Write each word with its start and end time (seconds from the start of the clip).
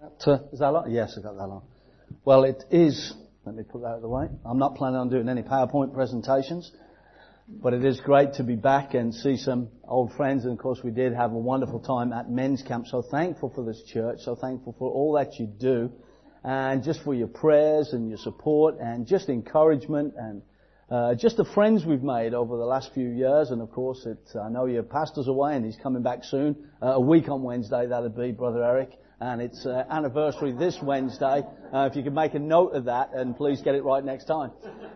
Is 0.00 0.60
that 0.60 0.68
long? 0.68 0.90
Yes, 0.90 1.16
I 1.18 1.22
got 1.22 1.36
that 1.36 1.42
on. 1.42 1.62
Well, 2.24 2.44
it 2.44 2.62
is. 2.70 3.14
Let 3.44 3.56
me 3.56 3.64
put 3.64 3.82
that 3.82 3.88
out 3.88 3.96
of 3.96 4.02
the 4.02 4.08
way. 4.08 4.28
I'm 4.44 4.58
not 4.58 4.76
planning 4.76 4.98
on 4.98 5.08
doing 5.08 5.28
any 5.28 5.42
PowerPoint 5.42 5.92
presentations, 5.92 6.70
but 7.48 7.74
it 7.74 7.84
is 7.84 8.00
great 8.00 8.34
to 8.34 8.44
be 8.44 8.54
back 8.54 8.94
and 8.94 9.12
see 9.12 9.36
some 9.36 9.70
old 9.84 10.12
friends. 10.12 10.44
And 10.44 10.52
of 10.52 10.58
course, 10.58 10.80
we 10.84 10.92
did 10.92 11.14
have 11.14 11.32
a 11.32 11.38
wonderful 11.38 11.80
time 11.80 12.12
at 12.12 12.30
men's 12.30 12.62
camp. 12.62 12.86
So 12.86 13.02
thankful 13.02 13.50
for 13.54 13.64
this 13.64 13.82
church. 13.92 14.20
So 14.20 14.36
thankful 14.36 14.76
for 14.78 14.88
all 14.90 15.14
that 15.14 15.40
you 15.40 15.46
do, 15.46 15.90
and 16.44 16.84
just 16.84 17.02
for 17.02 17.14
your 17.14 17.28
prayers 17.28 17.92
and 17.92 18.08
your 18.08 18.18
support 18.18 18.76
and 18.80 19.04
just 19.04 19.28
encouragement 19.28 20.14
and 20.16 20.42
uh, 20.90 21.14
just 21.16 21.36
the 21.36 21.44
friends 21.44 21.84
we've 21.84 22.04
made 22.04 22.34
over 22.34 22.56
the 22.56 22.64
last 22.64 22.92
few 22.94 23.08
years, 23.08 23.50
and 23.50 23.60
of 23.60 23.72
course, 23.72 24.06
it, 24.06 24.18
I 24.38 24.48
know 24.48 24.66
your 24.66 24.84
pastor's 24.84 25.26
away 25.26 25.56
and 25.56 25.64
he's 25.64 25.76
coming 25.82 26.02
back 26.02 26.22
soon. 26.22 26.68
Uh, 26.80 26.92
a 26.92 27.00
week 27.00 27.28
on 27.28 27.42
Wednesday, 27.42 27.86
that'll 27.86 28.08
be 28.10 28.30
Brother 28.30 28.62
Eric 28.62 28.92
and 29.20 29.40
it's 29.40 29.66
uh, 29.66 29.84
anniversary 29.90 30.52
this 30.52 30.78
Wednesday. 30.82 31.42
Uh, 31.72 31.88
if 31.90 31.96
you 31.96 32.02
could 32.02 32.14
make 32.14 32.34
a 32.34 32.38
note 32.38 32.74
of 32.74 32.84
that, 32.84 33.10
and 33.14 33.36
please 33.36 33.60
get 33.62 33.74
it 33.74 33.82
right 33.82 34.04
next 34.04 34.26
time. 34.26 34.52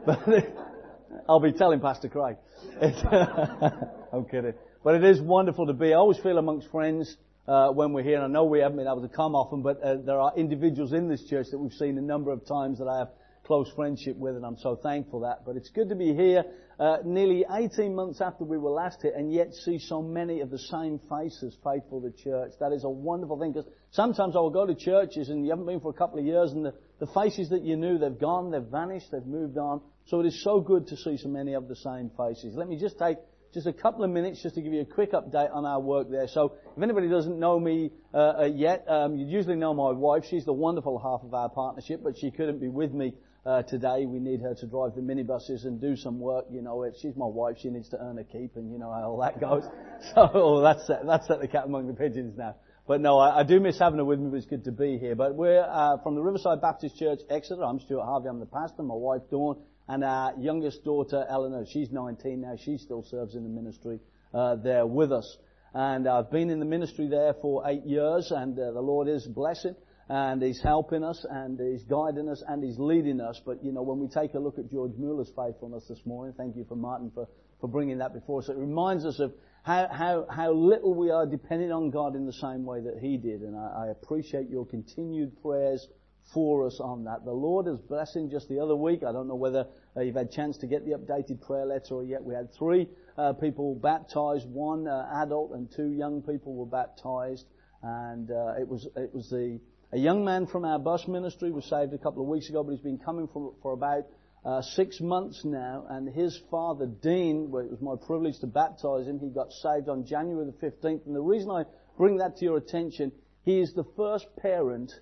But 0.06 0.20
I'll 1.28 1.40
be 1.40 1.52
telling 1.52 1.80
Pastor 1.80 2.08
Craig. 2.08 2.36
I'm 4.12 4.24
kidding. 4.26 4.54
But 4.84 4.96
it 4.96 5.04
is 5.04 5.20
wonderful 5.20 5.66
to 5.66 5.72
be. 5.72 5.92
I 5.92 5.96
always 5.96 6.18
feel 6.18 6.38
amongst 6.38 6.70
friends 6.70 7.16
uh, 7.48 7.70
when 7.70 7.92
we're 7.92 8.04
here, 8.04 8.16
and 8.16 8.24
I 8.24 8.28
know 8.28 8.44
we 8.44 8.60
haven't 8.60 8.78
been 8.78 8.86
able 8.86 9.02
to 9.02 9.14
come 9.14 9.34
often, 9.34 9.62
but 9.62 9.82
uh, 9.82 9.96
there 9.96 10.20
are 10.20 10.32
individuals 10.36 10.92
in 10.92 11.08
this 11.08 11.24
church 11.24 11.48
that 11.50 11.58
we've 11.58 11.72
seen 11.72 11.98
a 11.98 12.02
number 12.02 12.30
of 12.30 12.46
times 12.46 12.78
that 12.78 12.86
I 12.86 12.98
have 12.98 13.08
close 13.44 13.70
friendship 13.74 14.16
with, 14.16 14.36
and 14.36 14.44
I'm 14.44 14.58
so 14.58 14.76
thankful 14.76 15.20
that. 15.20 15.44
But 15.44 15.56
it's 15.56 15.70
good 15.70 15.88
to 15.88 15.94
be 15.94 16.14
here 16.14 16.44
uh, 16.78 16.98
nearly 17.04 17.44
18 17.50 17.94
months 17.94 18.20
after 18.20 18.44
we 18.44 18.58
were 18.58 18.70
last 18.70 19.02
here, 19.02 19.12
and 19.16 19.32
yet 19.32 19.54
see 19.54 19.78
so 19.78 20.02
many 20.02 20.40
of 20.40 20.50
the 20.50 20.58
same 20.58 21.00
faces 21.08 21.56
faithful 21.64 22.00
to 22.02 22.10
church. 22.10 22.52
That 22.60 22.72
is 22.72 22.84
a 22.84 22.90
wonderful 22.90 23.38
thing, 23.38 23.52
because 23.52 23.70
sometimes 23.90 24.36
I 24.36 24.40
will 24.40 24.50
go 24.50 24.66
to 24.66 24.74
churches 24.74 25.28
and 25.28 25.44
you 25.44 25.50
haven't 25.50 25.66
been 25.66 25.80
for 25.80 25.90
a 25.90 25.94
couple 25.94 26.18
of 26.18 26.24
years, 26.24 26.52
and 26.52 26.64
the, 26.64 26.74
the 26.98 27.06
faces 27.08 27.50
that 27.50 27.62
you 27.62 27.76
knew, 27.76 27.98
they've 27.98 28.18
gone, 28.18 28.50
they've 28.50 28.62
vanished, 28.62 29.10
they've 29.12 29.26
moved 29.26 29.58
on. 29.58 29.80
So 30.06 30.20
it 30.20 30.26
is 30.26 30.42
so 30.42 30.60
good 30.60 30.88
to 30.88 30.96
see 30.96 31.16
so 31.16 31.28
many 31.28 31.54
of 31.54 31.68
the 31.68 31.76
same 31.76 32.10
faces. 32.16 32.54
Let 32.56 32.68
me 32.68 32.78
just 32.78 32.98
take 32.98 33.18
just 33.54 33.66
a 33.66 33.72
couple 33.72 34.02
of 34.02 34.10
minutes 34.10 34.42
just 34.42 34.54
to 34.54 34.62
give 34.62 34.72
you 34.72 34.80
a 34.80 34.86
quick 34.86 35.12
update 35.12 35.54
on 35.54 35.66
our 35.66 35.78
work 35.78 36.10
there. 36.10 36.26
So 36.26 36.54
if 36.74 36.82
anybody 36.82 37.08
doesn't 37.08 37.38
know 37.38 37.60
me 37.60 37.90
uh, 38.14 38.16
uh, 38.16 38.44
yet, 38.44 38.86
um, 38.88 39.14
you 39.16 39.26
usually 39.26 39.56
know 39.56 39.74
my 39.74 39.90
wife. 39.90 40.24
She's 40.28 40.46
the 40.46 40.54
wonderful 40.54 40.98
half 40.98 41.22
of 41.22 41.34
our 41.34 41.50
partnership, 41.50 42.00
but 42.02 42.14
she 42.18 42.30
couldn't 42.30 42.60
be 42.60 42.68
with 42.68 42.92
me 42.92 43.12
uh, 43.44 43.62
today. 43.62 44.06
We 44.06 44.20
need 44.20 44.40
her 44.40 44.54
to 44.54 44.66
drive 44.66 44.94
the 44.94 45.00
minibuses 45.00 45.64
and 45.64 45.80
do 45.80 45.96
some 45.96 46.20
work. 46.20 46.46
You 46.50 46.62
know, 46.62 46.90
she's 47.00 47.16
my 47.16 47.26
wife. 47.26 47.56
She 47.60 47.70
needs 47.70 47.88
to 47.90 48.00
earn 48.00 48.18
a 48.18 48.24
keep, 48.24 48.56
and 48.56 48.70
you 48.70 48.78
know 48.78 48.92
how 48.92 49.10
all 49.10 49.20
that 49.20 49.40
goes. 49.40 49.64
So 50.14 50.28
oh, 50.34 50.60
that's 50.62 50.88
that's 51.06 51.30
at 51.30 51.40
the 51.40 51.46
cat 51.46 51.66
among 51.66 51.86
the 51.86 51.94
pigeons 51.94 52.36
now. 52.36 52.56
But 52.88 53.00
no, 53.00 53.20
I, 53.20 53.40
I 53.40 53.42
do 53.44 53.60
miss 53.60 53.78
having 53.78 53.98
her 53.98 54.04
with 54.04 54.18
me. 54.18 54.30
But 54.30 54.38
it's 54.38 54.46
good 54.46 54.64
to 54.64 54.72
be 54.72 54.98
here. 54.98 55.14
But 55.14 55.36
we're 55.36 55.62
uh, 55.62 55.98
from 56.02 56.16
the 56.16 56.22
Riverside 56.22 56.60
Baptist 56.60 56.98
Church, 56.98 57.20
Exeter. 57.30 57.62
I'm 57.62 57.78
Stuart 57.78 58.04
Harvey. 58.04 58.28
I'm 58.28 58.40
the 58.40 58.46
pastor. 58.46 58.82
My 58.82 58.96
wife 58.96 59.22
Dawn 59.30 59.62
and 59.88 60.02
our 60.02 60.34
youngest 60.40 60.84
daughter 60.84 61.24
Eleanor. 61.28 61.64
She's 61.70 61.92
19 61.92 62.40
now. 62.40 62.54
She 62.64 62.78
still 62.78 63.04
serves 63.04 63.36
in 63.36 63.44
the 63.44 63.48
ministry 63.48 64.00
uh, 64.34 64.56
there 64.56 64.86
with 64.86 65.12
us. 65.12 65.36
And 65.74 66.08
I've 66.08 66.30
been 66.30 66.50
in 66.50 66.58
the 66.58 66.66
ministry 66.66 67.08
there 67.08 67.34
for 67.40 67.62
eight 67.66 67.84
years, 67.86 68.30
and 68.30 68.58
uh, 68.58 68.72
the 68.72 68.80
Lord 68.80 69.08
is 69.08 69.26
blessing 69.26 69.76
and 70.12 70.42
He's 70.42 70.60
helping 70.62 71.02
us, 71.02 71.24
and 71.30 71.58
He's 71.58 71.84
guiding 71.84 72.28
us, 72.28 72.42
and 72.46 72.62
He's 72.62 72.78
leading 72.78 73.18
us. 73.18 73.40
But, 73.46 73.64
you 73.64 73.72
know, 73.72 73.80
when 73.80 73.98
we 73.98 74.08
take 74.08 74.34
a 74.34 74.38
look 74.38 74.58
at 74.58 74.70
George 74.70 74.92
Mueller's 74.98 75.32
faithfulness 75.34 75.86
this 75.88 76.04
morning, 76.04 76.34
thank 76.36 76.54
you 76.54 76.66
for 76.68 76.76
Martin 76.76 77.10
for, 77.14 77.26
for 77.62 77.66
bringing 77.66 77.96
that 77.98 78.12
before 78.12 78.40
us. 78.42 78.50
It 78.50 78.58
reminds 78.58 79.06
us 79.06 79.20
of 79.20 79.32
how, 79.62 79.88
how, 79.90 80.26
how 80.28 80.52
little 80.52 80.94
we 80.94 81.10
are 81.10 81.24
depending 81.24 81.72
on 81.72 81.88
God 81.88 82.14
in 82.14 82.26
the 82.26 82.32
same 82.34 82.66
way 82.66 82.82
that 82.82 82.98
He 83.00 83.16
did. 83.16 83.40
And 83.40 83.56
I, 83.56 83.86
I 83.86 83.90
appreciate 83.90 84.50
your 84.50 84.66
continued 84.66 85.40
prayers 85.40 85.88
for 86.34 86.66
us 86.66 86.78
on 86.78 87.04
that. 87.04 87.24
The 87.24 87.32
Lord 87.32 87.66
is 87.66 87.78
blessing 87.88 88.28
just 88.30 88.50
the 88.50 88.60
other 88.60 88.76
week. 88.76 89.00
I 89.08 89.12
don't 89.12 89.28
know 89.28 89.34
whether 89.34 89.64
uh, 89.96 90.02
you've 90.02 90.16
had 90.16 90.26
a 90.26 90.36
chance 90.36 90.58
to 90.58 90.66
get 90.66 90.84
the 90.84 90.92
updated 90.92 91.40
prayer 91.40 91.64
letter 91.64 91.94
or 91.94 92.04
yet. 92.04 92.22
We 92.22 92.34
had 92.34 92.52
three 92.58 92.86
uh, 93.16 93.32
people 93.32 93.76
baptized, 93.76 94.46
one 94.46 94.86
uh, 94.86 95.22
adult 95.22 95.52
and 95.52 95.72
two 95.74 95.90
young 95.92 96.20
people 96.20 96.54
were 96.54 96.66
baptized. 96.66 97.46
And 97.82 98.30
uh, 98.30 98.60
it 98.60 98.68
was 98.68 98.86
it 98.94 99.12
was 99.12 99.28
the 99.30 99.58
a 99.92 99.98
young 99.98 100.24
man 100.24 100.46
from 100.46 100.64
our 100.64 100.78
bus 100.78 101.06
ministry 101.06 101.50
was 101.50 101.66
saved 101.66 101.92
a 101.92 101.98
couple 101.98 102.22
of 102.22 102.28
weeks 102.28 102.48
ago, 102.48 102.62
but 102.64 102.72
he's 102.72 102.80
been 102.80 102.98
coming 102.98 103.28
for, 103.28 103.52
for 103.62 103.72
about 103.72 104.06
uh, 104.44 104.62
six 104.62 105.00
months 105.00 105.44
now, 105.44 105.84
and 105.90 106.08
his 106.08 106.40
father, 106.50 106.86
Dean, 106.86 107.50
well, 107.50 107.62
it 107.62 107.70
was 107.70 107.80
my 107.80 107.94
privilege 108.06 108.38
to 108.40 108.46
baptize 108.46 109.06
him. 109.06 109.20
He 109.20 109.28
got 109.28 109.52
saved 109.52 109.88
on 109.88 110.04
January 110.06 110.46
the 110.46 110.66
15th, 110.66 111.06
and 111.06 111.14
the 111.14 111.20
reason 111.20 111.50
I 111.50 111.64
bring 111.98 112.16
that 112.16 112.38
to 112.38 112.44
your 112.44 112.56
attention, 112.56 113.12
he 113.44 113.60
is 113.60 113.74
the 113.74 113.84
first 113.96 114.26
parent 114.36 114.92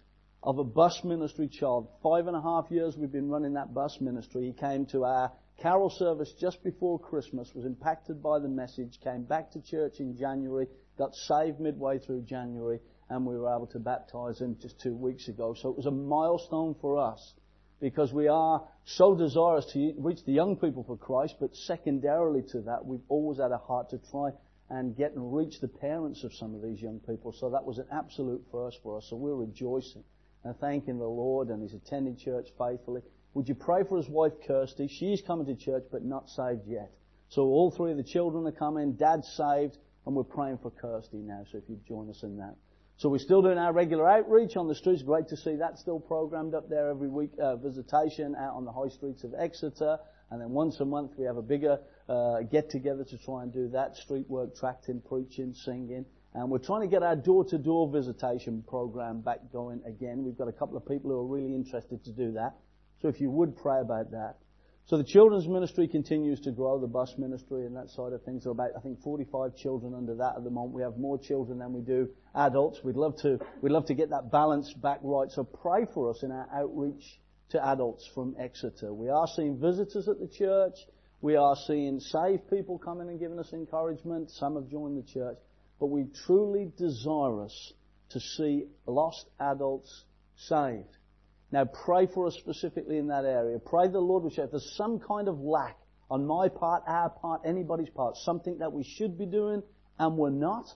of 0.42 0.58
a 0.58 0.64
bus 0.64 1.00
ministry 1.04 1.48
child. 1.48 1.88
Five 2.02 2.26
and 2.26 2.36
a 2.36 2.42
half 2.42 2.66
years 2.70 2.96
we've 2.96 3.12
been 3.12 3.30
running 3.30 3.54
that 3.54 3.72
bus 3.72 3.98
ministry. 4.00 4.46
He 4.46 4.52
came 4.52 4.86
to 4.86 5.04
our 5.04 5.32
carol 5.62 5.90
service 5.90 6.32
just 6.40 6.64
before 6.64 6.98
Christmas, 6.98 7.54
was 7.54 7.64
impacted 7.64 8.22
by 8.22 8.40
the 8.40 8.48
message, 8.48 8.98
came 9.04 9.22
back 9.22 9.52
to 9.52 9.62
church 9.62 10.00
in 10.00 10.16
January, 10.16 10.66
got 10.98 11.14
saved 11.14 11.60
midway 11.60 11.98
through 11.98 12.22
January, 12.22 12.80
and 13.10 13.26
we 13.26 13.36
were 13.36 13.52
able 13.54 13.66
to 13.66 13.78
baptize 13.78 14.40
him 14.40 14.56
just 14.62 14.80
two 14.80 14.94
weeks 14.94 15.28
ago. 15.28 15.54
So 15.60 15.68
it 15.68 15.76
was 15.76 15.86
a 15.86 15.90
milestone 15.90 16.76
for 16.80 16.96
us 16.96 17.34
because 17.80 18.12
we 18.12 18.28
are 18.28 18.62
so 18.84 19.16
desirous 19.16 19.66
to 19.72 19.94
reach 19.98 20.24
the 20.24 20.32
young 20.32 20.56
people 20.56 20.84
for 20.84 20.96
Christ, 20.96 21.34
but 21.40 21.54
secondarily 21.54 22.42
to 22.52 22.60
that, 22.62 22.84
we've 22.84 23.00
always 23.08 23.38
had 23.38 23.50
a 23.50 23.58
heart 23.58 23.90
to 23.90 23.98
try 24.10 24.30
and 24.70 24.96
get 24.96 25.14
and 25.14 25.34
reach 25.34 25.60
the 25.60 25.68
parents 25.68 26.22
of 26.22 26.32
some 26.34 26.54
of 26.54 26.62
these 26.62 26.80
young 26.80 27.00
people. 27.00 27.32
So 27.32 27.50
that 27.50 27.64
was 27.64 27.78
an 27.78 27.86
absolute 27.92 28.44
first 28.52 28.78
for 28.82 28.96
us. 28.96 29.06
So 29.10 29.16
we're 29.16 29.34
rejoicing 29.34 30.04
and 30.44 30.56
thanking 30.58 30.98
the 30.98 31.04
Lord 31.04 31.48
and 31.48 31.60
he's 31.62 31.74
attending 31.74 32.16
church 32.16 32.48
faithfully. 32.56 33.02
Would 33.34 33.48
you 33.48 33.56
pray 33.56 33.82
for 33.88 33.96
his 33.96 34.08
wife 34.08 34.32
Kirsty? 34.46 34.86
She's 34.86 35.20
coming 35.22 35.46
to 35.46 35.56
church 35.56 35.84
but 35.90 36.04
not 36.04 36.28
saved 36.28 36.66
yet. 36.66 36.92
So 37.28 37.42
all 37.42 37.72
three 37.72 37.90
of 37.90 37.96
the 37.96 38.04
children 38.04 38.46
are 38.46 38.52
coming, 38.52 38.92
dad's 38.92 39.28
saved, 39.36 39.78
and 40.06 40.14
we're 40.14 40.22
praying 40.22 40.58
for 40.62 40.70
Kirsty 40.70 41.18
now. 41.18 41.44
So 41.50 41.58
if 41.58 41.64
you'd 41.68 41.86
join 41.86 42.08
us 42.08 42.22
in 42.22 42.36
that. 42.36 42.54
So 43.00 43.08
we're 43.08 43.16
still 43.16 43.40
doing 43.40 43.56
our 43.56 43.72
regular 43.72 44.06
outreach 44.06 44.58
on 44.58 44.68
the 44.68 44.74
streets. 44.74 45.00
Great 45.02 45.26
to 45.28 45.36
see 45.38 45.56
that 45.56 45.78
still 45.78 45.98
programmed 45.98 46.52
up 46.52 46.68
there 46.68 46.90
every 46.90 47.08
week. 47.08 47.30
Uh, 47.42 47.56
visitation 47.56 48.34
out 48.34 48.52
on 48.52 48.66
the 48.66 48.72
high 48.72 48.90
streets 48.90 49.24
of 49.24 49.32
Exeter. 49.32 49.96
And 50.30 50.38
then 50.38 50.50
once 50.50 50.80
a 50.80 50.84
month 50.84 51.12
we 51.16 51.24
have 51.24 51.38
a 51.38 51.42
bigger 51.42 51.78
uh, 52.10 52.42
get 52.42 52.68
together 52.68 53.02
to 53.04 53.16
try 53.16 53.42
and 53.42 53.54
do 53.54 53.68
that. 53.68 53.96
Street 53.96 54.28
work, 54.28 54.54
tracting, 54.54 55.00
preaching, 55.00 55.54
singing. 55.54 56.04
And 56.34 56.50
we're 56.50 56.58
trying 56.58 56.82
to 56.82 56.88
get 56.88 57.02
our 57.02 57.16
door-to-door 57.16 57.90
visitation 57.90 58.62
program 58.68 59.22
back 59.22 59.50
going 59.50 59.80
again. 59.86 60.22
We've 60.22 60.36
got 60.36 60.48
a 60.48 60.52
couple 60.52 60.76
of 60.76 60.86
people 60.86 61.10
who 61.10 61.20
are 61.20 61.26
really 61.26 61.54
interested 61.54 62.04
to 62.04 62.12
do 62.12 62.32
that. 62.32 62.56
So 63.00 63.08
if 63.08 63.18
you 63.18 63.30
would 63.30 63.56
pray 63.56 63.80
about 63.80 64.10
that. 64.10 64.36
So 64.86 64.96
the 64.96 65.04
children's 65.04 65.46
ministry 65.46 65.86
continues 65.86 66.40
to 66.40 66.50
grow, 66.50 66.80
the 66.80 66.88
bus 66.88 67.14
ministry 67.16 67.64
and 67.64 67.76
that 67.76 67.90
side 67.90 68.12
of 68.12 68.22
things. 68.24 68.42
There 68.42 68.50
are 68.50 68.52
about, 68.52 68.70
I 68.76 68.80
think, 68.80 69.00
45 69.02 69.56
children 69.56 69.94
under 69.94 70.16
that 70.16 70.34
at 70.36 70.42
the 70.42 70.50
moment. 70.50 70.74
We 70.74 70.82
have 70.82 70.98
more 70.98 71.16
children 71.16 71.58
than 71.58 71.72
we 71.72 71.80
do 71.80 72.08
adults. 72.34 72.80
We'd 72.82 72.96
love 72.96 73.16
to, 73.22 73.38
we'd 73.62 73.70
love 73.70 73.86
to 73.86 73.94
get 73.94 74.10
that 74.10 74.32
balance 74.32 74.72
back 74.74 74.98
right. 75.02 75.30
So 75.30 75.44
pray 75.44 75.86
for 75.94 76.10
us 76.10 76.24
in 76.24 76.32
our 76.32 76.48
outreach 76.52 77.20
to 77.50 77.64
adults 77.68 78.08
from 78.14 78.34
Exeter. 78.38 78.92
We 78.92 79.08
are 79.10 79.28
seeing 79.36 79.60
visitors 79.60 80.08
at 80.08 80.18
the 80.18 80.28
church. 80.28 80.74
We 81.20 81.36
are 81.36 81.54
seeing 81.66 82.00
saved 82.00 82.48
people 82.50 82.78
coming 82.78 83.08
and 83.08 83.20
giving 83.20 83.38
us 83.38 83.52
encouragement. 83.52 84.30
Some 84.30 84.56
have 84.56 84.68
joined 84.68 84.98
the 84.98 85.06
church. 85.12 85.38
But 85.78 85.86
we 85.86 86.06
truly 86.26 86.72
desire 86.76 87.42
us 87.42 87.72
to 88.10 88.20
see 88.20 88.64
lost 88.86 89.26
adults 89.38 90.04
saved. 90.36 90.96
Now 91.52 91.64
pray 91.64 92.06
for 92.06 92.26
us 92.26 92.36
specifically 92.38 92.98
in 92.98 93.08
that 93.08 93.24
area. 93.24 93.58
Pray 93.58 93.88
the 93.88 93.98
Lord 93.98 94.22
will 94.22 94.30
show. 94.30 94.44
If 94.44 94.52
there's 94.52 94.74
some 94.76 95.00
kind 95.00 95.28
of 95.28 95.40
lack 95.40 95.76
on 96.10 96.26
my 96.26 96.48
part, 96.48 96.84
our 96.86 97.10
part, 97.10 97.42
anybody's 97.44 97.90
part, 97.90 98.16
something 98.16 98.58
that 98.58 98.72
we 98.72 98.84
should 98.84 99.18
be 99.18 99.26
doing 99.26 99.62
and 99.98 100.16
we're 100.16 100.30
not, 100.30 100.66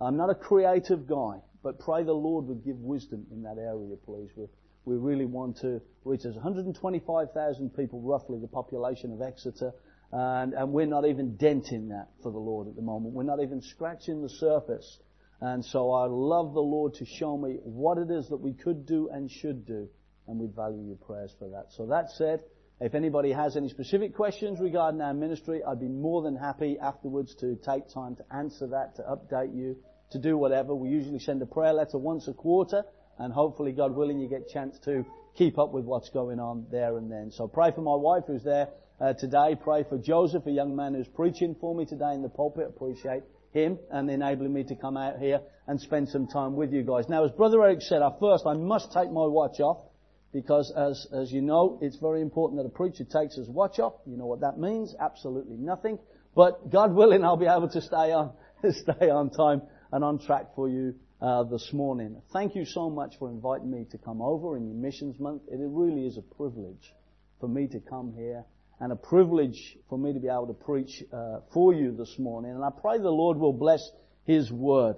I'm 0.00 0.16
not 0.16 0.30
a 0.30 0.34
creative 0.34 1.06
guy, 1.06 1.40
but 1.62 1.78
pray 1.78 2.02
the 2.02 2.12
Lord 2.12 2.46
would 2.46 2.64
give 2.64 2.76
wisdom 2.76 3.26
in 3.30 3.42
that 3.42 3.56
area, 3.58 3.96
please. 4.04 4.30
We, 4.36 4.46
we 4.84 4.96
really 4.96 5.26
want 5.26 5.58
to 5.58 5.80
reach. 6.04 6.22
There's 6.22 6.34
125,000 6.34 7.70
people, 7.70 8.00
roughly, 8.00 8.38
the 8.40 8.48
population 8.48 9.12
of 9.12 9.22
Exeter, 9.22 9.72
and, 10.12 10.52
and 10.54 10.72
we're 10.72 10.86
not 10.86 11.06
even 11.06 11.36
denting 11.36 11.88
that 11.88 12.08
for 12.22 12.32
the 12.32 12.38
Lord 12.38 12.68
at 12.68 12.76
the 12.76 12.82
moment. 12.82 13.14
We're 13.14 13.22
not 13.22 13.42
even 13.42 13.60
scratching 13.62 14.22
the 14.22 14.28
surface. 14.28 14.98
And 15.42 15.64
so 15.64 15.92
I 15.92 16.06
love 16.06 16.52
the 16.52 16.60
Lord 16.60 16.94
to 16.94 17.06
show 17.06 17.38
me 17.38 17.58
what 17.62 17.96
it 17.96 18.10
is 18.10 18.28
that 18.28 18.36
we 18.38 18.52
could 18.52 18.84
do 18.84 19.08
and 19.10 19.30
should 19.30 19.64
do 19.66 19.88
and 20.28 20.38
we 20.38 20.46
value 20.46 20.82
your 20.86 20.96
prayers 20.96 21.34
for 21.38 21.48
that. 21.50 21.66
So 21.76 21.86
that 21.86 22.10
said, 22.10 22.40
if 22.80 22.94
anybody 22.94 23.32
has 23.32 23.56
any 23.56 23.68
specific 23.68 24.14
questions 24.14 24.58
regarding 24.58 25.00
our 25.02 25.12
ministry, 25.12 25.60
I'd 25.62 25.80
be 25.80 25.88
more 25.88 26.22
than 26.22 26.36
happy 26.36 26.78
afterwards 26.80 27.34
to 27.36 27.56
take 27.56 27.88
time 27.92 28.16
to 28.16 28.24
answer 28.34 28.66
that, 28.68 28.96
to 28.96 29.02
update 29.02 29.54
you, 29.54 29.76
to 30.12 30.18
do 30.18 30.38
whatever. 30.38 30.74
We 30.74 30.88
usually 30.88 31.18
send 31.18 31.42
a 31.42 31.46
prayer 31.46 31.74
letter 31.74 31.98
once 31.98 32.26
a 32.26 32.32
quarter, 32.32 32.82
and 33.18 33.32
hopefully, 33.32 33.72
God 33.72 33.94
willing, 33.94 34.18
you 34.18 34.28
get 34.28 34.46
a 34.48 34.52
chance 34.52 34.78
to 34.86 35.04
keep 35.36 35.58
up 35.58 35.72
with 35.72 35.84
what's 35.84 36.08
going 36.08 36.40
on 36.40 36.66
there 36.70 36.96
and 36.96 37.10
then. 37.10 37.30
So 37.30 37.46
pray 37.46 37.70
for 37.70 37.82
my 37.82 37.94
wife 37.94 38.24
who's 38.26 38.42
there 38.42 38.68
uh, 38.98 39.12
today. 39.12 39.56
Pray 39.62 39.84
for 39.88 39.98
Joseph, 39.98 40.46
a 40.46 40.50
young 40.50 40.74
man 40.74 40.94
who's 40.94 41.08
preaching 41.08 41.54
for 41.60 41.74
me 41.74 41.84
today 41.84 42.14
in 42.14 42.22
the 42.22 42.28
pulpit. 42.30 42.66
Appreciate 42.68 43.22
him 43.52 43.78
and 43.90 44.10
enabling 44.10 44.52
me 44.52 44.64
to 44.64 44.74
come 44.74 44.96
out 44.96 45.18
here 45.18 45.40
and 45.66 45.80
spend 45.80 46.08
some 46.08 46.26
time 46.26 46.56
with 46.56 46.72
you 46.72 46.82
guys. 46.82 47.08
Now, 47.08 47.24
as 47.24 47.30
Brother 47.32 47.62
Eric 47.62 47.82
said, 47.82 48.02
at 48.02 48.18
first 48.20 48.44
I 48.46 48.54
must 48.54 48.92
take 48.92 49.10
my 49.10 49.26
watch 49.26 49.60
off 49.60 49.84
because 50.32 50.72
as, 50.76 51.06
as 51.12 51.32
you 51.32 51.42
know, 51.42 51.78
it's 51.82 51.96
very 51.96 52.20
important 52.20 52.60
that 52.60 52.66
a 52.66 52.72
preacher 52.72 53.04
takes 53.04 53.36
his 53.36 53.48
watch 53.48 53.78
off. 53.78 53.94
You 54.06 54.16
know 54.16 54.26
what 54.26 54.40
that 54.40 54.58
means? 54.58 54.94
Absolutely 55.00 55.56
nothing. 55.56 55.98
But 56.34 56.70
God 56.70 56.94
willing, 56.94 57.24
I'll 57.24 57.36
be 57.36 57.46
able 57.46 57.68
to 57.70 57.80
stay 57.80 58.12
on, 58.12 58.32
stay 58.70 59.10
on 59.10 59.30
time 59.30 59.62
and 59.92 60.04
on 60.04 60.18
track 60.18 60.54
for 60.54 60.68
you 60.68 60.94
uh, 61.20 61.42
this 61.44 61.72
morning. 61.72 62.22
Thank 62.32 62.54
you 62.54 62.64
so 62.64 62.88
much 62.88 63.18
for 63.18 63.28
inviting 63.28 63.70
me 63.70 63.86
to 63.90 63.98
come 63.98 64.22
over 64.22 64.56
in 64.56 64.66
your 64.66 64.76
missions 64.76 65.18
month. 65.18 65.42
It 65.50 65.58
really 65.60 66.06
is 66.06 66.16
a 66.16 66.22
privilege 66.22 66.94
for 67.40 67.48
me 67.48 67.66
to 67.68 67.80
come 67.80 68.12
here 68.16 68.44
and 68.78 68.92
a 68.92 68.96
privilege 68.96 69.76
for 69.88 69.98
me 69.98 70.12
to 70.12 70.20
be 70.20 70.28
able 70.28 70.46
to 70.46 70.54
preach 70.54 71.02
uh, 71.12 71.40
for 71.52 71.74
you 71.74 71.94
this 71.96 72.14
morning. 72.18 72.52
And 72.52 72.64
I 72.64 72.70
pray 72.70 72.98
the 72.98 73.10
Lord 73.10 73.36
will 73.36 73.52
bless 73.52 73.82
His 74.24 74.50
word. 74.50 74.96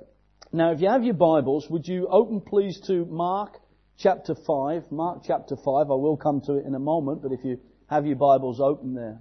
Now, 0.53 0.73
if 0.73 0.81
you 0.81 0.89
have 0.89 1.03
your 1.03 1.15
Bibles, 1.15 1.67
would 1.71 1.89
you 1.89 2.07
open 2.09 2.43
please 2.43 2.81
to 2.87 3.07
Mark 3.07 3.57
chapter 3.99 4.35
5. 4.35 4.91
Mark 4.91 5.23
chapter 5.27 5.57
5. 5.57 5.67
I 5.67 5.95
will 5.95 6.17
come 6.17 6.41
to 6.43 6.55
it 6.55 6.67
in 6.67 6.75
a 6.75 6.79
moment, 6.79 7.23
but 7.23 7.33
if 7.33 7.45
you 7.45 7.61
have 7.89 8.07
your 8.07 8.17
Bibles 8.17 8.61
open 8.61 8.95
there. 8.95 9.21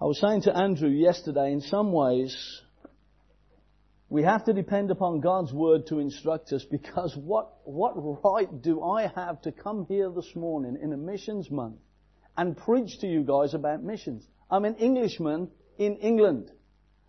I 0.00 0.04
was 0.04 0.18
saying 0.18 0.42
to 0.42 0.56
Andrew 0.56 0.88
yesterday, 0.88 1.52
in 1.52 1.60
some 1.60 1.92
ways, 1.92 2.34
we 4.08 4.24
have 4.24 4.44
to 4.46 4.52
depend 4.52 4.90
upon 4.90 5.20
God's 5.20 5.52
word 5.52 5.86
to 5.88 6.00
instruct 6.00 6.52
us 6.52 6.64
because 6.64 7.16
what, 7.16 7.52
what 7.64 7.92
right 8.24 8.62
do 8.62 8.82
I 8.82 9.06
have 9.14 9.40
to 9.42 9.52
come 9.52 9.86
here 9.88 10.10
this 10.10 10.34
morning 10.34 10.78
in 10.82 10.92
a 10.92 10.96
missions 10.96 11.50
month 11.50 11.76
and 12.36 12.56
preach 12.56 12.98
to 13.00 13.06
you 13.06 13.22
guys 13.22 13.54
about 13.54 13.84
missions? 13.84 14.26
I'm 14.50 14.64
an 14.64 14.74
Englishman 14.76 15.50
in 15.78 15.96
England. 15.96 16.50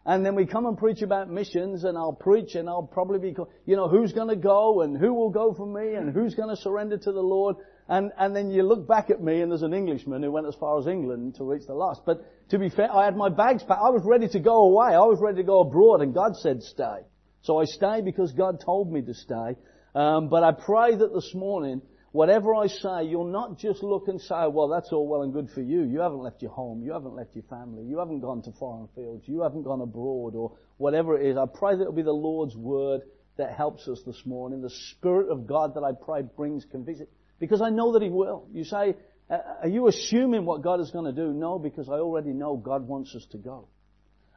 And 0.05 0.25
then 0.25 0.33
we 0.33 0.47
come 0.47 0.65
and 0.65 0.77
preach 0.77 1.03
about 1.03 1.29
missions 1.29 1.83
and 1.83 1.95
I'll 1.95 2.13
preach 2.13 2.55
and 2.55 2.67
I'll 2.67 2.89
probably 2.91 3.19
be, 3.19 3.35
you 3.65 3.75
know, 3.75 3.87
who's 3.87 4.13
going 4.13 4.29
to 4.29 4.35
go 4.35 4.81
and 4.81 4.97
who 4.97 5.13
will 5.13 5.29
go 5.29 5.53
for 5.53 5.67
me 5.67 5.93
and 5.93 6.11
who's 6.11 6.33
going 6.33 6.49
to 6.49 6.59
surrender 6.59 6.97
to 6.97 7.11
the 7.11 7.21
Lord. 7.21 7.57
And, 7.87 8.11
and 8.17 8.35
then 8.35 8.49
you 8.49 8.63
look 8.63 8.87
back 8.87 9.11
at 9.11 9.21
me 9.21 9.41
and 9.41 9.51
there's 9.51 9.61
an 9.61 9.75
Englishman 9.75 10.23
who 10.23 10.31
went 10.31 10.47
as 10.47 10.55
far 10.55 10.79
as 10.79 10.87
England 10.87 11.35
to 11.35 11.43
reach 11.43 11.67
the 11.67 11.75
last. 11.75 12.01
But 12.03 12.25
to 12.49 12.57
be 12.57 12.69
fair, 12.69 12.91
I 12.91 13.05
had 13.05 13.15
my 13.15 13.29
bags 13.29 13.61
packed. 13.63 13.81
I 13.81 13.91
was 13.91 14.01
ready 14.03 14.27
to 14.29 14.39
go 14.39 14.63
away. 14.63 14.87
I 14.87 15.05
was 15.05 15.19
ready 15.21 15.37
to 15.37 15.43
go 15.43 15.61
abroad 15.61 16.01
and 16.01 16.15
God 16.15 16.35
said 16.35 16.63
stay. 16.63 17.05
So 17.43 17.59
I 17.59 17.65
stay 17.65 18.01
because 18.01 18.31
God 18.31 18.59
told 18.59 18.91
me 18.91 19.03
to 19.03 19.13
stay. 19.13 19.55
Um, 19.93 20.29
but 20.29 20.43
I 20.43 20.51
pray 20.51 20.95
that 20.95 21.13
this 21.13 21.31
morning 21.35 21.81
Whatever 22.11 22.53
I 22.55 22.67
say, 22.67 23.05
you'll 23.05 23.31
not 23.31 23.57
just 23.57 23.83
look 23.83 24.09
and 24.09 24.19
say, 24.19 24.45
well, 24.49 24.67
that's 24.67 24.91
all 24.91 25.07
well 25.07 25.21
and 25.21 25.31
good 25.31 25.49
for 25.49 25.61
you. 25.61 25.83
You 25.83 26.01
haven't 26.01 26.19
left 26.19 26.41
your 26.41 26.51
home. 26.51 26.83
You 26.83 26.91
haven't 26.91 27.15
left 27.15 27.35
your 27.35 27.45
family. 27.49 27.85
You 27.85 27.99
haven't 27.99 28.19
gone 28.19 28.41
to 28.41 28.51
foreign 28.51 28.89
fields. 28.93 29.23
You 29.27 29.43
haven't 29.43 29.63
gone 29.63 29.79
abroad 29.79 30.35
or 30.35 30.51
whatever 30.75 31.17
it 31.17 31.25
is. 31.25 31.37
I 31.37 31.45
pray 31.45 31.75
that 31.75 31.81
it'll 31.81 31.93
be 31.93 32.01
the 32.01 32.11
Lord's 32.11 32.55
word 32.55 33.01
that 33.37 33.53
helps 33.53 33.87
us 33.87 34.01
this 34.05 34.21
morning. 34.25 34.61
The 34.61 34.69
Spirit 34.69 35.29
of 35.29 35.47
God 35.47 35.75
that 35.75 35.83
I 35.83 35.91
pray 35.93 36.21
brings 36.23 36.65
conviction. 36.65 37.07
Because 37.39 37.61
I 37.61 37.69
know 37.69 37.93
that 37.93 38.01
He 38.01 38.09
will. 38.09 38.45
You 38.51 38.65
say, 38.65 38.95
are 39.29 39.69
you 39.69 39.87
assuming 39.87 40.43
what 40.43 40.61
God 40.61 40.81
is 40.81 40.91
going 40.91 41.05
to 41.05 41.13
do? 41.13 41.31
No, 41.31 41.59
because 41.59 41.87
I 41.87 41.93
already 41.93 42.33
know 42.33 42.57
God 42.57 42.85
wants 42.85 43.15
us 43.15 43.25
to 43.31 43.37
go. 43.37 43.69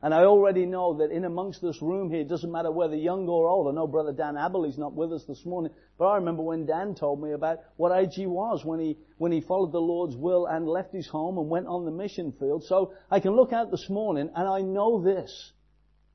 And 0.04 0.12
I 0.12 0.24
already 0.24 0.66
know 0.66 0.98
that 0.98 1.10
in 1.10 1.24
amongst 1.24 1.62
this 1.62 1.80
room 1.80 2.10
here, 2.10 2.20
it 2.20 2.28
doesn't 2.28 2.52
matter 2.52 2.70
whether 2.70 2.94
young 2.94 3.26
or 3.26 3.48
old. 3.48 3.68
I 3.68 3.74
know 3.74 3.86
Brother 3.86 4.12
Dan 4.12 4.34
Aberley's 4.36 4.76
not 4.76 4.92
with 4.92 5.10
us 5.14 5.24
this 5.26 5.46
morning, 5.46 5.72
but 5.98 6.04
I 6.04 6.16
remember 6.16 6.42
when 6.42 6.66
Dan 6.66 6.94
told 6.94 7.22
me 7.22 7.32
about 7.32 7.60
what 7.76 7.98
age 7.98 8.10
he 8.12 8.26
was 8.26 8.66
when 8.66 8.80
he, 8.80 8.98
when 9.16 9.32
he 9.32 9.40
followed 9.40 9.72
the 9.72 9.80
Lord's 9.80 10.14
will 10.14 10.44
and 10.44 10.68
left 10.68 10.92
his 10.92 11.08
home 11.08 11.38
and 11.38 11.48
went 11.48 11.68
on 11.68 11.86
the 11.86 11.90
mission 11.90 12.34
field. 12.38 12.64
So 12.64 12.92
I 13.10 13.18
can 13.18 13.34
look 13.34 13.54
out 13.54 13.70
this 13.70 13.88
morning 13.88 14.28
and 14.36 14.46
I 14.46 14.60
know 14.60 15.02
this. 15.02 15.52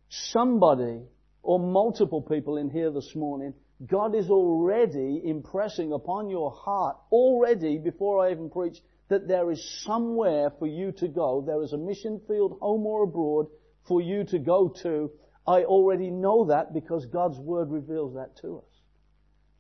Somebody 0.09 1.01
or 1.42 1.57
multiple 1.57 2.21
people 2.21 2.57
in 2.57 2.69
here 2.69 2.92
this 2.92 3.15
morning, 3.15 3.56
God 3.88 4.13
is 4.13 4.30
already 4.30 5.19
impressing 5.25 5.94
upon 5.94 6.30
your 6.30 6.51
heart, 6.51 6.95
already 7.12 7.80
before 7.80 8.24
I 8.24 8.33
even 8.33 8.51
preach, 8.51 8.77
that 9.07 9.27
there 9.27 9.50
is 9.50 9.83
somewhere 9.83 10.51
for 10.59 10.68
you 10.68 10.92
to 11.00 11.07
go. 11.07 11.44
There 11.44 11.63
is 11.63 11.74
a 11.74 11.77
mission 11.77 12.21
field, 12.27 12.59
home 12.62 12.85
or 12.85 13.01
abroad, 13.06 13.47
for 13.87 14.01
you 14.01 14.23
to 14.25 14.39
go 14.39 14.69
to. 14.83 15.11
I 15.47 15.63
already 15.63 16.11
know 16.11 16.45
that 16.45 16.73
because 16.73 17.05
God's 17.07 17.39
Word 17.39 17.71
reveals 17.71 18.15
that 18.15 18.37
to 18.41 18.59
us. 18.59 18.81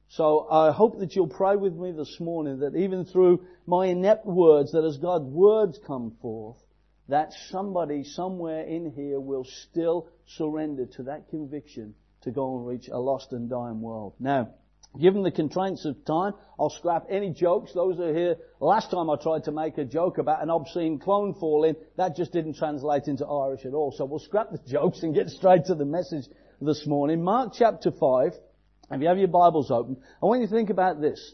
So 0.09 0.47
I 0.49 0.71
hope 0.71 0.99
that 0.99 1.15
you'll 1.15 1.27
pray 1.27 1.55
with 1.55 1.75
me 1.75 1.91
this 1.91 2.19
morning 2.19 2.59
that 2.59 2.75
even 2.75 3.05
through 3.05 3.45
my 3.67 3.87
inept 3.87 4.25
words, 4.25 4.71
that 4.71 4.83
as 4.83 4.97
God's 4.97 5.29
words 5.29 5.79
come 5.85 6.17
forth, 6.21 6.57
that 7.09 7.33
somebody 7.49 8.03
somewhere 8.03 8.63
in 8.63 8.91
here 8.91 9.19
will 9.19 9.43
still 9.43 10.09
surrender 10.25 10.85
to 10.85 11.03
that 11.03 11.29
conviction 11.29 11.93
to 12.21 12.31
go 12.31 12.57
and 12.57 12.67
reach 12.67 12.87
a 12.87 12.97
lost 12.97 13.33
and 13.33 13.49
dying 13.49 13.81
world. 13.81 14.13
Now, 14.19 14.49
Given 14.97 15.23
the 15.23 15.31
constraints 15.31 15.85
of 15.85 16.03
time, 16.05 16.33
I'll 16.59 16.71
scrap 16.71 17.05
any 17.09 17.31
jokes. 17.31 17.73
Those 17.73 17.99
are 17.99 18.13
here. 18.13 18.37
Last 18.59 18.89
time 18.89 19.09
I 19.09 19.15
tried 19.21 19.43
to 19.43 19.51
make 19.51 19.77
a 19.77 19.85
joke 19.85 20.17
about 20.17 20.41
an 20.41 20.49
obscene 20.49 20.99
clone 20.99 21.35
falling, 21.35 21.75
that 21.97 22.15
just 22.15 22.33
didn't 22.33 22.55
translate 22.55 23.07
into 23.07 23.25
Irish 23.25 23.65
at 23.65 23.73
all. 23.73 23.91
So 23.91 24.05
we'll 24.05 24.19
scrap 24.19 24.51
the 24.51 24.57
jokes 24.67 25.03
and 25.03 25.13
get 25.13 25.29
straight 25.29 25.65
to 25.65 25.75
the 25.75 25.85
message 25.85 26.25
this 26.59 26.87
morning. 26.87 27.23
Mark 27.23 27.53
chapter 27.55 27.91
5. 27.91 28.33
If 28.91 29.01
you 29.01 29.07
have 29.07 29.19
your 29.19 29.27
Bibles 29.27 29.69
open, 29.69 29.97
I 30.21 30.25
want 30.25 30.41
you 30.41 30.47
to 30.47 30.53
think 30.53 30.71
about 30.71 30.99
this. 30.99 31.33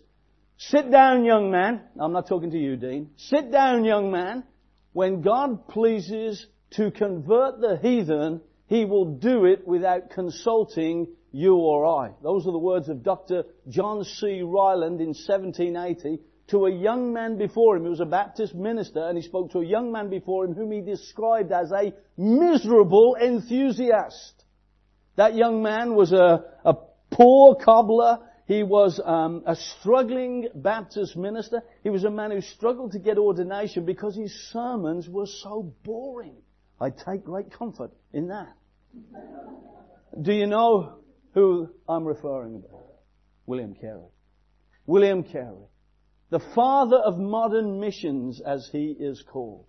Sit 0.57 0.91
down, 0.91 1.23
young 1.23 1.49
man. 1.49 1.81
I'm 1.99 2.11
not 2.11 2.27
talking 2.27 2.51
to 2.51 2.57
you, 2.57 2.75
Dean. 2.75 3.11
Sit 3.15 3.51
down, 3.51 3.85
young 3.85 4.11
man. 4.11 4.43
When 4.91 5.21
God 5.21 5.67
pleases 5.69 6.45
to 6.71 6.91
convert 6.91 7.59
the 7.61 7.77
heathen, 7.81 8.41
He 8.67 8.85
will 8.85 9.15
do 9.15 9.45
it 9.45 9.65
without 9.65 10.09
consulting 10.11 11.07
you 11.35 11.55
or 11.55 11.85
I. 11.85 12.11
Those 12.23 12.47
are 12.47 12.53
the 12.53 12.57
words 12.57 12.87
of 12.87 13.03
Dr. 13.03 13.43
John 13.67 14.05
C. 14.05 14.41
Ryland 14.41 15.01
in 15.01 15.07
1780 15.07 16.21
to 16.47 16.65
a 16.65 16.71
young 16.71 17.11
man 17.11 17.37
before 17.37 17.75
him 17.75 17.83
who 17.83 17.89
was 17.89 17.99
a 17.99 18.05
Baptist 18.05 18.55
minister 18.55 19.05
and 19.05 19.17
he 19.17 19.21
spoke 19.21 19.51
to 19.51 19.59
a 19.59 19.65
young 19.65 19.91
man 19.91 20.09
before 20.09 20.45
him 20.45 20.53
whom 20.53 20.71
he 20.71 20.79
described 20.79 21.51
as 21.51 21.73
a 21.73 21.93
miserable 22.15 23.17
enthusiast. 23.21 24.45
That 25.17 25.35
young 25.35 25.61
man 25.61 25.95
was 25.95 26.13
a, 26.13 26.45
a 26.63 26.75
poor 27.11 27.55
cobbler. 27.55 28.19
He 28.47 28.63
was 28.63 29.01
um, 29.03 29.43
a 29.45 29.57
struggling 29.57 30.47
Baptist 30.55 31.17
minister. 31.17 31.63
He 31.83 31.89
was 31.89 32.05
a 32.05 32.11
man 32.11 32.31
who 32.31 32.39
struggled 32.39 32.93
to 32.93 32.99
get 32.99 33.17
ordination 33.17 33.83
because 33.83 34.15
his 34.15 34.33
sermons 34.53 35.09
were 35.09 35.27
so 35.27 35.73
boring. 35.83 36.37
I 36.79 36.91
take 36.91 37.25
great 37.25 37.51
comfort 37.51 37.91
in 38.13 38.29
that. 38.29 38.53
Do 40.21 40.31
you 40.31 40.47
know 40.47 40.99
who 41.35 41.69
I'm 41.87 42.05
referring 42.05 42.55
about. 42.55 42.93
William 43.45 43.75
Carey. 43.75 44.09
William 44.87 45.21
Carey. 45.23 45.67
The 46.31 46.39
father 46.39 46.97
of 46.97 47.19
modern 47.19 47.79
missions, 47.79 48.41
as 48.41 48.67
he 48.71 48.95
is 48.97 49.21
called. 49.21 49.65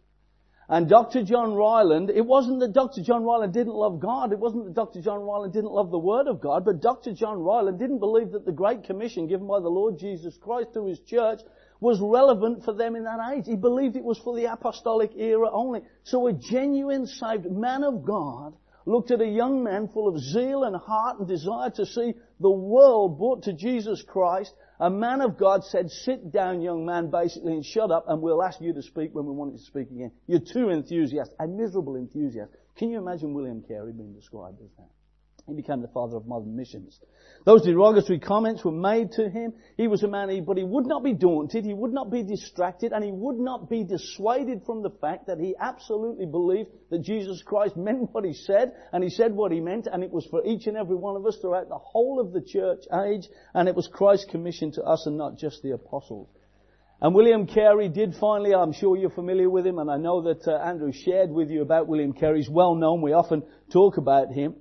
And 0.69 0.88
Dr. 0.88 1.23
John 1.23 1.55
Ryland, 1.55 2.11
it 2.11 2.25
wasn't 2.25 2.61
that 2.61 2.73
Dr. 2.73 3.02
John 3.02 3.25
Ryland 3.25 3.52
didn't 3.52 3.75
love 3.75 4.00
God, 4.00 4.33
it 4.33 4.38
wasn't 4.38 4.64
that 4.64 4.75
Dr. 4.75 5.00
John 5.02 5.21
Ryland 5.21 5.52
didn't 5.52 5.71
love 5.73 5.91
the 5.91 5.99
Word 5.99 6.29
of 6.29 6.41
God, 6.41 6.64
but 6.64 6.81
Dr. 6.81 7.12
John 7.12 7.38
Ryland 7.38 7.79
didn't 7.79 7.99
believe 7.99 8.33
that 8.33 8.47
the 8.47 8.52
Great 8.52 8.85
Commission 8.85 9.29
given 9.29 9.47
by 9.47 9.61
the 9.61 9.69
Lord 9.69 9.99
Jesus 9.99 10.37
Christ 10.41 10.75
to 10.75 10.87
His 10.87 11.00
church 11.00 11.41
was 11.81 12.00
relevant 12.00 12.64
for 12.64 12.75
them 12.75 12.97
in 12.97 13.05
that 13.05 13.21
age. 13.35 13.45
He 13.47 13.57
believed 13.57 13.97
it 13.97 14.05
was 14.05 14.19
for 14.19 14.35
the 14.35 14.47
apostolic 14.47 15.12
era 15.17 15.50
only. 15.52 15.83
So 16.05 16.26
a 16.26 16.33
genuine 16.33 17.07
saved 17.07 17.50
man 17.50 17.85
of 17.85 18.05
God 18.05 18.55
looked 18.87 19.11
at 19.11 19.21
a 19.21 19.26
young 19.26 19.62
man 19.62 19.88
full 19.88 20.09
of 20.09 20.19
zeal 20.19 20.64
and 20.64 20.76
heart 20.76 21.19
and 21.19 21.28
desire 21.28 21.71
to 21.71 21.85
see 21.85 22.14
the 22.40 22.50
world 22.50 23.19
brought 23.19 23.43
to 23.43 23.52
Jesus 23.52 24.02
Christ. 24.07 24.55
A 24.78 24.88
man 24.88 25.21
of 25.21 25.38
God 25.38 25.64
said, 25.64 25.90
sit 25.90 26.33
down, 26.33 26.61
young 26.61 26.87
man, 26.87 27.11
basically, 27.11 27.55
and 27.55 27.64
shut 27.64 27.90
up, 27.90 28.05
and 28.09 28.23
we'll 28.23 28.43
ask 28.43 28.61
you 28.61 28.73
to 28.75 28.83
speak 28.83 29.14
when 29.14 29.26
we 29.26 29.33
want 29.33 29.52
you 29.52 29.59
to 29.59 29.64
speak 29.64 29.90
again. 29.90 30.12
You're 30.26 30.40
too 30.40 30.71
enthusiastic, 30.71 31.37
a 31.40 31.47
miserable 31.47 31.97
enthusiast. 31.97 32.52
Can 32.76 32.90
you 32.90 32.99
imagine 32.99 33.35
William 33.35 33.62
Carey 33.66 33.93
being 33.93 34.14
described 34.14 34.61
as 34.62 34.71
that? 34.76 34.96
He 35.47 35.55
became 35.55 35.81
the 35.81 35.88
father 35.88 36.17
of 36.17 36.26
modern 36.26 36.57
missions. 36.57 36.99
Those 37.45 37.62
derogatory 37.62 38.19
comments 38.19 38.65
were 38.65 38.73
made 38.73 39.12
to 39.12 39.31
him. 39.31 39.53
He 39.76 39.87
was 39.87 40.03
a 40.03 40.09
man, 40.09 40.45
but 40.45 40.57
he 40.57 40.65
would 40.65 40.87
not 40.87 41.05
be 41.05 41.15
daunted, 41.15 41.65
he 41.65 41.73
would 41.73 41.93
not 41.93 42.11
be 42.11 42.25
distracted, 42.25 42.93
and 42.93 43.05
he 43.05 43.12
would 43.12 43.38
not 43.38 43.71
be 43.71 43.85
dissuaded 43.85 44.62
from 44.67 44.83
the 44.83 44.91
fact 44.91 45.29
that 45.29 45.38
he 45.38 45.55
absolutely 45.61 46.26
believed 46.26 46.71
that 46.91 47.03
Jesus 47.03 47.43
Christ 47.43 47.76
meant 47.76 48.12
what 48.12 48.25
he 48.25 48.33
said, 48.33 48.73
and 48.93 49.05
he 49.05 49.11
said 49.11 49.33
what 49.33 49.53
he 49.53 49.61
meant, 49.61 49.87
and 49.87 50.03
it 50.03 50.11
was 50.11 50.26
for 50.26 50.45
each 50.45 50.67
and 50.67 50.76
every 50.76 50.97
one 50.97 51.15
of 51.15 51.25
us 51.25 51.37
throughout 51.41 51.69
the 51.69 51.79
whole 51.79 52.19
of 52.19 52.33
the 52.33 52.43
church 52.43 52.83
age, 53.07 53.29
and 53.55 53.69
it 53.69 53.76
was 53.76 53.87
Christ's 53.87 54.29
commission 54.29 54.73
to 54.73 54.83
us 54.83 55.07
and 55.07 55.17
not 55.17 55.38
just 55.38 55.62
the 55.62 55.71
apostles. 55.71 56.29
And 57.00 57.15
William 57.15 57.47
Carey 57.47 57.88
did 57.88 58.17
finally, 58.19 58.55
I'm 58.55 58.73
sure 58.73 58.97
you're 58.97 59.11
familiar 59.11 59.49
with 59.49 59.67
him, 59.67 59.79
and 59.79 59.91
I 59.91 59.99
know 59.99 60.23
that 60.23 60.49
uh, 60.49 60.57
Andrew 60.57 60.91
shared 60.93 61.31
with 61.31 61.50
you 61.50 61.62
about 61.62 61.87
William 61.87 62.15
Carey. 62.15 62.38
He's 62.38 62.50
well 62.50 62.75
known, 62.75 63.03
we 63.03 63.12
often 63.12 63.45
talk 63.71 63.99
about 63.99 64.33
him. 64.33 64.57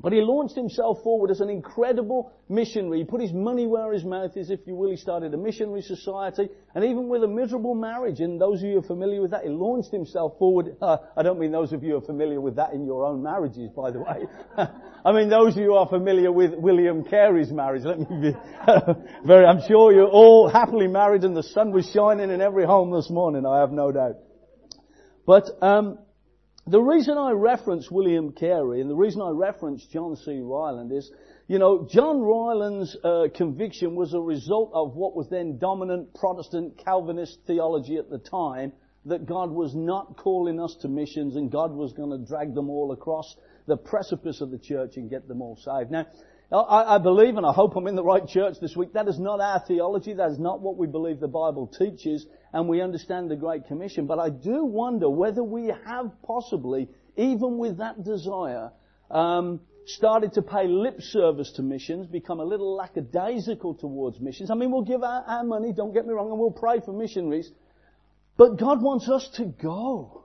But 0.00 0.12
he 0.12 0.20
launched 0.20 0.54
himself 0.54 1.02
forward 1.02 1.32
as 1.32 1.40
an 1.40 1.50
incredible 1.50 2.32
missionary. 2.48 2.98
He 2.98 3.04
put 3.04 3.20
his 3.20 3.32
money 3.32 3.66
where 3.66 3.92
his 3.92 4.04
mouth 4.04 4.36
is, 4.36 4.48
if 4.48 4.60
you 4.64 4.76
will. 4.76 4.90
He 4.90 4.96
started 4.96 5.34
a 5.34 5.36
missionary 5.36 5.82
society, 5.82 6.48
and 6.76 6.84
even 6.84 7.08
with 7.08 7.24
a 7.24 7.28
miserable 7.28 7.74
marriage, 7.74 8.20
and 8.20 8.40
those 8.40 8.62
of 8.62 8.68
you 8.68 8.74
who 8.74 8.78
are 8.78 8.82
familiar 8.82 9.20
with 9.20 9.32
that, 9.32 9.42
he 9.42 9.48
launched 9.48 9.90
himself 9.90 10.38
forward. 10.38 10.76
Uh, 10.80 10.98
I 11.16 11.24
don't 11.24 11.40
mean 11.40 11.50
those 11.50 11.72
of 11.72 11.82
you 11.82 11.90
who 11.90 11.96
are 11.98 12.06
familiar 12.06 12.40
with 12.40 12.54
that 12.56 12.74
in 12.74 12.86
your 12.86 13.04
own 13.04 13.24
marriages, 13.24 13.70
by 13.74 13.90
the 13.90 13.98
way. 13.98 14.26
I 15.04 15.12
mean 15.12 15.30
those 15.30 15.56
of 15.56 15.62
you 15.62 15.70
who 15.70 15.74
are 15.74 15.88
familiar 15.88 16.30
with 16.30 16.54
William 16.54 17.02
Carey's 17.02 17.50
marriage. 17.50 17.82
Let 17.84 17.98
me 17.98 18.30
be 18.30 18.36
very, 19.26 19.46
I'm 19.46 19.66
sure 19.66 19.92
you're 19.92 20.06
all 20.06 20.48
happily 20.48 20.86
married 20.86 21.24
and 21.24 21.36
the 21.36 21.42
sun 21.42 21.72
was 21.72 21.90
shining 21.90 22.30
in 22.30 22.40
every 22.40 22.66
home 22.66 22.92
this 22.92 23.10
morning, 23.10 23.44
I 23.44 23.58
have 23.60 23.72
no 23.72 23.90
doubt. 23.90 24.16
But, 25.26 25.50
um, 25.60 25.98
the 26.70 26.80
reason 26.80 27.16
I 27.16 27.30
reference 27.32 27.90
William 27.90 28.32
Carey 28.32 28.80
and 28.80 28.90
the 28.90 28.94
reason 28.94 29.22
I 29.22 29.30
reference 29.30 29.86
John 29.86 30.16
C. 30.16 30.40
Ryland 30.42 30.92
is, 30.92 31.10
you 31.46 31.58
know, 31.58 31.88
John 31.90 32.20
Ryland's 32.20 32.96
uh, 33.02 33.28
conviction 33.34 33.94
was 33.94 34.12
a 34.12 34.20
result 34.20 34.70
of 34.74 34.94
what 34.94 35.16
was 35.16 35.28
then 35.30 35.58
dominant 35.58 36.14
Protestant 36.14 36.78
Calvinist 36.84 37.38
theology 37.46 37.96
at 37.96 38.10
the 38.10 38.18
time, 38.18 38.72
that 39.06 39.26
God 39.26 39.50
was 39.50 39.74
not 39.74 40.16
calling 40.16 40.60
us 40.60 40.76
to 40.82 40.88
missions 40.88 41.36
and 41.36 41.50
God 41.50 41.72
was 41.72 41.92
going 41.94 42.10
to 42.10 42.26
drag 42.26 42.54
them 42.54 42.68
all 42.68 42.92
across 42.92 43.36
the 43.66 43.76
precipice 43.76 44.40
of 44.40 44.50
the 44.50 44.58
church 44.58 44.96
and 44.96 45.08
get 45.08 45.26
them 45.28 45.40
all 45.40 45.56
saved. 45.56 45.90
Now, 45.90 46.06
I, 46.50 46.94
I 46.94 46.98
believe, 46.98 47.36
and 47.36 47.44
I 47.44 47.52
hope 47.52 47.76
I'm 47.76 47.86
in 47.86 47.94
the 47.94 48.02
right 48.02 48.26
church 48.26 48.54
this 48.60 48.74
week, 48.74 48.94
that 48.94 49.06
is 49.06 49.18
not 49.18 49.40
our 49.40 49.60
theology, 49.66 50.14
that 50.14 50.30
is 50.30 50.38
not 50.38 50.62
what 50.62 50.78
we 50.78 50.86
believe 50.86 51.20
the 51.20 51.28
Bible 51.28 51.66
teaches, 51.66 52.26
and 52.54 52.68
we 52.68 52.80
understand 52.80 53.30
the 53.30 53.36
Great 53.36 53.66
Commission. 53.66 54.06
But 54.06 54.18
I 54.18 54.30
do 54.30 54.64
wonder 54.64 55.10
whether 55.10 55.44
we 55.44 55.66
have 55.84 56.10
possibly, 56.22 56.88
even 57.16 57.58
with 57.58 57.78
that 57.78 58.02
desire, 58.02 58.70
um, 59.10 59.60
started 59.84 60.32
to 60.34 60.42
pay 60.42 60.66
lip 60.66 61.02
service 61.02 61.52
to 61.56 61.62
missions, 61.62 62.06
become 62.06 62.40
a 62.40 62.44
little 62.44 62.74
lackadaisical 62.76 63.74
towards 63.74 64.18
missions. 64.18 64.50
I 64.50 64.54
mean, 64.54 64.70
we'll 64.70 64.82
give 64.82 65.02
our, 65.02 65.22
our 65.26 65.44
money, 65.44 65.74
don't 65.74 65.92
get 65.92 66.06
me 66.06 66.14
wrong, 66.14 66.30
and 66.30 66.38
we'll 66.38 66.50
pray 66.50 66.80
for 66.80 66.94
missionaries, 66.94 67.50
but 68.38 68.58
God 68.58 68.80
wants 68.80 69.06
us 69.10 69.28
to 69.34 69.44
go. 69.44 70.24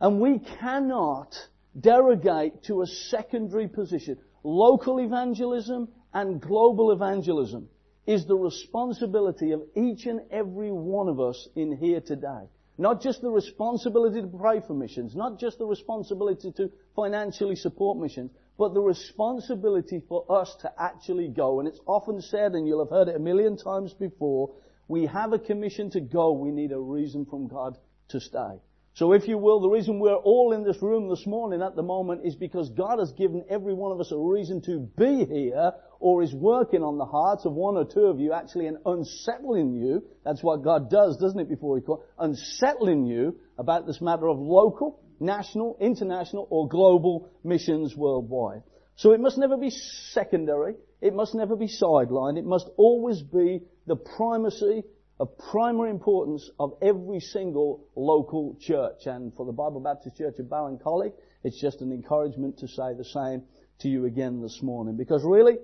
And 0.00 0.20
we 0.20 0.38
cannot 0.60 1.34
derogate 1.78 2.62
to 2.64 2.82
a 2.82 2.86
secondary 2.86 3.66
position 3.66 4.18
local 4.44 5.00
evangelism 5.00 5.88
and 6.12 6.40
global 6.40 6.92
evangelism 6.92 7.68
is 8.06 8.26
the 8.26 8.36
responsibility 8.36 9.52
of 9.52 9.62
each 9.74 10.06
and 10.06 10.20
every 10.30 10.70
one 10.70 11.08
of 11.08 11.18
us 11.18 11.48
in 11.56 11.76
here 11.76 12.00
today. 12.00 12.48
Not 12.76 13.00
just 13.00 13.22
the 13.22 13.30
responsibility 13.30 14.20
to 14.20 14.26
pray 14.26 14.60
for 14.60 14.74
missions, 14.74 15.14
not 15.14 15.38
just 15.38 15.58
the 15.58 15.66
responsibility 15.66 16.52
to 16.52 16.70
financially 16.94 17.56
support 17.56 17.98
missions, 17.98 18.30
but 18.58 18.74
the 18.74 18.80
responsibility 18.80 20.02
for 20.08 20.24
us 20.28 20.54
to 20.60 20.72
actually 20.78 21.28
go. 21.28 21.60
And 21.60 21.68
it's 21.68 21.80
often 21.86 22.20
said, 22.20 22.52
and 22.52 22.66
you'll 22.66 22.84
have 22.84 22.90
heard 22.90 23.08
it 23.08 23.16
a 23.16 23.20
million 23.20 23.56
times 23.56 23.94
before, 23.94 24.50
we 24.88 25.06
have 25.06 25.32
a 25.32 25.38
commission 25.38 25.90
to 25.90 26.00
go, 26.00 26.32
we 26.32 26.50
need 26.50 26.72
a 26.72 26.78
reason 26.78 27.24
from 27.24 27.48
God 27.48 27.78
to 28.08 28.20
stay. 28.20 28.60
So 28.94 29.12
if 29.12 29.26
you 29.26 29.38
will, 29.38 29.60
the 29.60 29.68
reason 29.68 29.98
we're 29.98 30.14
all 30.14 30.52
in 30.52 30.62
this 30.62 30.80
room 30.80 31.08
this 31.08 31.26
morning 31.26 31.62
at 31.62 31.74
the 31.74 31.82
moment 31.82 32.20
is 32.24 32.36
because 32.36 32.70
God 32.70 33.00
has 33.00 33.10
given 33.10 33.44
every 33.50 33.74
one 33.74 33.90
of 33.90 33.98
us 33.98 34.12
a 34.12 34.16
reason 34.16 34.62
to 34.66 34.88
be 34.96 35.24
here 35.24 35.72
or 35.98 36.22
is 36.22 36.32
working 36.32 36.84
on 36.84 36.96
the 36.96 37.04
hearts 37.04 37.44
of 37.44 37.54
one 37.54 37.76
or 37.76 37.84
two 37.84 38.04
of 38.04 38.20
you 38.20 38.32
actually 38.32 38.68
and 38.68 38.78
unsettling 38.86 39.74
you. 39.74 40.04
That's 40.24 40.44
what 40.44 40.62
God 40.62 40.90
does, 40.90 41.16
doesn't 41.16 41.40
it, 41.40 41.48
before 41.48 41.76
He 41.76 41.82
calls? 41.82 42.04
Unsettling 42.20 43.04
you 43.04 43.40
about 43.58 43.84
this 43.84 44.00
matter 44.00 44.28
of 44.28 44.38
local, 44.38 45.00
national, 45.18 45.76
international 45.80 46.46
or 46.50 46.68
global 46.68 47.28
missions 47.42 47.96
worldwide. 47.96 48.62
So 48.94 49.10
it 49.10 49.18
must 49.18 49.38
never 49.38 49.56
be 49.56 49.70
secondary. 49.70 50.76
It 51.00 51.14
must 51.14 51.34
never 51.34 51.56
be 51.56 51.66
sidelined. 51.66 52.38
It 52.38 52.44
must 52.44 52.68
always 52.76 53.22
be 53.22 53.62
the 53.88 53.96
primacy 53.96 54.84
of 55.20 55.38
primary 55.50 55.90
importance 55.90 56.50
of 56.58 56.74
every 56.82 57.20
single 57.20 57.86
local 57.94 58.56
church. 58.60 59.06
And 59.06 59.32
for 59.34 59.46
the 59.46 59.52
Bible 59.52 59.80
Baptist 59.80 60.16
Church 60.16 60.38
of 60.38 60.46
Ballincollig, 60.46 61.12
it's 61.44 61.60
just 61.60 61.80
an 61.80 61.92
encouragement 61.92 62.58
to 62.58 62.68
say 62.68 62.94
the 62.96 63.04
same 63.04 63.42
to 63.80 63.88
you 63.88 64.06
again 64.06 64.42
this 64.42 64.60
morning. 64.62 64.96
Because 64.96 65.22
really, 65.24 65.58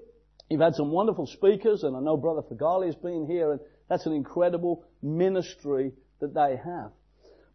you've 0.49 0.61
had 0.61 0.75
some 0.75 0.91
wonderful 0.91 1.27
speakers, 1.27 1.83
and 1.83 1.97
I 1.97 2.01
know 2.01 2.17
Brother 2.17 2.43
Fagali 2.43 2.87
has 2.87 2.97
been 2.97 3.27
here, 3.27 3.53
and 3.53 3.61
that's 3.89 4.07
an 4.07 4.13
incredible 4.13 4.85
ministry 5.03 5.93
that 6.21 6.35
they 6.35 6.57
have. 6.57 6.93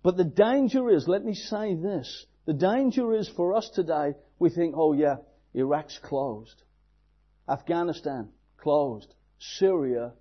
But 0.04 0.18
the 0.18 0.26
danger 0.26 0.90
is, 0.90 1.08
let 1.08 1.24
me 1.24 1.34
say 1.34 1.76
this, 1.76 2.26
the 2.46 2.54
danger 2.54 3.14
is 3.14 3.30
for 3.30 3.56
us 3.56 3.70
today, 3.74 4.14
we 4.38 4.50
think, 4.50 4.76
oh 4.78 4.94
yeah, 4.94 5.18
Iraq's 5.54 5.98
closed. 5.98 6.62
Afghanistan, 7.48 8.30
closed. 8.58 9.14
Syria, 9.40 10.14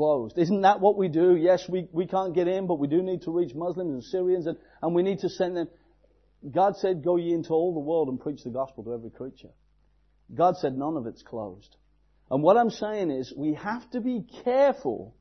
closed. 0.00 0.38
Isn't 0.38 0.62
that 0.62 0.80
what 0.80 0.96
we 0.96 1.08
do? 1.08 1.36
Yes, 1.36 1.68
we, 1.68 1.86
we 1.92 2.06
can't 2.06 2.34
get 2.34 2.48
in, 2.48 2.66
but 2.66 2.78
we 2.78 2.88
do 2.88 3.02
need 3.02 3.20
to 3.22 3.30
reach 3.30 3.54
Muslims 3.54 3.92
and 3.92 4.02
Syrians 4.02 4.46
and, 4.46 4.56
and 4.80 4.94
we 4.94 5.02
need 5.02 5.18
to 5.18 5.28
send 5.28 5.58
them. 5.58 5.68
God 6.50 6.76
said, 6.76 7.04
go 7.04 7.16
ye 7.16 7.34
into 7.34 7.50
all 7.50 7.74
the 7.74 7.80
world 7.80 8.08
and 8.08 8.18
preach 8.18 8.42
the 8.42 8.48
gospel 8.48 8.82
to 8.84 8.94
every 8.94 9.10
creature. 9.10 9.50
God 10.34 10.56
said 10.56 10.78
none 10.78 10.96
of 10.96 11.06
it's 11.06 11.22
closed. 11.22 11.76
And 12.30 12.42
what 12.42 12.56
I'm 12.56 12.70
saying 12.70 13.10
is 13.10 13.34
we 13.36 13.52
have 13.54 13.90
to 13.90 14.00
be 14.00 14.24
careful 14.42 15.14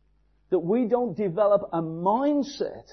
that 0.50 0.60
we 0.60 0.86
don't 0.86 1.18
develop 1.18 1.64
a 1.74 1.82
mindset 1.82 2.88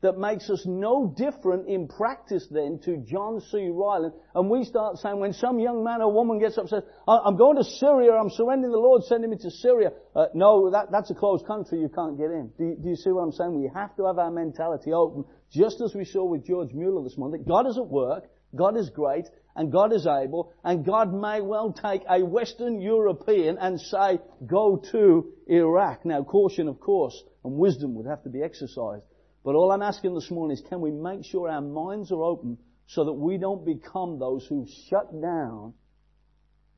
that 0.00 0.16
makes 0.16 0.48
us 0.48 0.62
no 0.64 1.12
different 1.16 1.68
in 1.68 1.88
practice 1.88 2.46
then 2.50 2.78
to 2.84 2.98
John 2.98 3.40
C. 3.40 3.68
Ryland. 3.68 4.14
And 4.34 4.48
we 4.48 4.62
start 4.64 4.98
saying 4.98 5.18
when 5.18 5.32
some 5.32 5.58
young 5.58 5.82
man 5.82 6.02
or 6.02 6.12
woman 6.12 6.38
gets 6.38 6.56
up 6.56 6.62
and 6.62 6.70
says, 6.70 6.82
I'm 7.08 7.36
going 7.36 7.56
to 7.56 7.64
Syria, 7.64 8.12
I'm 8.12 8.30
surrendering 8.30 8.70
the 8.70 8.78
Lord, 8.78 9.02
sending 9.02 9.30
me 9.30 9.38
to 9.38 9.50
Syria. 9.50 9.90
Uh, 10.14 10.26
no, 10.34 10.70
that, 10.70 10.92
that's 10.92 11.10
a 11.10 11.14
closed 11.14 11.46
country, 11.46 11.80
you 11.80 11.88
can't 11.88 12.16
get 12.16 12.30
in. 12.30 12.52
Do 12.56 12.64
you, 12.64 12.76
do 12.80 12.88
you 12.90 12.96
see 12.96 13.10
what 13.10 13.22
I'm 13.22 13.32
saying? 13.32 13.58
We 13.58 13.70
have 13.74 13.96
to 13.96 14.06
have 14.06 14.18
our 14.18 14.30
mentality 14.30 14.92
open, 14.92 15.24
just 15.52 15.80
as 15.80 15.94
we 15.94 16.04
saw 16.04 16.24
with 16.24 16.46
George 16.46 16.72
Mueller 16.72 17.02
this 17.02 17.18
morning. 17.18 17.44
God 17.46 17.66
is 17.66 17.76
at 17.76 17.86
work, 17.86 18.24
God 18.54 18.76
is 18.76 18.90
great, 18.90 19.26
and 19.56 19.72
God 19.72 19.92
is 19.92 20.06
able, 20.06 20.52
and 20.62 20.86
God 20.86 21.12
may 21.12 21.40
well 21.40 21.72
take 21.72 22.02
a 22.08 22.24
Western 22.24 22.80
European 22.80 23.58
and 23.58 23.80
say, 23.80 24.20
go 24.46 24.80
to 24.92 25.32
Iraq. 25.48 26.04
Now 26.04 26.22
caution, 26.22 26.68
of 26.68 26.78
course, 26.78 27.20
and 27.44 27.54
wisdom 27.54 27.96
would 27.96 28.06
have 28.06 28.22
to 28.22 28.30
be 28.30 28.42
exercised. 28.42 29.02
But 29.48 29.54
all 29.54 29.72
I'm 29.72 29.80
asking 29.80 30.14
this 30.14 30.30
morning 30.30 30.58
is 30.58 30.62
can 30.68 30.82
we 30.82 30.90
make 30.90 31.24
sure 31.24 31.48
our 31.48 31.62
minds 31.62 32.12
are 32.12 32.22
open 32.22 32.58
so 32.86 33.06
that 33.06 33.14
we 33.14 33.38
don't 33.38 33.64
become 33.64 34.18
those 34.18 34.44
who 34.46 34.66
shut 34.90 35.10
down 35.22 35.72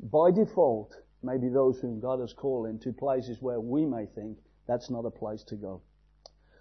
by 0.01 0.31
default 0.31 0.95
maybe 1.21 1.49
those 1.49 1.81
whom 1.81 1.99
God 1.99 2.21
has 2.21 2.33
called 2.33 2.69
into 2.69 2.93
places 2.93 3.39
where 3.41 3.59
we 3.59 3.85
may 3.87 4.07
think 4.15 4.39
that's 4.69 4.89
not 4.89 5.05
a 5.05 5.11
place 5.11 5.43
to 5.49 5.57
go. 5.57 5.83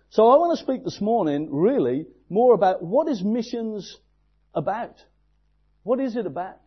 So 0.09 0.27
I 0.27 0.37
want 0.37 0.57
to 0.57 0.63
speak 0.63 0.83
this 0.83 0.99
morning 0.99 1.47
really 1.51 2.07
more 2.27 2.55
about 2.55 2.81
what 2.81 3.07
is 3.07 3.23
missions 3.23 3.95
about? 4.55 4.95
What 5.83 5.99
is 5.99 6.15
it 6.15 6.25
about? 6.25 6.57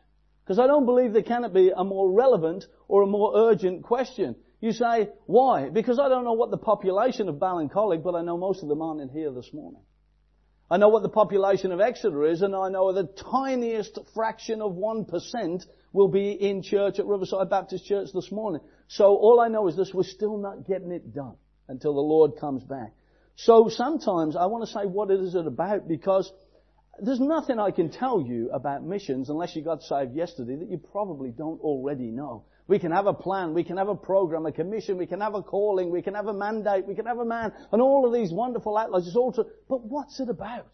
Because 0.45 0.61
I 0.61 0.69
don't 0.69 0.87
believe 0.87 1.15
there 1.15 1.23
cannot 1.25 1.53
be 1.53 1.73
a 1.77 1.83
more 1.83 2.13
relevant 2.13 2.65
or 2.87 3.03
a 3.03 3.09
more 3.09 3.33
urgent 3.35 3.83
question. 3.83 4.37
You 4.62 4.71
say, 4.71 5.09
why? 5.26 5.71
Because 5.71 5.99
I 5.99 6.09
don't 6.09 6.23
know 6.23 6.35
what 6.35 6.52
the 6.52 6.57
population 6.57 7.28
of 7.28 7.35
Ballincollig, 7.35 8.04
but 8.04 8.14
I 8.14 8.23
know 8.23 8.38
most 8.38 8.62
of 8.62 8.69
them 8.69 8.81
aren't 8.81 9.00
in 9.00 9.09
here 9.09 9.33
this 9.33 9.52
morning. 9.52 9.83
I 10.71 10.76
know 10.76 10.88
what 10.88 11.02
the 11.02 11.09
population 11.09 11.73
of 11.73 11.81
Exeter 11.81 12.25
is, 12.26 12.42
and 12.42 12.54
I 12.54 12.69
know 12.69 12.92
the 12.92 13.09
tiniest 13.33 13.99
fraction 14.14 14.62
of 14.62 14.75
1% 14.75 15.66
will 15.92 16.07
be 16.07 16.31
in 16.31 16.62
church 16.62 17.00
at 17.00 17.07
Riverside 17.07 17.50
Baptist 17.50 17.87
Church 17.87 18.11
this 18.14 18.31
morning. 18.31 18.61
So 18.87 19.16
all 19.16 19.40
I 19.40 19.49
know 19.49 19.66
is 19.66 19.76
this, 19.76 19.92
we're 19.92 20.04
still 20.04 20.38
not 20.38 20.64
getting 20.64 20.92
it 20.92 21.12
done 21.12 21.35
until 21.66 21.95
the 21.95 22.00
Lord 22.00 22.37
comes 22.40 22.62
back. 22.62 22.92
So 23.35 23.69
sometimes 23.69 24.37
I 24.37 24.47
want 24.47 24.64
to 24.64 24.73
say 24.73 24.87
what 24.87 25.11
is 25.11 25.35
it 25.35 25.47
about 25.49 25.88
because 25.88 26.33
there's 27.00 27.19
nothing 27.19 27.59
I 27.59 27.73
can 27.73 27.90
tell 27.90 28.23
you 28.23 28.49
about 28.52 28.85
missions 28.85 29.28
unless 29.28 29.57
you 29.57 29.62
got 29.62 29.83
saved 29.83 30.14
yesterday 30.14 30.54
that 30.54 30.71
you 30.71 30.78
probably 30.78 31.31
don't 31.31 31.61
already 31.62 32.12
know. 32.12 32.45
We 32.69 32.78
can 32.78 32.92
have 32.92 33.07
a 33.07 33.12
plan, 33.12 33.54
we 33.54 33.64
can 33.64 33.76
have 33.76 33.88
a 33.88 33.95
program, 33.95 34.47
a 34.47 34.52
commission, 34.52 34.97
we 34.97 35.07
can 35.07 35.21
have 35.21 35.35
a 35.35 35.42
calling, 35.42 35.90
we 35.90 36.00
can 36.00 36.14
have 36.14 36.28
a 36.28 36.33
mandate, 36.33 36.87
we 36.87 36.95
can 36.95 37.07
have 37.07 37.19
a 37.19 37.25
man, 37.25 37.52
and 37.73 37.83
all 37.83 38.07
of 38.07 38.12
these 38.12 38.33
wonderful 38.33 38.78
outlines. 38.78 39.07
It's 39.07 39.16
all 39.16 39.33
to, 39.33 39.47
but 39.69 39.85
what's 39.85 40.21
it 40.21 40.28
about? 40.28 40.71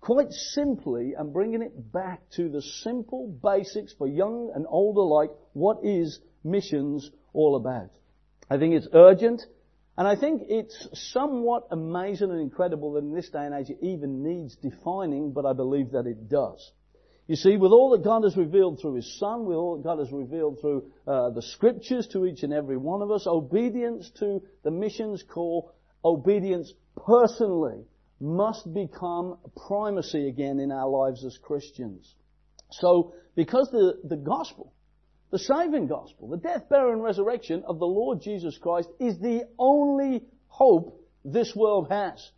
Quite 0.00 0.30
simply, 0.30 1.14
and 1.16 1.32
bringing 1.32 1.62
it 1.62 1.92
back 1.92 2.20
to 2.36 2.48
the 2.48 2.62
simple 2.62 3.26
basics 3.42 3.92
for 3.94 4.06
young 4.06 4.52
and 4.54 4.66
old 4.68 4.96
alike, 4.96 5.30
what 5.52 5.78
is 5.82 6.20
missions 6.44 7.10
all 7.32 7.56
about? 7.56 7.90
I 8.48 8.58
think 8.58 8.74
it's 8.74 8.88
urgent, 8.92 9.42
and 9.96 10.06
I 10.06 10.14
think 10.14 10.42
it's 10.48 10.88
somewhat 10.92 11.68
amazing 11.70 12.30
and 12.30 12.40
incredible 12.40 12.92
that 12.92 13.00
in 13.00 13.14
this 13.14 13.30
day 13.30 13.46
and 13.46 13.54
age 13.54 13.70
it 13.70 13.78
even 13.80 14.22
needs 14.22 14.56
defining, 14.56 15.32
but 15.32 15.46
I 15.46 15.54
believe 15.54 15.92
that 15.92 16.06
it 16.06 16.28
does. 16.28 16.72
You 17.26 17.36
see, 17.36 17.56
with 17.56 17.72
all 17.72 17.90
that 17.90 18.04
God 18.04 18.24
has 18.24 18.36
revealed 18.36 18.80
through 18.80 18.96
His 18.96 19.18
Son, 19.18 19.46
with 19.46 19.56
all 19.56 19.76
that 19.76 19.84
God 19.84 19.98
has 19.98 20.12
revealed 20.12 20.60
through 20.60 20.90
uh, 21.06 21.30
the 21.30 21.40
Scriptures 21.40 22.06
to 22.08 22.26
each 22.26 22.42
and 22.42 22.52
every 22.52 22.76
one 22.76 23.00
of 23.00 23.10
us, 23.10 23.26
obedience 23.26 24.10
to 24.18 24.42
the 24.62 24.70
missions 24.70 25.22
call, 25.22 25.72
obedience 26.04 26.72
personally, 27.06 27.84
must 28.20 28.72
become 28.74 29.38
primacy 29.66 30.28
again 30.28 30.60
in 30.60 30.70
our 30.70 30.88
lives 30.88 31.24
as 31.24 31.38
Christians. 31.38 32.14
So, 32.70 33.14
because 33.34 33.70
the, 33.70 34.00
the 34.04 34.16
gospel, 34.16 34.72
the 35.30 35.38
saving 35.38 35.86
gospel, 35.86 36.28
the 36.28 36.36
death, 36.36 36.68
burial, 36.68 36.92
and 36.92 37.02
resurrection 37.02 37.64
of 37.66 37.78
the 37.78 37.86
Lord 37.86 38.20
Jesus 38.20 38.58
Christ 38.58 38.88
is 39.00 39.18
the 39.18 39.48
only 39.58 40.24
hope 40.48 41.00
this 41.24 41.56
world 41.56 41.88
has. 41.90 42.30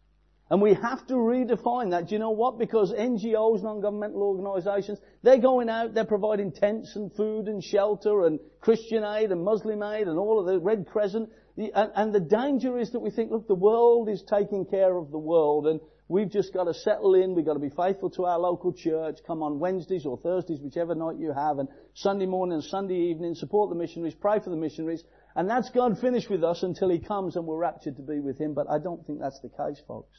And 0.49 0.63
we 0.63 0.75
have 0.75 1.05
to 1.09 1.15
redefine 1.15 1.91
that. 1.91 2.07
Do 2.07 2.15
you 2.15 2.21
know 2.21 2.31
what? 2.31 2.57
Because 2.57 2.93
NGOs, 2.93 3.65
non-governmental 3.65 4.23
organisations, 4.23 5.01
they're 5.23 5.39
going 5.39 5.69
out, 5.69 5.93
they're 5.93 6.05
providing 6.05 6.53
tents 6.53 6.95
and 6.95 7.13
food 7.15 7.49
and 7.49 7.63
shelter 7.63 8.27
and 8.27 8.39
Christian 8.61 9.03
aid 9.03 9.33
and 9.33 9.43
Muslim 9.43 9.83
aid 9.83 10.07
and 10.07 10.19
all 10.19 10.39
of 10.39 10.47
the 10.47 10.61
Red 10.61 10.87
Crescent. 10.87 11.31
And, 11.57 11.91
and 11.97 12.15
the 12.15 12.21
danger 12.21 12.79
is 12.79 12.93
that 12.93 13.01
we 13.01 13.11
think, 13.11 13.33
look, 13.33 13.49
the 13.49 13.57
world 13.57 14.09
is 14.09 14.23
taking 14.31 14.67
care 14.67 14.97
of 14.97 15.11
the 15.11 15.19
world 15.19 15.67
and 15.67 15.81
we've 16.07 16.31
just 16.31 16.55
got 16.55 16.65
to 16.65 16.75
settle 16.75 17.15
in, 17.15 17.35
we've 17.35 17.45
got 17.45 17.55
to 17.55 17.59
be 17.59 17.71
faithful 17.71 18.11
to 18.11 18.27
our 18.27 18.39
local 18.39 18.73
church, 18.73 19.19
come 19.27 19.43
on 19.43 19.59
Wednesdays 19.59 20.07
or 20.07 20.17
Thursdays, 20.17 20.61
whichever 20.61 20.95
night 20.95 21.17
you 21.19 21.33
have, 21.33 21.59
and 21.59 21.69
Sunday 21.95 22.27
morning 22.27 22.55
and 22.55 22.65
Sunday 22.65 23.11
evening, 23.11 23.35
support 23.35 23.69
the 23.71 23.75
missionaries, 23.75 24.15
pray 24.15 24.39
for 24.39 24.51
the 24.51 24.57
missionaries, 24.57 25.03
and 25.35 25.51
that's 25.51 25.71
God 25.71 25.99
finished 25.99 26.31
with 26.31 26.45
us 26.45 26.63
until 26.63 26.89
He 26.89 27.01
comes 27.01 27.35
and 27.35 27.47
we're 27.47 27.57
raptured 27.57 27.97
to 27.97 28.03
be 28.03 28.21
with 28.21 28.39
Him. 28.39 28.55
But 28.55 28.71
I 28.71 28.79
don't 28.79 29.05
think 29.05 29.19
that's 29.19 29.41
the 29.41 29.49
case, 29.49 29.83
folks. 29.89 30.17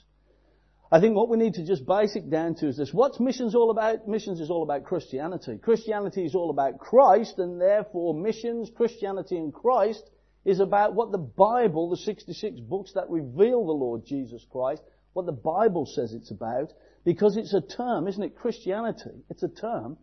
I 0.90 1.02
think 1.02 1.16
what 1.16 1.28
we 1.28 1.38
need 1.38 1.56
to 1.56 1.66
just 1.66 1.86
basic 1.86 2.30
down 2.30 2.56
to 2.56 2.68
is 2.68 2.78
this. 2.78 2.94
What's 2.94 3.20
missions 3.20 3.56
all 3.56 3.72
about? 3.72 4.08
Missions 4.08 4.40
is 4.40 4.50
all 4.50 4.64
about 4.64 4.86
Christianity. 4.86 5.58
Christianity 5.58 6.24
is 6.24 6.34
all 6.34 6.50
about 6.50 6.80
Christ 6.80 7.40
and 7.40 7.60
therefore 7.60 8.14
missions, 8.14 8.72
Christianity 8.74 9.36
and 9.36 9.54
Christ 9.54 10.10
is 10.46 10.62
about 10.62 10.96
what 10.96 11.12
the 11.12 11.18
Bible, 11.18 11.90
the 11.90 11.98
66 11.98 12.62
books 12.62 12.94
that 12.94 13.10
reveal 13.10 13.66
the 13.66 13.74
Lord 13.74 14.06
Jesus 14.06 14.46
Christ, 14.50 14.82
what 15.12 15.26
the 15.26 15.34
Bible 15.34 15.86
says 15.86 16.14
it's 16.14 16.32
about, 16.32 16.72
because 17.04 17.36
it's 17.36 17.54
a 17.54 17.60
term, 17.60 18.08
isn't 18.08 18.24
it? 18.24 18.38
Christianity. 18.38 19.24
It's 19.30 19.44
a 19.44 19.50
term. 19.50 19.98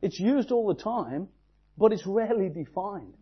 It's 0.00 0.20
used 0.20 0.52
all 0.52 0.68
the 0.68 0.80
time, 0.80 1.28
but 1.76 1.92
it's 1.92 2.06
rarely 2.06 2.48
defined. 2.48 3.14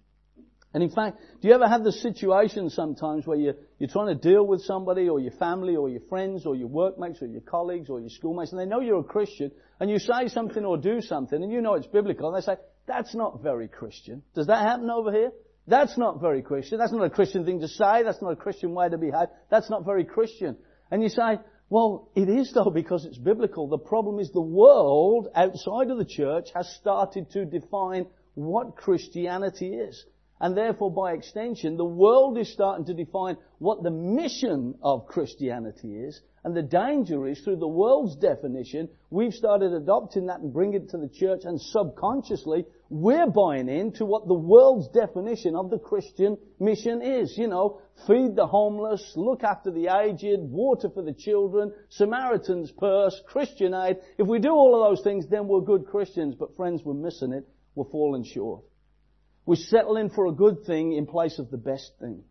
And 0.77 0.83
in 0.83 0.91
fact, 0.91 1.17
do 1.41 1.49
you 1.49 1.55
ever 1.55 1.67
have 1.67 1.85
the 1.85 1.91
situation 1.91 2.69
sometimes 2.69 3.27
where 3.27 3.39
you're, 3.39 3.55
you're 3.79 3.89
trying 3.89 4.09
to 4.09 4.15
deal 4.15 4.47
with 4.47 4.61
somebody 4.61 5.09
or 5.09 5.19
your 5.19 5.33
family 5.33 5.75
or 5.75 5.89
your 5.89 6.03
friends 6.03 6.45
or 6.45 6.55
your 6.55 6.69
workmates 6.69 7.23
or 7.23 7.27
your 7.29 7.41
colleagues 7.41 7.89
or 7.89 7.99
your 7.99 8.11
schoolmates 8.11 8.53
and 8.53 8.61
they 8.61 8.67
know 8.67 8.81
you're 8.81 9.01
a 9.01 9.03
Christian 9.03 9.51
and 9.81 9.89
you 9.89 9.99
say 9.99 10.29
something 10.29 10.67
or 10.67 10.77
do 10.77 11.01
something 11.01 11.43
and 11.43 11.51
you 11.51 11.63
know 11.63 11.77
it's 11.77 11.87
biblical 11.87 12.29
and 12.29 12.37
they 12.37 12.45
say, 12.45 12.59
that's 12.87 13.15
not 13.15 13.43
very 13.43 13.69
Christian. 13.69 14.23
Does 14.35 14.49
that 14.49 14.69
happen 14.69 14.91
over 14.91 15.11
here? 15.11 15.33
That's 15.67 15.97
not 15.97 16.21
very 16.21 16.43
Christian. 16.43 16.77
That's 16.77 16.93
not 16.93 17.07
a 17.07 17.09
Christian 17.09 17.47
thing 17.47 17.61
to 17.61 17.69
say. 17.69 18.03
That's 18.03 18.21
not 18.21 18.33
a 18.33 18.37
Christian 18.37 18.75
way 18.75 18.91
to 18.91 18.99
behave. 18.99 19.29
That's 19.51 19.71
not 19.71 19.87
very 19.87 20.05
Christian. 20.05 20.59
And 20.91 21.03
you 21.03 21.09
say, 21.09 21.39
well, 21.71 22.11
it 22.15 22.29
is 22.29 22.53
though 22.53 22.69
because 22.69 23.07
it's 23.07 23.17
biblical. 23.17 23.67
The 23.67 23.79
problem 23.79 24.19
is 24.19 24.31
the 24.31 24.43
world 24.43 25.29
outside 25.35 25.91
of 25.91 25.97
the 25.97 26.05
church 26.05 26.49
has 26.55 26.69
started 26.79 27.31
to 27.31 27.47
define 27.47 28.09
what 28.35 28.77
Christianity 28.77 29.73
is. 29.73 30.05
And 30.39 30.55
therefore, 30.55 30.93
by 30.93 31.13
extension, 31.13 31.77
the 31.79 31.85
world 31.85 32.37
is 32.37 32.53
starting 32.53 32.85
to 32.87 32.95
define 32.95 33.39
what 33.59 33.83
the 33.83 33.91
mission 33.91 34.75
of 34.83 35.07
Christianity 35.07 35.95
is. 35.97 36.21
And 36.45 36.55
the 36.55 36.63
danger 36.63 37.27
is, 37.27 37.41
through 37.41 37.57
the 37.57 37.67
world's 37.67 38.17
definition, 38.17 38.89
we've 39.11 39.33
started 39.33 39.73
adopting 39.73 40.27
that 40.27 40.41
and 40.41 40.53
bringing 40.53 40.83
it 40.83 40.91
to 40.91 40.99
the 40.99 41.09
church, 41.09 41.41
and 41.45 41.61
subconsciously, 41.61 42.67
we're 42.91 43.27
buying 43.29 43.69
into 43.69 44.05
what 44.05 44.29
the 44.29 44.35
world's 44.35 44.89
definition 44.89 45.57
of 45.57 45.71
the 45.71 45.79
Christian 45.79 46.37
mission 46.61 47.03
is. 47.03 47.37
You 47.37 47.49
know, 47.49 47.81
feed 48.07 48.37
the 48.37 48.47
homeless, 48.47 49.15
look 49.17 49.43
after 49.43 49.71
the 49.71 49.89
aged, 49.89 50.41
water 50.41 50.91
for 50.91 51.03
the 51.03 51.15
children, 51.15 51.73
Samaritan's 51.89 52.71
purse, 52.73 53.21
Christian 53.27 53.75
aid. 53.75 53.97
If 54.19 54.29
we 54.29 54.39
do 54.39 54.51
all 54.51 54.81
of 54.81 54.91
those 54.91 55.03
things, 55.03 55.27
then 55.29 55.49
we're 55.49 55.63
good 55.63 55.87
Christians. 55.87 56.35
But 56.39 56.57
friends, 56.57 56.83
we're 56.85 56.95
missing 56.95 57.33
it. 57.33 57.49
We're 57.75 57.91
falling 57.91 58.25
short. 58.25 58.63
We're 59.47 59.57
settling 59.57 60.11
for 60.11 60.27
a 60.27 60.33
good 60.33 60.65
thing 60.65 60.93
in 60.93 61.07
place 61.07 61.39
of 61.39 61.51
the 61.51 61.57
best 61.57 61.93
thing. 62.01 62.25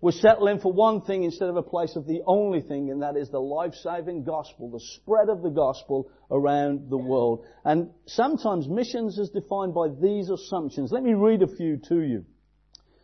We're 0.00 0.12
settling 0.12 0.60
for 0.60 0.72
one 0.72 1.02
thing 1.02 1.24
instead 1.24 1.50
of 1.50 1.56
a 1.56 1.62
place 1.62 1.94
of 1.94 2.06
the 2.06 2.22
only 2.26 2.62
thing, 2.62 2.90
and 2.90 3.02
that 3.02 3.18
is 3.18 3.28
the 3.28 3.38
life-saving 3.38 4.24
gospel, 4.24 4.70
the 4.70 4.80
spread 4.80 5.28
of 5.28 5.42
the 5.42 5.50
gospel 5.50 6.10
around 6.30 6.88
the 6.88 6.96
world. 6.96 7.44
And 7.66 7.90
sometimes 8.06 8.66
missions 8.66 9.18
is 9.18 9.28
defined 9.28 9.74
by 9.74 9.88
these 9.88 10.30
assumptions. 10.30 10.90
Let 10.90 11.02
me 11.02 11.12
read 11.12 11.42
a 11.42 11.54
few 11.54 11.76
to 11.88 12.00
you. 12.00 12.24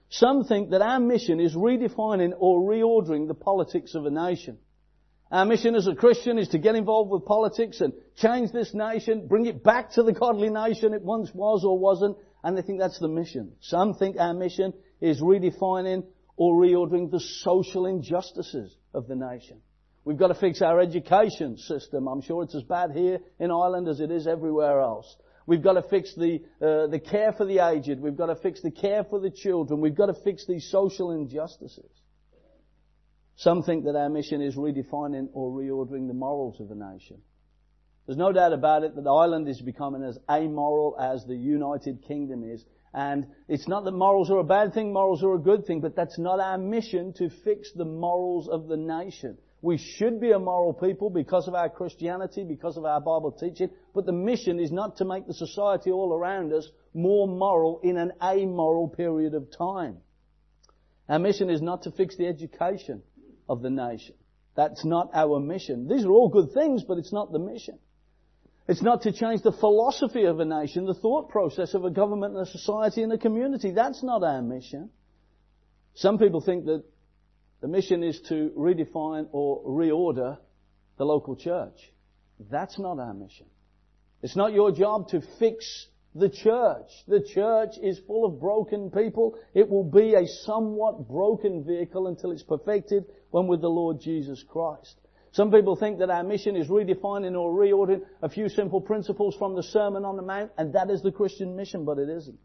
Some 0.09 0.45
think 0.45 0.71
that 0.71 0.81
our 0.81 0.99
mission 0.99 1.39
is 1.39 1.55
redefining 1.55 2.33
or 2.39 2.61
reordering 2.61 3.29
the 3.29 3.35
politics 3.35 3.95
of 3.95 4.07
a 4.07 4.11
nation. 4.11 4.57
Our 5.31 5.45
mission 5.45 5.75
as 5.75 5.89
a 5.89 5.95
Christian 5.95 6.39
is 6.39 6.49
to 6.49 6.59
get 6.59 6.77
involved 6.77 7.11
with 7.11 7.27
politics 7.27 7.83
and 7.83 7.93
change 8.17 8.53
this 8.53 8.73
nation, 8.73 9.27
bring 9.27 9.45
it 9.45 9.63
back 9.63 9.91
to 9.93 10.03
the 10.03 10.13
godly 10.13 10.49
nation 10.49 10.95
it 10.95 11.03
once 11.03 11.31
was 11.35 11.65
or 11.65 11.79
wasn't, 11.79 12.17
and 12.47 12.57
they 12.57 12.63
think 12.63 12.79
that's 12.79 13.01
the 13.01 13.09
mission. 13.09 13.51
Some 13.61 13.95
think 13.95 14.19
our 14.21 14.33
mission 14.33 14.73
is 15.01 15.21
redefining 15.21 16.05
or 16.37 16.55
reordering 16.55 17.11
the 17.11 17.19
social 17.19 17.87
injustices 17.87 18.73
of 18.95 19.09
the 19.09 19.17
nation. 19.17 19.61
We've 20.05 20.17
got 20.17 20.29
to 20.29 20.37
fix 20.37 20.63
our 20.63 20.81
education 20.81 21.59
system. 21.59 22.07
I'm 22.07 22.23
sure 22.23 22.45
it's 22.45 22.55
as 22.55 22.63
bad 22.63 22.93
here 22.93 23.19
in 23.41 23.51
Ireland 23.51 23.89
as 23.89 23.99
it 23.99 24.13
is 24.13 24.29
everywhere 24.29 24.81
else. 24.81 25.17
We've 25.47 25.61
got 25.61 25.73
to 25.73 25.83
fix 25.83 26.15
the, 26.15 26.39
uh, 26.63 26.87
the 26.87 27.01
care 27.01 27.33
for 27.33 27.45
the 27.45 27.59
aged. 27.67 27.99
We've 27.99 28.17
got 28.17 28.27
to 28.27 28.37
fix 28.37 28.63
the 28.63 28.71
care 28.71 29.03
for 29.03 29.19
the 29.19 29.31
children. 29.31 29.81
We've 29.81 29.97
got 29.97 30.07
to 30.07 30.23
fix 30.23 30.47
these 30.47 30.71
social 30.71 31.11
injustices. 31.11 31.91
Some 33.35 33.65
think 33.65 33.87
that 33.87 33.97
our 33.97 34.09
mission 34.09 34.41
is 34.41 34.55
redefining 34.55 35.31
or 35.33 35.51
reordering 35.51 36.07
the 36.07 36.15
morals 36.15 36.61
of 36.61 36.69
the 36.69 36.77
nation. 36.77 37.23
There's 38.07 38.17
no 38.17 38.33
doubt 38.33 38.53
about 38.53 38.85
it 38.85 38.95
that 38.95 39.09
Ireland 39.09 39.49
is 39.49 39.61
becoming 39.61 40.05
as 40.05 40.19
amoral 40.31 40.97
as 40.99 41.25
the 41.25 41.35
United 41.35 42.03
Kingdom 42.03 42.45
is. 42.45 42.65
And 42.95 43.27
it's 43.49 43.69
not 43.69 43.85
that 43.85 43.93
morals 43.93 44.31
are 44.31 44.39
a 44.39 44.45
bad 44.45 44.73
thing, 44.73 44.93
morals 44.93 45.23
are 45.23 45.35
a 45.35 45.39
good 45.39 45.67
thing, 45.67 45.81
but 45.81 45.97
that's 45.97 46.19
not 46.19 46.41
our 46.41 46.57
mission 46.57 47.13
to 47.15 47.29
fix 47.29 47.73
the 47.73 47.85
morals 47.85 48.49
of 48.49 48.69
the 48.69 48.77
nation. 48.77 49.37
We 49.61 49.79
should 49.79 50.21
be 50.21 50.31
a 50.31 50.39
moral 50.39 50.73
people 50.73 51.11
because 51.11 51.49
of 51.49 51.55
our 51.55 51.69
Christianity, 51.69 52.45
because 52.45 52.77
of 52.77 52.85
our 52.85 53.01
Bible 53.01 53.33
teaching, 53.33 53.71
but 53.95 54.07
the 54.07 54.13
mission 54.13 54.61
is 54.61 54.71
not 54.71 54.97
to 54.99 55.05
make 55.05 55.27
the 55.27 55.35
society 55.35 55.91
all 55.91 56.15
around 56.15 56.53
us 56.53 56.71
more 56.95 57.27
moral 57.27 57.81
in 57.83 57.97
an 57.97 58.13
amoral 58.23 58.89
period 58.89 59.35
of 59.35 59.51
time. 59.51 59.99
Our 61.09 61.19
mission 61.19 61.51
is 61.51 61.61
not 61.61 61.83
to 61.83 61.91
fix 61.91 62.17
the 62.17 62.27
education 62.27 63.03
of 63.49 63.63
the 63.63 63.71
nation. 63.71 64.15
That's 64.55 64.85
not 64.85 65.11
our 65.13 65.41
mission. 65.41 65.89
These 65.89 66.05
are 66.05 66.11
all 66.11 66.29
good 66.29 66.53
things, 66.53 66.85
but 66.85 66.99
it's 66.99 67.13
not 67.13 67.33
the 67.33 67.39
mission. 67.39 67.79
It's 68.69 68.83
not 68.83 69.03
to 69.03 69.13
change 69.13 69.43
the 69.43 69.53
philosophy 69.53 70.25
of 70.25 70.41
a 70.41 70.45
nation, 70.45 70.87
the 70.87 70.95
thought 70.95 71.29
process 71.29 71.75
of 71.75 71.85
a 71.85 71.91
government 71.91 72.37
and 72.37 72.47
a 72.47 72.51
society 72.51 73.03
and 73.03 73.13
a 73.13 73.19
community. 73.19 73.71
That's 73.71 74.03
not 74.03 74.25
our 74.25 74.43
mission. 74.43 74.91
Some 75.95 76.19
people 76.19 76.41
think 76.41 76.65
that 76.67 76.85
the 77.61 77.69
mission 77.69 78.03
is 78.03 78.21
to 78.29 78.51
redefine 78.57 79.29
or 79.31 79.63
reorder 79.65 80.39
the 80.99 81.05
local 81.05 81.37
church. 81.37 81.93
That's 82.51 82.79
not 82.79 82.99
our 82.99 83.15
mission. 83.15 83.47
It's 84.23 84.37
not 84.37 84.53
your 84.53 84.73
job 84.73 85.09
to 85.11 85.23
fix 85.39 85.87
the 86.15 86.29
church. 86.29 86.91
The 87.07 87.21
church 87.21 87.75
is 87.81 88.01
full 88.07 88.25
of 88.25 88.41
broken 88.41 88.91
people. 88.91 89.39
It 89.55 89.69
will 89.69 89.85
be 89.85 90.15
a 90.15 90.27
somewhat 90.27 91.09
broken 91.09 91.65
vehicle 91.65 92.09
until 92.09 92.33
it's 92.33 92.43
perfected 92.43 93.05
when 93.31 93.47
with 93.47 93.61
the 93.61 93.69
Lord 93.69 94.01
Jesus 94.01 94.43
Christ. 94.43 94.97
Some 95.37 95.51
people 95.51 95.77
think 95.77 95.99
that 95.99 96.09
our 96.09 96.25
mission 96.25 96.57
is 96.57 96.69
redefining 96.69 97.39
or 97.39 97.53
reordering 97.53 98.01
a 98.23 98.29
few 98.31 98.49
simple 98.49 98.81
principles 98.81 99.37
from 99.37 99.55
the 99.55 99.63
Sermon 99.63 100.03
on 100.03 100.17
the 100.17 100.23
Mount, 100.23 100.51
and 100.57 100.73
that 100.73 100.89
is 100.89 101.03
the 101.03 101.13
Christian 101.13 101.55
mission, 101.55 101.85
but 101.85 101.99
it 101.99 102.09
isn't. 102.09 102.39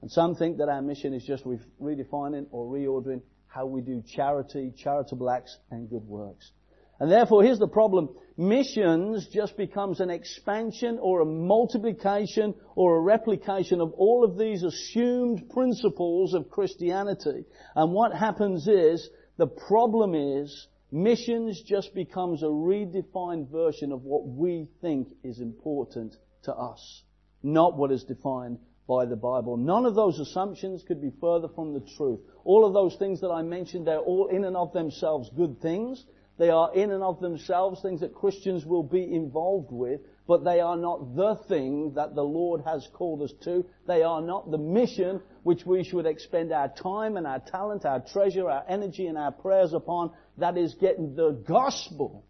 And 0.00 0.10
some 0.10 0.34
think 0.34 0.56
that 0.56 0.70
our 0.70 0.80
mission 0.80 1.12
is 1.12 1.22
just 1.26 1.44
redefining 1.44 2.46
or 2.52 2.72
reordering 2.72 3.20
how 3.48 3.66
we 3.66 3.82
do 3.82 4.02
charity, 4.16 4.72
charitable 4.78 5.28
acts, 5.28 5.58
and 5.70 5.90
good 5.90 6.06
works. 6.06 6.52
And 7.00 7.12
therefore, 7.12 7.42
here's 7.44 7.58
the 7.58 7.68
problem. 7.68 8.08
Missions 8.38 9.26
just 9.26 9.58
becomes 9.58 10.00
an 10.00 10.08
expansion 10.08 10.98
or 11.02 11.20
a 11.20 11.26
multiplication 11.26 12.54
or 12.76 12.96
a 12.96 13.00
replication 13.02 13.82
of 13.82 13.92
all 13.92 14.24
of 14.24 14.38
these 14.38 14.62
assumed 14.62 15.50
principles 15.50 16.32
of 16.32 16.48
Christianity. 16.48 17.44
And 17.76 17.92
what 17.92 18.14
happens 18.14 18.66
is, 18.68 19.10
the 19.36 19.48
problem 19.48 20.14
is, 20.14 20.66
Missions 20.92 21.62
just 21.62 21.94
becomes 21.94 22.42
a 22.42 22.46
redefined 22.46 23.48
version 23.50 23.92
of 23.92 24.02
what 24.02 24.26
we 24.26 24.68
think 24.80 25.08
is 25.22 25.40
important 25.40 26.16
to 26.42 26.54
us, 26.54 27.02
not 27.42 27.76
what 27.76 27.92
is 27.92 28.02
defined 28.04 28.58
by 28.88 29.06
the 29.06 29.14
Bible. 29.14 29.56
None 29.56 29.86
of 29.86 29.94
those 29.94 30.18
assumptions 30.18 30.82
could 30.82 31.00
be 31.00 31.12
further 31.20 31.46
from 31.48 31.74
the 31.74 31.86
truth. 31.96 32.18
All 32.42 32.64
of 32.64 32.74
those 32.74 32.96
things 32.96 33.20
that 33.20 33.30
I 33.30 33.42
mentioned, 33.42 33.86
they're 33.86 33.98
all 33.98 34.26
in 34.26 34.44
and 34.44 34.56
of 34.56 34.72
themselves 34.72 35.30
good 35.36 35.60
things. 35.62 36.04
They 36.38 36.50
are 36.50 36.74
in 36.74 36.90
and 36.90 37.04
of 37.04 37.20
themselves 37.20 37.80
things 37.82 38.00
that 38.00 38.14
Christians 38.14 38.66
will 38.66 38.82
be 38.82 39.14
involved 39.14 39.70
with, 39.70 40.00
but 40.26 40.42
they 40.42 40.58
are 40.58 40.76
not 40.76 41.14
the 41.14 41.36
thing 41.48 41.92
that 41.94 42.16
the 42.16 42.24
Lord 42.24 42.62
has 42.64 42.88
called 42.92 43.22
us 43.22 43.32
to. 43.44 43.64
They 43.86 44.02
are 44.02 44.22
not 44.22 44.50
the 44.50 44.58
mission 44.58 45.20
which 45.42 45.64
we 45.64 45.84
should 45.84 46.06
expend 46.06 46.52
our 46.52 46.68
time 46.68 47.16
and 47.16 47.26
our 47.26 47.40
talent, 47.40 47.84
our 47.84 48.00
treasure, 48.00 48.48
our 48.48 48.64
energy 48.68 49.06
and 49.06 49.16
our 49.16 49.32
prayers 49.32 49.72
upon. 49.72 50.12
That 50.38 50.56
is 50.56 50.74
getting 50.74 51.14
the 51.14 51.32
gospel 51.46 52.24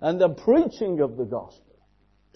and 0.00 0.20
the 0.20 0.30
preaching 0.30 1.00
of 1.00 1.16
the 1.16 1.24
gospel 1.24 1.78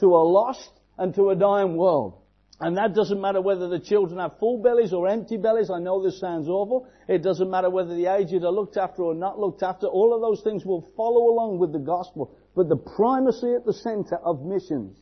to 0.01 0.07
a 0.07 0.25
lost 0.25 0.70
and 0.99 1.14
to 1.14 1.31
a 1.31 1.37
dying 1.37 1.77
world. 1.77 2.20
And 2.61 2.77
that 2.77 2.94
doesn't 2.94 3.20
matter 3.20 3.40
whether 3.40 3.68
the 3.68 3.81
children 3.81 4.20
have 4.20 4.38
full 4.38 4.62
bellies 4.62 4.92
or 4.92 5.09
empty 5.09 5.37
bellies. 5.37 5.70
I 5.70 5.81
know 5.81 6.03
this 6.03 6.20
sounds 6.20 6.49
awful. 6.49 6.87
It 7.09 7.23
doesn't 7.23 7.51
matter 7.51 7.68
whether 7.68 7.97
the 7.97 8.07
aged 8.07 8.44
are 8.44 8.53
looked 8.53 8.77
after 8.77 9.03
or 9.03 9.14
not 9.14 9.40
looked 9.40 9.62
after. 9.62 9.88
All 9.88 10.14
of 10.14 10.20
those 10.20 10.42
things 10.42 10.64
will 10.64 10.88
follow 10.97 11.33
along 11.33 11.59
with 11.59 11.73
the 11.73 11.81
gospel. 11.81 12.37
But 12.55 12.68
the 12.68 12.77
primacy 12.77 13.55
at 13.55 13.66
the 13.66 13.73
center 13.73 14.16
of 14.16 14.44
missions 14.44 14.97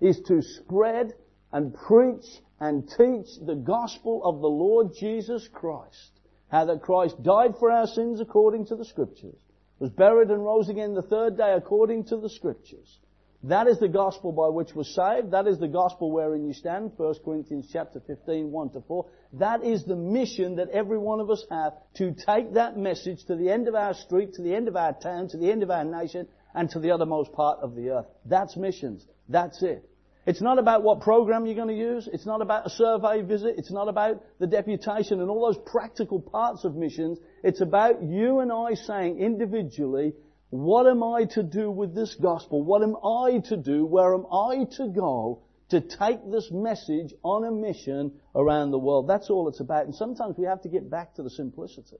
is 0.00 0.20
to 0.28 0.40
spread 0.40 1.12
and 1.52 1.74
preach 1.74 2.24
and 2.60 2.88
teach 2.88 3.26
the 3.44 3.56
gospel 3.56 4.24
of 4.24 4.40
the 4.40 4.48
Lord 4.48 4.94
Jesus 4.98 5.48
Christ. 5.52 6.20
How 6.48 6.66
that 6.66 6.82
Christ 6.82 7.22
died 7.22 7.54
for 7.58 7.70
our 7.70 7.86
sins 7.86 8.20
according 8.20 8.66
to 8.66 8.76
the 8.76 8.84
scriptures, 8.84 9.38
was 9.78 9.90
buried 9.90 10.30
and 10.30 10.44
rose 10.44 10.68
again 10.68 10.94
the 10.94 11.02
third 11.02 11.36
day 11.36 11.52
according 11.52 12.04
to 12.04 12.16
the 12.16 12.30
scriptures, 12.30 13.00
that 13.44 13.66
is 13.66 13.78
the 13.78 13.88
gospel 13.88 14.32
by 14.32 14.48
which 14.48 14.74
we're 14.74 14.84
saved. 14.84 15.32
That 15.32 15.46
is 15.46 15.58
the 15.58 15.68
gospel 15.68 16.10
wherein 16.10 16.46
you 16.46 16.54
stand. 16.54 16.92
1 16.96 17.14
Corinthians 17.22 17.68
chapter 17.70 18.00
15, 18.00 18.50
1 18.50 18.70
to 18.70 18.80
4. 18.80 19.06
That 19.34 19.62
is 19.62 19.84
the 19.84 19.96
mission 19.96 20.56
that 20.56 20.70
every 20.70 20.96
one 20.96 21.20
of 21.20 21.28
us 21.30 21.44
have 21.50 21.74
to 21.96 22.14
take 22.14 22.54
that 22.54 22.78
message 22.78 23.22
to 23.26 23.36
the 23.36 23.50
end 23.50 23.68
of 23.68 23.74
our 23.74 23.92
street, 23.92 24.32
to 24.34 24.42
the 24.42 24.54
end 24.54 24.66
of 24.66 24.76
our 24.76 24.94
town, 24.94 25.28
to 25.28 25.36
the 25.36 25.52
end 25.52 25.62
of 25.62 25.70
our 25.70 25.84
nation, 25.84 26.26
and 26.54 26.70
to 26.70 26.80
the 26.80 26.88
othermost 26.88 27.34
part 27.34 27.58
of 27.60 27.74
the 27.74 27.90
earth. 27.90 28.06
That's 28.24 28.56
missions. 28.56 29.04
That's 29.28 29.62
it. 29.62 29.86
It's 30.26 30.40
not 30.40 30.58
about 30.58 30.82
what 30.82 31.00
program 31.00 31.44
you're 31.44 31.54
going 31.54 31.68
to 31.68 31.74
use. 31.74 32.08
It's 32.10 32.24
not 32.24 32.40
about 32.40 32.66
a 32.66 32.70
survey 32.70 33.20
visit. 33.22 33.56
It's 33.58 33.70
not 33.70 33.88
about 33.88 34.22
the 34.38 34.46
deputation 34.46 35.20
and 35.20 35.28
all 35.28 35.52
those 35.52 35.62
practical 35.66 36.20
parts 36.20 36.64
of 36.64 36.74
missions. 36.74 37.18
It's 37.42 37.60
about 37.60 38.02
you 38.02 38.40
and 38.40 38.50
I 38.50 38.74
saying 38.74 39.18
individually, 39.18 40.14
what 40.48 40.86
am 40.86 41.02
I 41.02 41.24
to 41.32 41.42
do 41.42 41.70
with 41.70 41.94
this 41.94 42.14
gospel? 42.14 42.62
What 42.62 42.82
am 42.82 42.96
I 42.96 43.40
to 43.48 43.56
do? 43.56 43.84
Where 43.84 44.14
am 44.14 44.24
I 44.32 44.64
to 44.76 44.88
go 44.88 45.42
to 45.70 45.80
take 45.80 46.30
this 46.30 46.48
message 46.50 47.12
on 47.22 47.44
a 47.44 47.50
mission 47.50 48.12
around 48.34 48.70
the 48.70 48.78
world? 48.78 49.08
That's 49.08 49.28
all 49.28 49.48
it's 49.48 49.60
about. 49.60 49.84
And 49.84 49.94
sometimes 49.94 50.36
we 50.38 50.46
have 50.46 50.62
to 50.62 50.68
get 50.68 50.88
back 50.88 51.14
to 51.16 51.22
the 51.22 51.30
simplicity. 51.30 51.98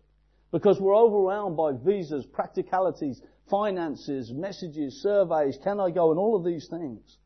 Because 0.51 0.81
we're 0.81 0.97
overwhelmed 0.97 1.57
by 1.57 1.73
visas, 1.73 2.25
practicalities, 2.25 3.21
finances, 3.51 4.33
messages, 4.33 5.03
surveys, 5.03 5.59
can 5.63 5.81
I 5.81 5.91
go, 5.91 6.11
and 6.11 6.19
all 6.19 6.37
of 6.37 6.45
these 6.45 6.69
things. 6.69 7.19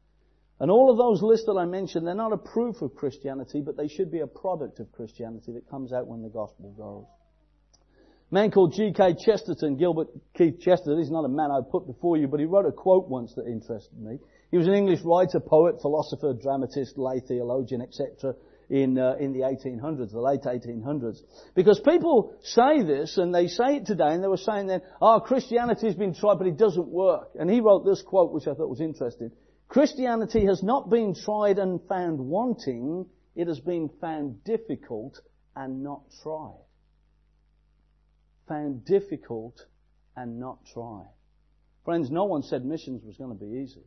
And 0.60 0.70
all 0.70 0.90
of 0.90 0.98
those 0.98 1.22
lists 1.22 1.46
that 1.46 1.56
I 1.58 1.66
mentioned, 1.66 2.06
they're 2.06 2.14
not 2.14 2.32
a 2.32 2.38
proof 2.38 2.82
of 2.82 2.94
Christianity, 2.94 3.62
but 3.64 3.76
they 3.76 3.86
should 3.86 4.10
be 4.10 4.20
a 4.20 4.26
product 4.26 4.80
of 4.80 4.90
Christianity 4.90 5.52
that 5.52 5.70
comes 5.70 5.92
out 5.92 6.08
when 6.08 6.22
the 6.22 6.28
gospel 6.28 6.74
goes. 6.76 7.06
A 8.30 8.34
man 8.34 8.50
called 8.50 8.74
G.K. 8.74 9.14
Chesterton, 9.24 9.76
Gilbert 9.76 10.08
Keith 10.36 10.60
Chesterton, 10.60 10.98
he's 10.98 11.10
not 11.10 11.24
a 11.24 11.28
man 11.28 11.50
I 11.50 11.60
put 11.70 11.86
before 11.86 12.16
you, 12.16 12.26
but 12.26 12.40
he 12.40 12.46
wrote 12.46 12.66
a 12.66 12.72
quote 12.72 13.08
once 13.08 13.32
that 13.36 13.46
interested 13.46 13.98
me. 13.98 14.18
He 14.50 14.58
was 14.58 14.66
an 14.66 14.74
English 14.74 15.00
writer, 15.02 15.40
poet, 15.40 15.80
philosopher, 15.80 16.34
dramatist, 16.34 16.98
lay 16.98 17.20
theologian, 17.20 17.80
etc. 17.80 18.34
in 18.68 18.98
uh, 18.98 19.14
in 19.18 19.32
the 19.32 19.40
1800s, 19.40 20.12
the 20.12 20.20
late 20.20 20.42
1800s. 20.42 21.20
Because 21.54 21.80
people 21.80 22.34
say 22.42 22.82
this, 22.82 23.16
and 23.16 23.34
they 23.34 23.46
say 23.46 23.76
it 23.76 23.86
today, 23.86 24.12
and 24.12 24.22
they 24.22 24.28
were 24.28 24.36
saying 24.36 24.66
then, 24.66 24.82
oh, 25.00 25.20
Christianity 25.20 25.86
has 25.86 25.94
been 25.94 26.14
tried, 26.14 26.36
but 26.36 26.46
it 26.46 26.58
doesn't 26.58 26.88
work. 26.88 27.30
And 27.38 27.48
he 27.48 27.60
wrote 27.60 27.86
this 27.86 28.02
quote, 28.02 28.32
which 28.32 28.46
I 28.46 28.54
thought 28.54 28.68
was 28.68 28.80
interesting. 28.80 29.30
Christianity 29.68 30.46
has 30.46 30.62
not 30.62 30.90
been 30.90 31.14
tried 31.14 31.58
and 31.58 31.80
found 31.88 32.18
wanting, 32.18 33.06
it 33.36 33.48
has 33.48 33.60
been 33.60 33.90
found 34.00 34.42
difficult 34.44 35.20
and 35.54 35.82
not 35.82 36.02
tried 36.22 36.64
found 38.48 38.84
difficult 38.84 39.64
and 40.16 40.40
not 40.40 40.58
tried. 40.72 41.12
Friends, 41.84 42.10
no 42.10 42.24
one 42.24 42.42
said 42.42 42.64
missions 42.64 43.04
was 43.04 43.16
going 43.16 43.30
to 43.30 43.44
be 43.44 43.60
easy. 43.62 43.84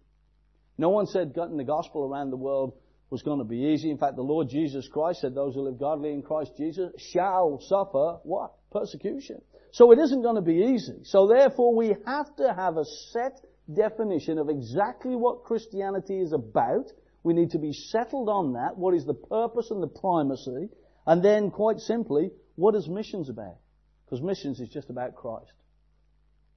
No 0.77 0.89
one 0.89 1.07
said 1.07 1.33
getting 1.33 1.57
the 1.57 1.63
gospel 1.63 2.03
around 2.03 2.29
the 2.29 2.37
world 2.37 2.73
was 3.09 3.21
going 3.23 3.39
to 3.39 3.45
be 3.45 3.73
easy. 3.73 3.91
In 3.91 3.97
fact, 3.97 4.15
the 4.15 4.21
Lord 4.21 4.47
Jesus 4.49 4.87
Christ 4.87 5.21
said 5.21 5.35
those 5.35 5.55
who 5.55 5.63
live 5.63 5.79
godly 5.79 6.11
in 6.11 6.21
Christ 6.21 6.53
Jesus 6.57 6.93
shall 7.11 7.59
suffer 7.59 8.19
what? 8.23 8.53
Persecution. 8.71 9.41
So 9.73 9.91
it 9.91 9.99
isn't 9.99 10.21
going 10.21 10.35
to 10.35 10.41
be 10.41 10.73
easy. 10.73 11.03
So 11.03 11.27
therefore 11.27 11.75
we 11.75 11.95
have 12.05 12.33
to 12.37 12.53
have 12.53 12.77
a 12.77 12.85
set 13.11 13.39
definition 13.71 14.37
of 14.37 14.49
exactly 14.49 15.15
what 15.15 15.43
Christianity 15.43 16.19
is 16.19 16.33
about. 16.33 16.91
We 17.23 17.33
need 17.33 17.51
to 17.51 17.59
be 17.59 17.73
settled 17.73 18.29
on 18.29 18.53
that. 18.53 18.77
What 18.77 18.93
is 18.93 19.05
the 19.05 19.13
purpose 19.13 19.71
and 19.71 19.81
the 19.81 19.87
primacy? 19.87 20.69
And 21.05 21.23
then 21.23 21.51
quite 21.51 21.79
simply, 21.79 22.31
what 22.55 22.75
is 22.75 22.87
missions 22.87 23.29
about? 23.29 23.57
Because 24.05 24.21
missions 24.21 24.59
is 24.59 24.69
just 24.69 24.89
about 24.89 25.15
Christ. 25.15 25.53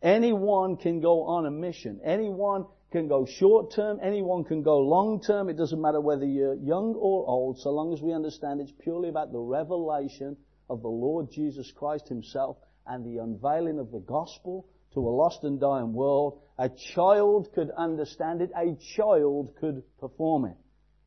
Anyone 0.02 0.76
can 0.76 1.00
go 1.00 1.24
on 1.24 1.46
a 1.46 1.50
mission. 1.50 2.00
Anyone 2.04 2.66
can 2.92 3.08
go 3.08 3.26
short 3.26 3.72
term. 3.72 3.98
Anyone 4.02 4.44
can 4.44 4.62
go 4.62 4.78
long 4.78 5.20
term. 5.20 5.48
It 5.48 5.56
doesn't 5.56 5.80
matter 5.80 6.00
whether 6.00 6.26
you're 6.26 6.54
young 6.54 6.94
or 6.94 7.26
old, 7.26 7.58
so 7.58 7.70
long 7.70 7.92
as 7.92 8.02
we 8.02 8.12
understand 8.12 8.60
it's 8.60 8.72
purely 8.80 9.08
about 9.08 9.32
the 9.32 9.40
revelation 9.40 10.36
of 10.68 10.82
the 10.82 10.88
Lord 10.88 11.30
Jesus 11.30 11.72
Christ 11.72 12.08
Himself 12.08 12.56
and 12.86 13.04
the 13.04 13.22
unveiling 13.22 13.78
of 13.78 13.90
the 13.90 14.00
gospel 14.00 14.66
to 14.94 15.00
a 15.00 15.10
lost 15.10 15.44
and 15.44 15.60
dying 15.60 15.92
world. 15.92 16.40
A 16.58 16.70
child 16.94 17.48
could 17.54 17.70
understand 17.76 18.40
it. 18.40 18.50
A 18.56 18.76
child 18.96 19.54
could 19.60 19.82
perform 19.98 20.46
it. 20.46 20.56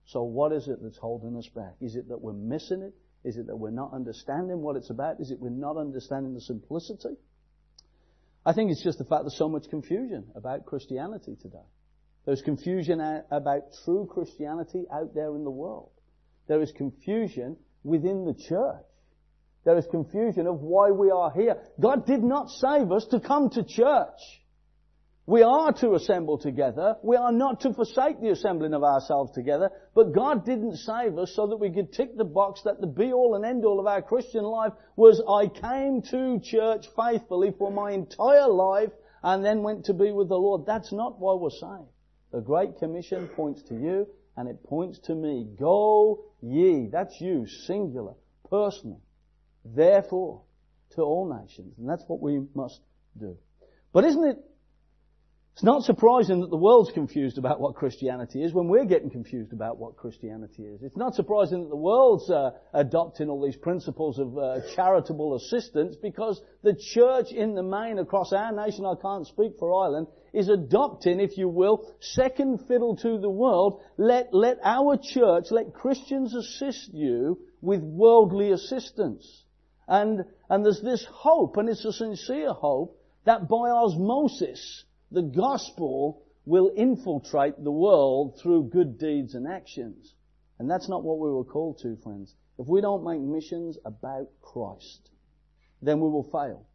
So 0.05 0.23
what 0.23 0.53
is 0.53 0.67
it 0.67 0.79
that's 0.81 0.97
holding 0.97 1.35
us 1.37 1.47
back? 1.53 1.75
Is 1.81 1.95
it 1.95 2.09
that 2.09 2.21
we're 2.21 2.33
missing 2.33 2.81
it? 2.81 2.93
Is 3.27 3.37
it 3.37 3.47
that 3.47 3.57
we're 3.57 3.71
not 3.71 3.93
understanding 3.93 4.61
what 4.61 4.75
it's 4.75 4.89
about? 4.89 5.19
Is 5.19 5.31
it 5.31 5.39
we're 5.39 5.49
not 5.49 5.77
understanding 5.77 6.33
the 6.33 6.41
simplicity? 6.41 7.17
I 8.45 8.53
think 8.53 8.71
it's 8.71 8.83
just 8.83 8.97
the 8.97 9.03
fact 9.03 9.23
there's 9.23 9.37
so 9.37 9.49
much 9.49 9.69
confusion 9.69 10.27
about 10.35 10.65
Christianity 10.65 11.35
today. 11.41 11.65
There's 12.25 12.41
confusion 12.41 13.01
about 13.31 13.63
true 13.83 14.07
Christianity 14.09 14.85
out 14.91 15.13
there 15.13 15.35
in 15.35 15.43
the 15.43 15.51
world. 15.51 15.91
There 16.47 16.61
is 16.61 16.71
confusion 16.71 17.57
within 17.83 18.23
the 18.23 18.33
church. 18.33 18.86
There 19.67 19.77
is 19.77 19.85
confusion 19.87 20.47
of 20.47 20.61
why 20.61 20.91
we 20.91 21.11
are 21.11 21.29
here. 21.29 21.57
God 21.77 22.05
did 22.05 22.23
not 22.23 22.49
save 22.49 22.89
us 22.89 23.05
to 23.07 23.19
come 23.19 23.49
to 23.49 23.65
church. 23.65 24.21
We 25.25 25.43
are 25.43 25.73
to 25.73 25.93
assemble 25.93 26.37
together. 26.37 26.95
We 27.03 27.17
are 27.17 27.33
not 27.33 27.59
to 27.61 27.73
forsake 27.73 28.21
the 28.21 28.29
assembling 28.29 28.73
of 28.73 28.85
ourselves 28.85 29.33
together. 29.33 29.69
But 29.93 30.13
God 30.13 30.45
didn't 30.45 30.77
save 30.77 31.17
us 31.17 31.33
so 31.35 31.47
that 31.47 31.57
we 31.57 31.69
could 31.69 31.91
tick 31.91 32.15
the 32.15 32.23
box 32.23 32.61
that 32.63 32.79
the 32.79 32.87
be 32.87 33.11
all 33.11 33.35
and 33.35 33.43
end 33.43 33.65
all 33.65 33.81
of 33.81 33.87
our 33.87 34.01
Christian 34.01 34.45
life 34.45 34.71
was 34.95 35.21
I 35.27 35.47
came 35.47 36.01
to 36.11 36.39
church 36.41 36.85
faithfully 36.95 37.53
for 37.57 37.69
my 37.69 37.91
entire 37.91 38.47
life 38.47 38.93
and 39.21 39.43
then 39.43 39.63
went 39.63 39.83
to 39.87 39.93
be 39.93 40.13
with 40.13 40.29
the 40.29 40.37
Lord. 40.37 40.65
That's 40.65 40.93
not 40.93 41.19
why 41.19 41.33
we're 41.33 41.49
saved. 41.49 41.91
The 42.31 42.39
Great 42.39 42.77
Commission 42.79 43.27
points 43.35 43.63
to 43.63 43.73
you 43.73 44.07
and 44.37 44.47
it 44.47 44.63
points 44.63 44.99
to 45.07 45.13
me. 45.13 45.45
Go 45.59 46.23
ye. 46.41 46.87
That's 46.89 47.19
you, 47.19 47.45
singular, 47.65 48.13
personal. 48.49 49.01
Therefore, 49.75 50.43
to 50.95 51.01
all 51.01 51.27
nations. 51.41 51.75
And 51.77 51.89
that's 51.89 52.03
what 52.07 52.21
we 52.21 52.41
must 52.53 52.81
do. 53.19 53.37
But 53.93 54.05
isn't 54.05 54.23
it 54.23 54.37
it's 55.57 55.63
not 55.63 55.81
surprising 55.81 56.41
that 56.41 56.51
the 56.51 56.55
world's 56.55 56.91
confused 56.91 57.39
about 57.39 57.59
what 57.59 57.73
Christianity 57.73 58.43
is 58.43 58.53
when 58.53 58.67
we're 58.67 58.85
getting 58.85 59.09
confused 59.09 59.53
about 59.53 59.79
what 59.79 59.97
Christianity 59.97 60.61
is. 60.61 60.83
It's 60.83 60.95
not 60.95 61.15
surprising 61.15 61.63
that 61.63 61.69
the 61.69 61.75
world's 61.75 62.29
uh, 62.29 62.51
adopting 62.75 63.27
all 63.27 63.43
these 63.43 63.55
principles 63.55 64.19
of 64.19 64.37
uh, 64.37 64.59
charitable 64.75 65.33
assistance 65.33 65.95
because 65.95 66.39
the 66.61 66.75
church 66.93 67.31
in 67.31 67.55
the 67.55 67.63
main 67.63 67.97
across 67.97 68.33
our 68.33 68.51
nation, 68.51 68.85
I 68.85 69.01
can't 69.01 69.25
speak 69.25 69.53
for 69.57 69.83
Ireland, 69.83 70.05
is 70.31 70.47
adopting, 70.47 71.19
if 71.19 71.39
you 71.39 71.49
will, 71.49 71.91
second 72.01 72.59
fiddle 72.67 72.95
to 72.97 73.17
the 73.17 73.27
world. 73.27 73.81
Let, 73.97 74.35
let 74.35 74.59
our 74.63 74.95
church, 74.95 75.45
let 75.49 75.73
Christians 75.73 76.35
assist 76.35 76.93
you 76.93 77.39
with 77.61 77.81
worldly 77.81 78.51
assistance. 78.51 79.45
And, 79.87 80.25
and 80.49 80.65
there's 80.65 80.81
this 80.81 81.05
hope, 81.05 81.57
and 81.57 81.69
it's 81.69 81.85
a 81.85 81.93
sincere 81.93 82.53
hope, 82.53 82.99
that 83.25 83.47
by 83.47 83.69
osmosis, 83.69 84.83
the 85.11 85.21
gospel 85.21 86.23
will 86.45 86.71
infiltrate 86.75 87.61
the 87.63 87.71
world 87.71 88.39
through 88.41 88.69
good 88.69 88.97
deeds 88.97 89.35
and 89.35 89.47
actions. 89.47 90.13
And 90.59 90.69
that's 90.69 90.89
not 90.89 91.03
what 91.03 91.19
we 91.19 91.29
were 91.29 91.43
called 91.43 91.79
to, 91.83 91.95
friends. 91.97 92.33
If 92.57 92.67
we 92.67 92.81
don't 92.81 93.03
make 93.03 93.21
missions 93.21 93.77
about 93.85 94.27
Christ, 94.41 95.09
then 95.81 95.99
we 95.99 96.09
will 96.09 96.23
fail. 96.23 96.65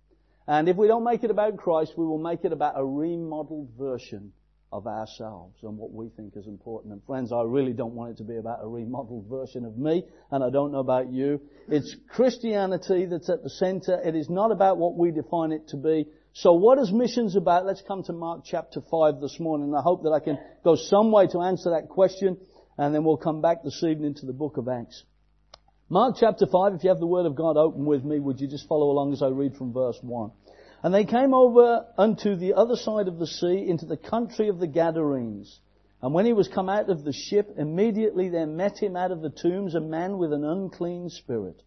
And 0.46 0.68
if 0.68 0.76
we 0.76 0.88
don't 0.88 1.04
make 1.04 1.24
it 1.24 1.30
about 1.30 1.56
Christ, 1.56 1.94
we 1.96 2.06
will 2.06 2.18
make 2.18 2.44
it 2.44 2.52
about 2.52 2.74
a 2.76 2.84
remodeled 2.84 3.70
version 3.78 4.32
of 4.72 4.86
ourselves 4.86 5.58
and 5.62 5.76
what 5.76 5.92
we 5.92 6.08
think 6.08 6.36
is 6.36 6.46
important. 6.46 6.92
And 6.92 7.04
friends, 7.04 7.32
I 7.32 7.42
really 7.42 7.72
don't 7.72 7.94
want 7.94 8.12
it 8.12 8.16
to 8.18 8.24
be 8.24 8.36
about 8.36 8.60
a 8.62 8.66
remodeled 8.68 9.26
version 9.28 9.64
of 9.64 9.76
me, 9.76 10.04
and 10.30 10.42
I 10.42 10.50
don't 10.50 10.72
know 10.72 10.80
about 10.80 11.12
you. 11.12 11.40
It's 11.68 11.94
Christianity 12.08 13.06
that's 13.06 13.28
at 13.28 13.42
the 13.42 13.50
center. 13.50 14.00
It 14.02 14.16
is 14.16 14.30
not 14.30 14.50
about 14.50 14.78
what 14.78 14.96
we 14.96 15.10
define 15.10 15.52
it 15.52 15.68
to 15.68 15.76
be. 15.76 16.06
So 16.32 16.54
what 16.54 16.78
is 16.78 16.90
missions 16.90 17.36
about? 17.36 17.66
Let's 17.66 17.82
come 17.82 18.02
to 18.04 18.12
Mark 18.12 18.42
chapter 18.44 18.80
5 18.80 19.20
this 19.20 19.38
morning. 19.38 19.74
I 19.74 19.82
hope 19.82 20.04
that 20.04 20.12
I 20.12 20.20
can 20.20 20.38
go 20.64 20.76
some 20.76 21.12
way 21.12 21.26
to 21.28 21.42
answer 21.42 21.70
that 21.70 21.90
question 21.90 22.38
and 22.78 22.94
then 22.94 23.04
we'll 23.04 23.16
come 23.16 23.40
back 23.40 23.62
this 23.62 23.82
evening 23.82 24.14
to 24.14 24.26
the 24.26 24.32
book 24.32 24.56
of 24.56 24.68
Acts. 24.68 25.04
Mark 25.88 26.16
chapter 26.18 26.46
5, 26.46 26.74
if 26.74 26.84
you 26.84 26.88
have 26.88 27.00
the 27.00 27.06
word 27.06 27.26
of 27.26 27.34
God 27.34 27.58
open 27.58 27.84
with 27.84 28.02
me, 28.02 28.18
would 28.18 28.40
you 28.40 28.48
just 28.48 28.66
follow 28.66 28.90
along 28.90 29.12
as 29.12 29.22
I 29.22 29.28
read 29.28 29.56
from 29.56 29.74
verse 29.74 29.98
1? 30.00 30.30
And 30.82 30.92
they 30.92 31.04
came 31.04 31.32
over 31.32 31.86
unto 31.96 32.34
the 32.34 32.54
other 32.54 32.74
side 32.74 33.06
of 33.06 33.18
the 33.18 33.26
sea 33.26 33.68
into 33.68 33.86
the 33.86 33.96
country 33.96 34.48
of 34.48 34.58
the 34.58 34.66
Gadarenes. 34.66 35.60
And 36.02 36.12
when 36.12 36.26
he 36.26 36.32
was 36.32 36.48
come 36.48 36.68
out 36.68 36.90
of 36.90 37.04
the 37.04 37.12
ship, 37.12 37.54
immediately 37.56 38.28
there 38.28 38.48
met 38.48 38.78
him 38.78 38.96
out 38.96 39.12
of 39.12 39.22
the 39.22 39.30
tombs 39.30 39.76
a 39.76 39.80
man 39.80 40.18
with 40.18 40.32
an 40.32 40.44
unclean 40.44 41.08
spirit, 41.08 41.62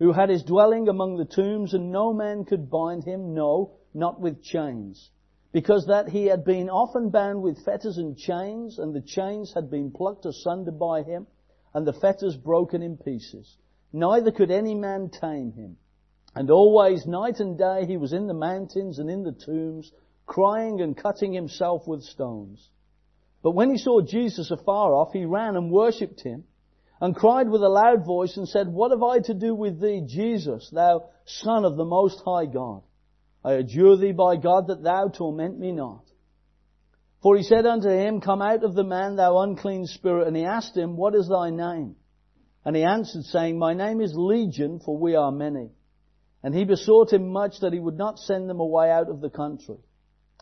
who 0.00 0.10
had 0.10 0.28
his 0.28 0.42
dwelling 0.42 0.88
among 0.88 1.16
the 1.16 1.24
tombs, 1.24 1.72
and 1.72 1.92
no 1.92 2.12
man 2.12 2.44
could 2.44 2.68
bind 2.68 3.04
him, 3.04 3.32
no, 3.32 3.74
not 3.94 4.20
with 4.20 4.42
chains, 4.42 5.10
because 5.52 5.86
that 5.86 6.08
he 6.08 6.26
had 6.26 6.44
been 6.44 6.68
often 6.68 7.10
bound 7.10 7.40
with 7.42 7.64
fetters 7.64 7.98
and 7.98 8.18
chains, 8.18 8.80
and 8.80 8.92
the 8.92 9.00
chains 9.00 9.52
had 9.54 9.70
been 9.70 9.92
plucked 9.92 10.26
asunder 10.26 10.72
by 10.72 11.04
him, 11.04 11.28
and 11.72 11.86
the 11.86 11.92
fetters 11.92 12.36
broken 12.36 12.82
in 12.82 12.96
pieces. 12.96 13.56
Neither 13.92 14.32
could 14.32 14.50
any 14.50 14.74
man 14.74 15.10
tame 15.10 15.52
him. 15.52 15.76
And 16.34 16.50
always, 16.50 17.06
night 17.06 17.40
and 17.40 17.58
day, 17.58 17.84
he 17.86 17.96
was 17.96 18.12
in 18.12 18.26
the 18.26 18.34
mountains 18.34 18.98
and 18.98 19.10
in 19.10 19.22
the 19.22 19.32
tombs, 19.32 19.92
crying 20.26 20.80
and 20.80 20.96
cutting 20.96 21.32
himself 21.32 21.86
with 21.86 22.02
stones. 22.02 22.70
But 23.42 23.50
when 23.50 23.70
he 23.70 23.76
saw 23.76 24.00
Jesus 24.00 24.50
afar 24.50 24.94
off, 24.94 25.12
he 25.12 25.24
ran 25.24 25.56
and 25.56 25.70
worshipped 25.70 26.22
him, 26.22 26.44
and 27.00 27.16
cried 27.16 27.50
with 27.50 27.62
a 27.62 27.68
loud 27.68 28.06
voice 28.06 28.36
and 28.36 28.48
said, 28.48 28.68
What 28.68 28.92
have 28.92 29.02
I 29.02 29.18
to 29.20 29.34
do 29.34 29.54
with 29.54 29.80
thee, 29.80 30.02
Jesus, 30.06 30.70
thou 30.70 31.08
Son 31.24 31.64
of 31.64 31.76
the 31.76 31.84
Most 31.84 32.22
High 32.24 32.46
God? 32.46 32.82
I 33.44 33.54
adjure 33.54 33.96
thee 33.96 34.12
by 34.12 34.36
God 34.36 34.68
that 34.68 34.84
thou 34.84 35.08
torment 35.08 35.58
me 35.58 35.72
not. 35.72 36.04
For 37.22 37.36
he 37.36 37.42
said 37.42 37.66
unto 37.66 37.88
him, 37.88 38.20
Come 38.20 38.40
out 38.40 38.64
of 38.64 38.74
the 38.74 38.84
man, 38.84 39.16
thou 39.16 39.38
unclean 39.38 39.86
spirit. 39.86 40.28
And 40.28 40.36
he 40.36 40.44
asked 40.44 40.76
him, 40.76 40.96
What 40.96 41.14
is 41.14 41.28
thy 41.28 41.50
name? 41.50 41.96
And 42.64 42.76
he 42.76 42.84
answered, 42.84 43.24
saying, 43.24 43.58
My 43.58 43.74
name 43.74 44.00
is 44.00 44.14
Legion, 44.14 44.80
for 44.80 44.96
we 44.96 45.16
are 45.16 45.32
many. 45.32 45.70
And 46.42 46.54
he 46.54 46.64
besought 46.64 47.12
him 47.12 47.28
much 47.28 47.60
that 47.60 47.72
he 47.72 47.78
would 47.80 47.96
not 47.96 48.18
send 48.18 48.50
them 48.50 48.60
away 48.60 48.90
out 48.90 49.08
of 49.08 49.20
the 49.20 49.30
country. 49.30 49.78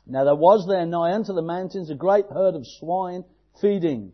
Now 0.07 0.25
there 0.25 0.35
was 0.35 0.67
there 0.67 0.87
nigh 0.87 1.13
unto 1.13 1.35
the 1.35 1.43
mountains 1.43 1.91
a 1.91 1.95
great 1.95 2.27
herd 2.31 2.55
of 2.55 2.67
swine 2.67 3.25
feeding. 3.61 4.13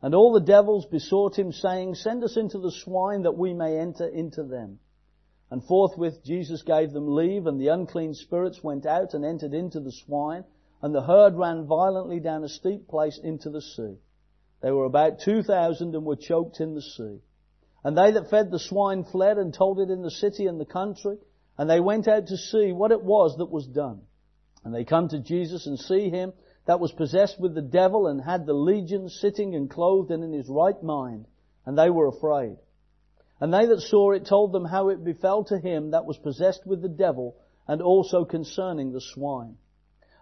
And 0.00 0.14
all 0.14 0.32
the 0.32 0.40
devils 0.40 0.86
besought 0.86 1.38
him, 1.38 1.50
saying, 1.50 1.94
Send 1.94 2.22
us 2.24 2.36
into 2.36 2.58
the 2.58 2.70
swine 2.70 3.22
that 3.22 3.38
we 3.38 3.54
may 3.54 3.78
enter 3.78 4.06
into 4.06 4.44
them. 4.44 4.78
And 5.50 5.64
forthwith 5.64 6.22
Jesus 6.24 6.62
gave 6.62 6.92
them 6.92 7.14
leave, 7.14 7.46
and 7.46 7.60
the 7.60 7.68
unclean 7.68 8.14
spirits 8.14 8.62
went 8.62 8.86
out 8.86 9.14
and 9.14 9.24
entered 9.24 9.54
into 9.54 9.80
the 9.80 9.92
swine, 9.92 10.44
and 10.82 10.94
the 10.94 11.02
herd 11.02 11.36
ran 11.36 11.66
violently 11.66 12.20
down 12.20 12.44
a 12.44 12.48
steep 12.48 12.86
place 12.88 13.18
into 13.18 13.50
the 13.50 13.62
sea. 13.62 13.96
They 14.60 14.70
were 14.70 14.84
about 14.84 15.20
two 15.20 15.42
thousand 15.42 15.94
and 15.94 16.04
were 16.04 16.16
choked 16.16 16.60
in 16.60 16.74
the 16.74 16.82
sea. 16.82 17.20
And 17.84 17.96
they 17.96 18.12
that 18.12 18.30
fed 18.30 18.50
the 18.50 18.58
swine 18.58 19.04
fled 19.04 19.36
and 19.36 19.52
told 19.52 19.78
it 19.78 19.90
in 19.90 20.00
the 20.00 20.10
city 20.10 20.46
and 20.46 20.58
the 20.58 20.64
country, 20.64 21.18
and 21.58 21.68
they 21.68 21.80
went 21.80 22.08
out 22.08 22.26
to 22.28 22.36
see 22.36 22.72
what 22.72 22.90
it 22.90 23.02
was 23.02 23.36
that 23.36 23.50
was 23.50 23.66
done. 23.66 24.00
And 24.64 24.74
they 24.74 24.84
come 24.84 25.08
to 25.10 25.18
Jesus 25.18 25.66
and 25.66 25.78
see 25.78 26.08
him 26.08 26.32
that 26.66 26.80
was 26.80 26.92
possessed 26.92 27.38
with 27.38 27.54
the 27.54 27.62
devil 27.62 28.06
and 28.06 28.20
had 28.20 28.46
the 28.46 28.54
legion 28.54 29.10
sitting 29.10 29.54
and 29.54 29.68
clothed 29.68 30.10
and 30.10 30.24
in 30.24 30.32
his 30.32 30.48
right 30.48 30.82
mind, 30.82 31.26
and 31.66 31.76
they 31.76 31.90
were 31.90 32.08
afraid. 32.08 32.56
And 33.38 33.52
they 33.52 33.66
that 33.66 33.82
saw 33.82 34.12
it 34.12 34.24
told 34.24 34.52
them 34.52 34.64
how 34.64 34.88
it 34.88 35.04
befell 35.04 35.44
to 35.44 35.58
him 35.58 35.90
that 35.90 36.06
was 36.06 36.16
possessed 36.16 36.66
with 36.66 36.80
the 36.80 36.88
devil, 36.88 37.36
and 37.68 37.82
also 37.82 38.24
concerning 38.24 38.92
the 38.92 39.00
swine. 39.00 39.56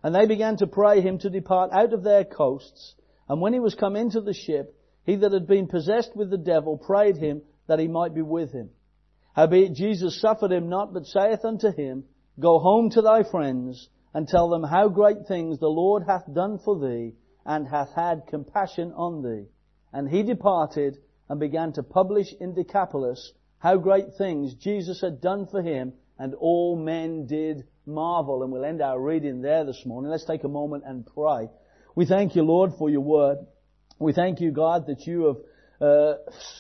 And 0.03 0.13
they 0.15 0.27
began 0.27 0.57
to 0.57 0.67
pray 0.67 1.01
him 1.01 1.19
to 1.19 1.31
depart 1.31 1.71
out 1.73 1.93
of 1.93 2.03
their 2.03 2.25
coasts. 2.25 2.95
And 3.29 3.41
when 3.41 3.53
he 3.53 3.61
was 3.61 3.77
come 3.77 3.95
into 3.95 4.21
the 4.21 4.35
ship, 4.35 4.77
he 5.05 5.17
that 5.17 5.33
had 5.33 5.47
been 5.47 5.69
possessed 5.69 6.17
with 6.17 6.31
the 6.31 6.39
devil 6.39 6.77
prayed 6.77 7.17
him 7.17 7.43
that 7.67 7.79
he 7.79 7.89
might 7.89 8.15
be 8.15 8.23
with 8.23 8.53
him. 8.53 8.71
Howbeit 9.35 9.75
Jesus 9.75 10.21
suffered 10.21 10.53
him 10.53 10.69
not, 10.69 10.93
but 10.93 11.07
saith 11.07 11.45
unto 11.45 11.73
him, 11.73 12.05
Go 12.39 12.59
home 12.59 12.91
to 12.91 13.03
thy 13.03 13.23
friends, 13.23 13.89
and 14.15 14.29
tell 14.29 14.51
them 14.51 14.63
how 14.63 14.89
great 14.89 15.27
things 15.27 15.59
the 15.59 15.69
Lord 15.69 16.05
hath 16.07 16.33
done 16.33 16.59
for 16.59 16.79
thee, 16.79 17.15
and 17.45 17.67
hath 17.67 17.93
had 17.95 18.27
compassion 18.27 18.93
on 18.93 19.23
thee. 19.23 19.47
And 19.93 20.09
he 20.09 20.23
departed, 20.23 20.99
and 21.29 21.41
began 21.41 21.73
to 21.73 21.83
publish 21.83 22.33
in 22.41 22.55
Decapolis 22.55 23.33
how 23.59 23.77
great 23.77 24.15
things 24.19 24.55
Jesus 24.55 25.01
had 25.01 25.21
done 25.21 25.47
for 25.47 25.63
him, 25.63 25.95
and 26.19 26.35
all 26.35 26.77
men 26.77 27.27
did 27.27 27.65
marvel. 27.87 28.43
And 28.43 28.53
we'll 28.53 28.65
end 28.65 28.83
our 28.83 29.01
reading 29.01 29.41
there 29.41 29.65
this 29.65 29.87
morning. 29.87 30.11
Let's 30.11 30.27
take 30.27 30.45
a 30.45 30.49
moment 30.49 30.85
and 30.87 31.07
pray. 31.07 31.49
We 31.95 32.07
thank 32.07 32.35
you, 32.35 32.43
Lord, 32.43 32.73
for 32.79 32.91
your 32.91 33.01
word. 33.01 33.39
We 33.99 34.13
thank 34.13 34.41
you, 34.41 34.51
God, 34.51 34.89
that 34.89 35.07
you 35.07 35.27
have 35.27 35.37
uh, 35.83 36.15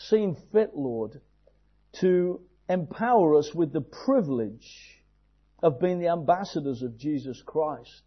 seen 0.08 0.36
fit, 0.52 0.70
Lord, 0.74 1.20
to 2.00 2.40
empower 2.68 3.36
us 3.36 3.50
with 3.54 3.72
the 3.72 3.80
privilege 3.80 5.00
of 5.62 5.78
being 5.78 6.00
the 6.00 6.08
ambassadors 6.08 6.82
of 6.82 6.98
Jesus 6.98 7.40
Christ. 7.46 8.02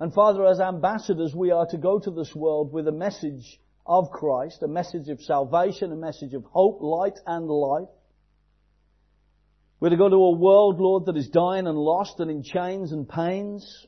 And 0.00 0.12
Father, 0.12 0.44
as 0.46 0.60
ambassadors, 0.60 1.32
we 1.34 1.52
are 1.52 1.66
to 1.66 1.78
go 1.78 2.00
to 2.00 2.10
this 2.10 2.34
world 2.34 2.72
with 2.72 2.88
a 2.88 2.92
message 2.92 3.60
of 3.86 4.10
Christ, 4.10 4.62
a 4.62 4.68
message 4.68 5.08
of 5.08 5.20
salvation, 5.20 5.92
a 5.92 5.96
message 5.96 6.34
of 6.34 6.44
hope, 6.44 6.78
light, 6.80 7.18
and 7.26 7.46
life. 7.46 7.88
We're 9.78 9.90
to 9.90 9.96
go 9.96 10.08
to 10.08 10.16
a 10.16 10.36
world, 10.36 10.80
Lord, 10.80 11.06
that 11.06 11.16
is 11.16 11.28
dying 11.28 11.66
and 11.66 11.78
lost 11.78 12.18
and 12.18 12.30
in 12.30 12.42
chains 12.42 12.92
and 12.92 13.08
pains, 13.08 13.86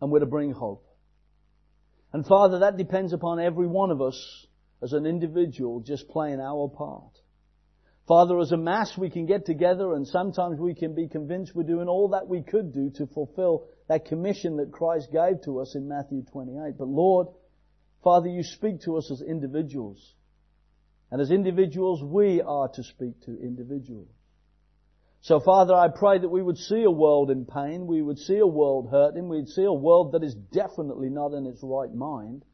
and 0.00 0.10
we're 0.10 0.20
to 0.20 0.26
bring 0.26 0.52
hope. 0.52 0.86
And 2.12 2.26
Father, 2.26 2.60
that 2.60 2.76
depends 2.76 3.12
upon 3.12 3.40
every 3.40 3.66
one 3.66 3.90
of 3.90 4.00
us 4.00 4.46
as 4.82 4.92
an 4.92 5.06
individual 5.06 5.80
just 5.80 6.08
playing 6.08 6.40
our 6.40 6.68
part. 6.68 7.18
Father, 8.08 8.38
as 8.40 8.50
a 8.50 8.56
mass 8.56 8.98
we 8.98 9.10
can 9.10 9.26
get 9.26 9.46
together 9.46 9.94
and 9.94 10.06
sometimes 10.06 10.58
we 10.58 10.74
can 10.74 10.94
be 10.94 11.06
convinced 11.06 11.54
we're 11.54 11.62
doing 11.62 11.88
all 11.88 12.08
that 12.08 12.26
we 12.26 12.42
could 12.42 12.72
do 12.72 12.90
to 12.96 13.06
fulfill 13.06 13.68
that 13.88 14.06
commission 14.06 14.56
that 14.56 14.72
Christ 14.72 15.12
gave 15.12 15.42
to 15.44 15.60
us 15.60 15.76
in 15.76 15.88
Matthew 15.88 16.24
28. 16.32 16.76
But 16.76 16.88
Lord, 16.88 17.28
Father, 18.02 18.28
you 18.28 18.42
speak 18.42 18.80
to 18.82 18.96
us 18.96 19.10
as 19.12 19.22
individuals. 19.22 20.14
And 21.12 21.20
as 21.20 21.30
individuals, 21.30 22.02
we 22.02 22.42
are 22.42 22.68
to 22.68 22.82
speak 22.82 23.20
to 23.26 23.40
individuals. 23.40 24.08
So 25.20 25.38
Father, 25.38 25.74
I 25.74 25.86
pray 25.86 26.18
that 26.18 26.28
we 26.28 26.42
would 26.42 26.58
see 26.58 26.82
a 26.82 26.90
world 26.90 27.30
in 27.30 27.44
pain, 27.44 27.86
we 27.86 28.02
would 28.02 28.18
see 28.18 28.38
a 28.38 28.46
world 28.46 28.88
hurting, 28.90 29.28
we'd 29.28 29.48
see 29.48 29.62
a 29.62 29.72
world 29.72 30.12
that 30.12 30.24
is 30.24 30.34
definitely 30.34 31.10
not 31.10 31.32
in 31.32 31.46
its 31.46 31.60
right 31.62 31.94
mind 31.94 32.44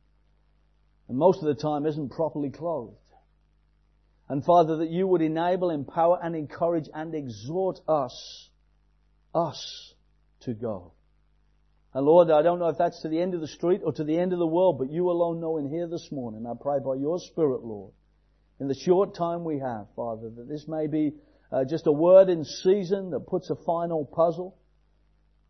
and 1.09 1.17
most 1.17 1.43
of 1.43 1.47
the 1.47 1.61
time 1.61 1.87
isn't 1.87 2.11
properly 2.11 2.51
clothed. 2.51 2.97
And 4.29 4.45
Father, 4.45 4.77
that 4.79 4.91
you 4.91 5.07
would 5.07 5.23
enable, 5.23 5.71
empower 5.71 6.19
and 6.23 6.37
encourage 6.37 6.89
and 6.93 7.15
exhort 7.15 7.81
us, 7.89 8.51
us 9.35 9.95
to 10.41 10.53
go. 10.53 10.93
And 11.95 12.05
Lord, 12.05 12.31
I 12.31 12.43
don't 12.43 12.59
know 12.59 12.69
if 12.69 12.77
that's 12.77 13.01
to 13.03 13.09
the 13.09 13.21
end 13.21 13.35
of 13.35 13.41
the 13.41 13.49
street 13.49 13.81
or 13.83 13.93
to 13.95 14.05
the 14.05 14.19
end 14.19 14.35
of 14.35 14.39
the 14.39 14.47
world, 14.47 14.79
but 14.79 14.93
you 14.93 15.11
alone 15.11 15.41
know 15.41 15.57
in 15.57 15.71
here 15.71 15.89
this 15.89 16.11
morning. 16.13 16.47
I 16.47 16.53
pray 16.61 16.79
by 16.85 16.97
your 16.97 17.19
Spirit, 17.19 17.65
Lord, 17.65 17.93
in 18.61 18.69
the 18.69 18.75
short 18.75 19.15
time 19.15 19.45
we 19.45 19.59
have, 19.61 19.87
Father, 19.97 20.29
that 20.29 20.49
this 20.49 20.67
may 20.69 20.87
be 20.87 21.15
uh, 21.51 21.65
just 21.65 21.87
a 21.87 21.93
word 21.93 22.29
in 22.29 22.45
season 22.45 23.11
that 23.11 23.27
puts 23.27 23.49
a 23.49 23.57
final 23.65 24.05
puzzle, 24.05 24.59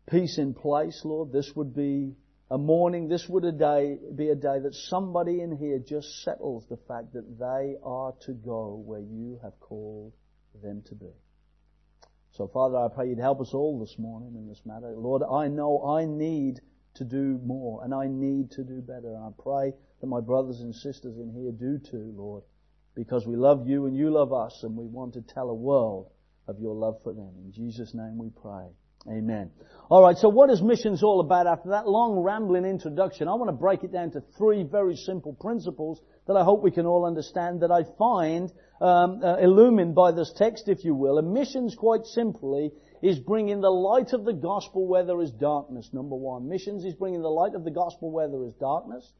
piece 0.09 0.37
in 0.37 0.53
place, 0.53 1.01
Lord. 1.03 1.33
This 1.33 1.51
would 1.55 1.75
be 1.75 2.15
a 2.51 2.57
morning, 2.57 3.07
this 3.07 3.27
would 3.29 3.45
a 3.45 3.51
day, 3.51 3.97
be 4.15 4.29
a 4.29 4.35
day 4.35 4.59
that 4.59 4.73
somebody 4.73 5.41
in 5.41 5.55
here 5.55 5.79
just 5.79 6.23
settles 6.23 6.65
the 6.67 6.77
fact 6.87 7.13
that 7.13 7.37
they 7.37 7.75
are 7.83 8.13
to 8.25 8.33
go 8.33 8.81
where 8.83 9.01
you 9.01 9.39
have 9.43 9.59
called 9.59 10.13
them 10.63 10.81
to 10.87 10.95
be. 10.95 11.11
So 12.31 12.47
Father, 12.47 12.77
I 12.77 12.87
pray 12.93 13.09
you'd 13.09 13.19
help 13.19 13.41
us 13.41 13.53
all 13.53 13.79
this 13.79 13.99
morning 13.99 14.33
in 14.35 14.47
this 14.47 14.61
matter. 14.65 14.93
Lord, 14.95 15.21
I 15.23 15.47
know 15.47 15.83
I 15.85 16.05
need 16.05 16.61
to 16.95 17.03
do 17.03 17.39
more 17.43 17.83
and 17.83 17.93
I 17.93 18.07
need 18.07 18.51
to 18.51 18.63
do 18.63 18.81
better. 18.81 19.09
And 19.09 19.23
I 19.23 19.29
pray 19.41 19.73
that 20.01 20.07
my 20.07 20.21
brothers 20.21 20.61
and 20.61 20.73
sisters 20.73 21.17
in 21.17 21.31
here 21.31 21.51
do 21.51 21.77
too, 21.77 22.13
Lord, 22.15 22.43
because 22.95 23.27
we 23.27 23.35
love 23.35 23.67
you 23.67 23.85
and 23.85 23.95
you 23.95 24.09
love 24.09 24.33
us 24.33 24.63
and 24.63 24.75
we 24.75 24.85
want 24.85 25.13
to 25.13 25.21
tell 25.21 25.49
a 25.49 25.53
world 25.53 26.09
of 26.47 26.59
your 26.59 26.73
love 26.73 26.99
for 27.03 27.13
them. 27.13 27.31
In 27.45 27.51
Jesus' 27.51 27.93
name 27.93 28.17
we 28.17 28.29
pray. 28.29 28.69
Amen. 29.07 29.51
Alright, 29.89 30.17
so 30.17 30.29
what 30.29 30.49
is 30.49 30.61
missions 30.61 31.01
all 31.01 31.19
about 31.19 31.47
after 31.47 31.69
that 31.69 31.87
long 31.87 32.19
rambling 32.19 32.65
introduction? 32.65 33.27
I 33.27 33.33
want 33.33 33.49
to 33.49 33.53
break 33.53 33.83
it 33.83 33.91
down 33.91 34.11
to 34.11 34.21
three 34.37 34.63
very 34.63 34.95
simple 34.95 35.33
principles 35.33 36.01
that 36.27 36.35
I 36.35 36.43
hope 36.43 36.61
we 36.61 36.69
can 36.69 36.85
all 36.85 37.05
understand 37.05 37.61
that 37.61 37.71
I 37.71 37.83
find 37.97 38.51
um, 38.81 39.23
uh, 39.23 39.37
illumined 39.37 39.95
by 39.95 40.11
this 40.11 40.31
text, 40.35 40.67
if 40.67 40.83
you 40.83 40.93
will. 40.93 41.17
And 41.17 41.33
missions, 41.33 41.75
quite 41.75 42.05
simply, 42.05 42.71
is 43.01 43.17
bringing 43.19 43.61
the 43.61 43.71
light 43.71 44.13
of 44.13 44.25
the 44.25 44.33
gospel 44.33 44.85
where 44.85 45.05
there 45.05 45.21
is 45.21 45.31
darkness, 45.31 45.89
number 45.93 46.15
one. 46.15 46.47
Missions 46.47 46.83
is 46.85 46.93
bringing 46.93 47.21
the 47.21 47.29
light 47.29 47.55
of 47.55 47.63
the 47.63 47.71
gospel 47.71 48.11
where 48.11 48.27
there 48.27 48.43
is 48.43 48.53
darkness. 48.55 49.11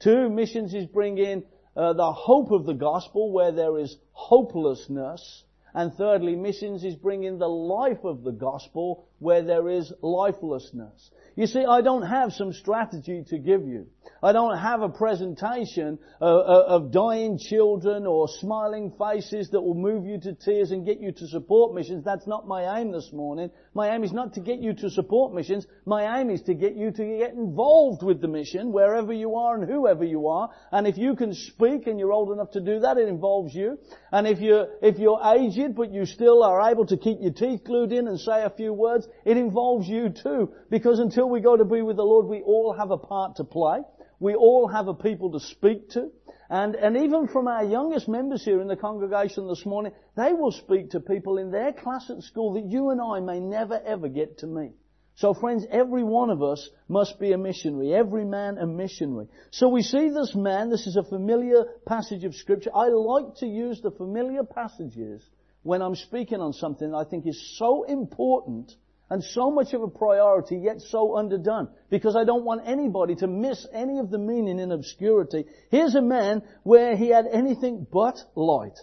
Two, 0.00 0.28
missions 0.28 0.74
is 0.74 0.86
bringing 0.86 1.44
uh, 1.76 1.92
the 1.92 2.12
hope 2.12 2.50
of 2.50 2.66
the 2.66 2.74
gospel 2.74 3.32
where 3.32 3.52
there 3.52 3.78
is 3.78 3.96
hopelessness. 4.12 5.44
And 5.72 5.94
thirdly, 5.94 6.34
missions 6.34 6.82
is 6.84 6.96
bringing 6.96 7.38
the 7.38 7.48
life 7.48 8.04
of 8.04 8.24
the 8.24 8.32
gospel 8.32 9.06
where 9.20 9.42
there 9.42 9.68
is 9.68 9.92
lifelessness. 10.02 11.10
You 11.36 11.46
see, 11.46 11.64
I 11.64 11.80
don't 11.80 12.02
have 12.02 12.32
some 12.32 12.52
strategy 12.52 13.22
to 13.28 13.38
give 13.38 13.66
you. 13.66 13.86
I 14.22 14.32
don't 14.32 14.58
have 14.58 14.82
a 14.82 14.88
presentation 14.88 15.98
uh, 16.20 16.24
uh, 16.24 16.64
of 16.66 16.92
dying 16.92 17.38
children 17.38 18.06
or 18.06 18.28
smiling 18.28 18.92
faces 18.98 19.48
that 19.50 19.60
will 19.60 19.74
move 19.74 20.04
you 20.04 20.20
to 20.20 20.34
tears 20.34 20.70
and 20.70 20.84
get 20.84 21.00
you 21.00 21.12
to 21.12 21.26
support 21.28 21.74
missions. 21.74 22.04
That's 22.04 22.26
not 22.26 22.46
my 22.46 22.78
aim 22.78 22.92
this 22.92 23.10
morning. 23.12 23.50
My 23.72 23.94
aim 23.94 24.04
is 24.04 24.12
not 24.12 24.34
to 24.34 24.40
get 24.40 24.58
you 24.58 24.74
to 24.74 24.90
support 24.90 25.32
missions. 25.32 25.66
My 25.86 26.20
aim 26.20 26.28
is 26.30 26.42
to 26.42 26.54
get 26.54 26.74
you 26.76 26.90
to 26.90 27.18
get 27.18 27.32
involved 27.32 28.02
with 28.02 28.20
the 28.20 28.28
mission 28.28 28.72
wherever 28.72 29.12
you 29.12 29.36
are 29.36 29.54
and 29.54 29.70
whoever 29.70 30.04
you 30.04 30.28
are. 30.28 30.50
And 30.72 30.86
if 30.86 30.98
you 30.98 31.14
can 31.14 31.32
speak 31.32 31.86
and 31.86 31.98
you're 31.98 32.12
old 32.12 32.32
enough 32.32 32.50
to 32.52 32.60
do 32.60 32.80
that, 32.80 32.98
it 32.98 33.08
involves 33.08 33.54
you. 33.54 33.78
And 34.12 34.26
if 34.26 34.40
you're, 34.40 34.68
if 34.82 34.98
you're 34.98 35.20
aged 35.24 35.74
but 35.74 35.92
you 35.92 36.04
still 36.04 36.42
are 36.42 36.70
able 36.70 36.86
to 36.86 36.96
keep 36.96 37.18
your 37.20 37.32
teeth 37.32 37.64
glued 37.64 37.92
in 37.92 38.08
and 38.08 38.18
say 38.20 38.42
a 38.42 38.50
few 38.50 38.74
words, 38.74 39.08
it 39.24 39.36
involves 39.36 39.88
you 39.88 40.10
too. 40.10 40.52
Because 40.70 40.98
until 40.98 41.28
we 41.28 41.40
go 41.40 41.56
to 41.56 41.64
be 41.64 41.82
with 41.82 41.96
the 41.96 42.04
Lord, 42.04 42.26
we 42.26 42.42
all 42.42 42.72
have 42.72 42.90
a 42.90 42.98
part 42.98 43.36
to 43.36 43.44
play. 43.44 43.80
We 44.18 44.34
all 44.34 44.68
have 44.68 44.88
a 44.88 44.94
people 44.94 45.32
to 45.32 45.40
speak 45.40 45.90
to. 45.90 46.10
And, 46.50 46.74
and 46.74 46.96
even 46.96 47.28
from 47.28 47.46
our 47.46 47.64
youngest 47.64 48.08
members 48.08 48.44
here 48.44 48.60
in 48.60 48.66
the 48.66 48.76
congregation 48.76 49.46
this 49.46 49.64
morning, 49.64 49.92
they 50.16 50.32
will 50.32 50.50
speak 50.50 50.90
to 50.90 51.00
people 51.00 51.38
in 51.38 51.50
their 51.50 51.72
class 51.72 52.10
at 52.10 52.22
school 52.22 52.54
that 52.54 52.66
you 52.66 52.90
and 52.90 53.00
I 53.00 53.20
may 53.20 53.38
never 53.38 53.80
ever 53.84 54.08
get 54.08 54.38
to 54.38 54.46
meet. 54.46 54.72
So 55.14 55.34
friends, 55.34 55.66
every 55.70 56.02
one 56.02 56.30
of 56.30 56.42
us 56.42 56.68
must 56.88 57.20
be 57.20 57.32
a 57.32 57.38
missionary. 57.38 57.94
Every 57.94 58.24
man 58.24 58.58
a 58.58 58.66
missionary. 58.66 59.28
So 59.50 59.68
we 59.68 59.82
see 59.82 60.08
this 60.08 60.34
man, 60.34 60.70
this 60.70 60.86
is 60.86 60.96
a 60.96 61.04
familiar 61.04 61.64
passage 61.86 62.24
of 62.24 62.34
scripture. 62.34 62.70
I 62.74 62.88
like 62.88 63.36
to 63.36 63.46
use 63.46 63.80
the 63.80 63.90
familiar 63.90 64.42
passages 64.42 65.22
when 65.62 65.82
I'm 65.82 65.94
speaking 65.94 66.40
on 66.40 66.52
something 66.52 66.94
I 66.94 67.04
think 67.04 67.26
is 67.26 67.58
so 67.58 67.82
important 67.84 68.74
and 69.10 69.22
so 69.22 69.50
much 69.50 69.74
of 69.74 69.82
a 69.82 69.88
priority, 69.88 70.56
yet 70.56 70.80
so 70.80 71.16
underdone. 71.16 71.68
Because 71.90 72.16
I 72.16 72.24
don't 72.24 72.44
want 72.44 72.62
anybody 72.66 73.16
to 73.16 73.26
miss 73.26 73.66
any 73.72 73.98
of 73.98 74.10
the 74.10 74.18
meaning 74.18 74.60
in 74.60 74.70
obscurity. 74.70 75.46
Here's 75.70 75.96
a 75.96 76.02
man 76.02 76.42
where 76.62 76.96
he 76.96 77.08
had 77.08 77.26
anything 77.30 77.86
but 77.90 78.18
light. 78.36 78.78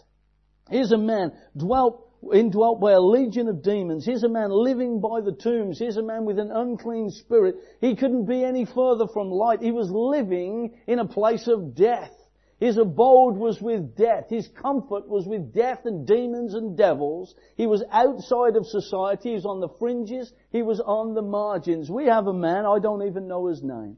Here's 0.70 0.92
a 0.92 0.98
man 0.98 1.32
dwelt 1.56 2.04
indwelt 2.34 2.82
by 2.82 2.94
a 2.94 3.00
legion 3.00 3.48
of 3.48 3.64
demons. 3.64 4.06
Here's 4.06 4.24
a 4.24 4.30
man 4.30 4.50
living 4.50 5.00
by 5.00 5.22
the 5.22 5.32
tombs. 5.32 5.80
Here's 5.80 5.98
a 5.98 6.04
man 6.04 6.26
with 6.26 6.40
an 6.40 6.52
unclean 6.52 7.10
spirit. 7.12 7.56
He 7.80 7.96
couldn't 7.96 8.26
be 8.26 8.44
any 8.44 8.66
further 8.66 9.08
from 9.08 9.30
light. 9.30 9.62
He 9.62 9.72
was 9.72 9.90
living 9.90 10.76
in 10.88 11.00
a 11.00 11.08
place 11.08 11.48
of 11.48 11.76
death. 11.76 12.12
His 12.60 12.78
abode 12.78 13.38
was 13.38 13.62
with 13.62 13.96
death. 13.96 14.30
His 14.30 14.48
comfort 14.48 15.08
was 15.08 15.28
with 15.28 15.54
death 15.54 15.86
and 15.86 16.08
demons 16.08 16.56
and 16.56 16.76
devils. 16.76 17.36
He 17.56 17.68
was 17.68 17.84
outside 17.92 18.56
of 18.56 18.66
society. 18.66 19.30
He 19.30 19.36
was 19.36 19.46
on 19.46 19.60
the 19.60 19.70
fringes. 19.78 20.34
He 20.52 20.64
was 20.64 20.80
on 20.80 21.14
the 21.14 21.22
margins. 21.22 21.90
We 21.90 22.06
have 22.06 22.26
a 22.26 22.34
man, 22.34 22.66
I 22.66 22.80
don't 22.80 23.06
even 23.06 23.28
know 23.28 23.46
his 23.46 23.62
name. 23.62 23.98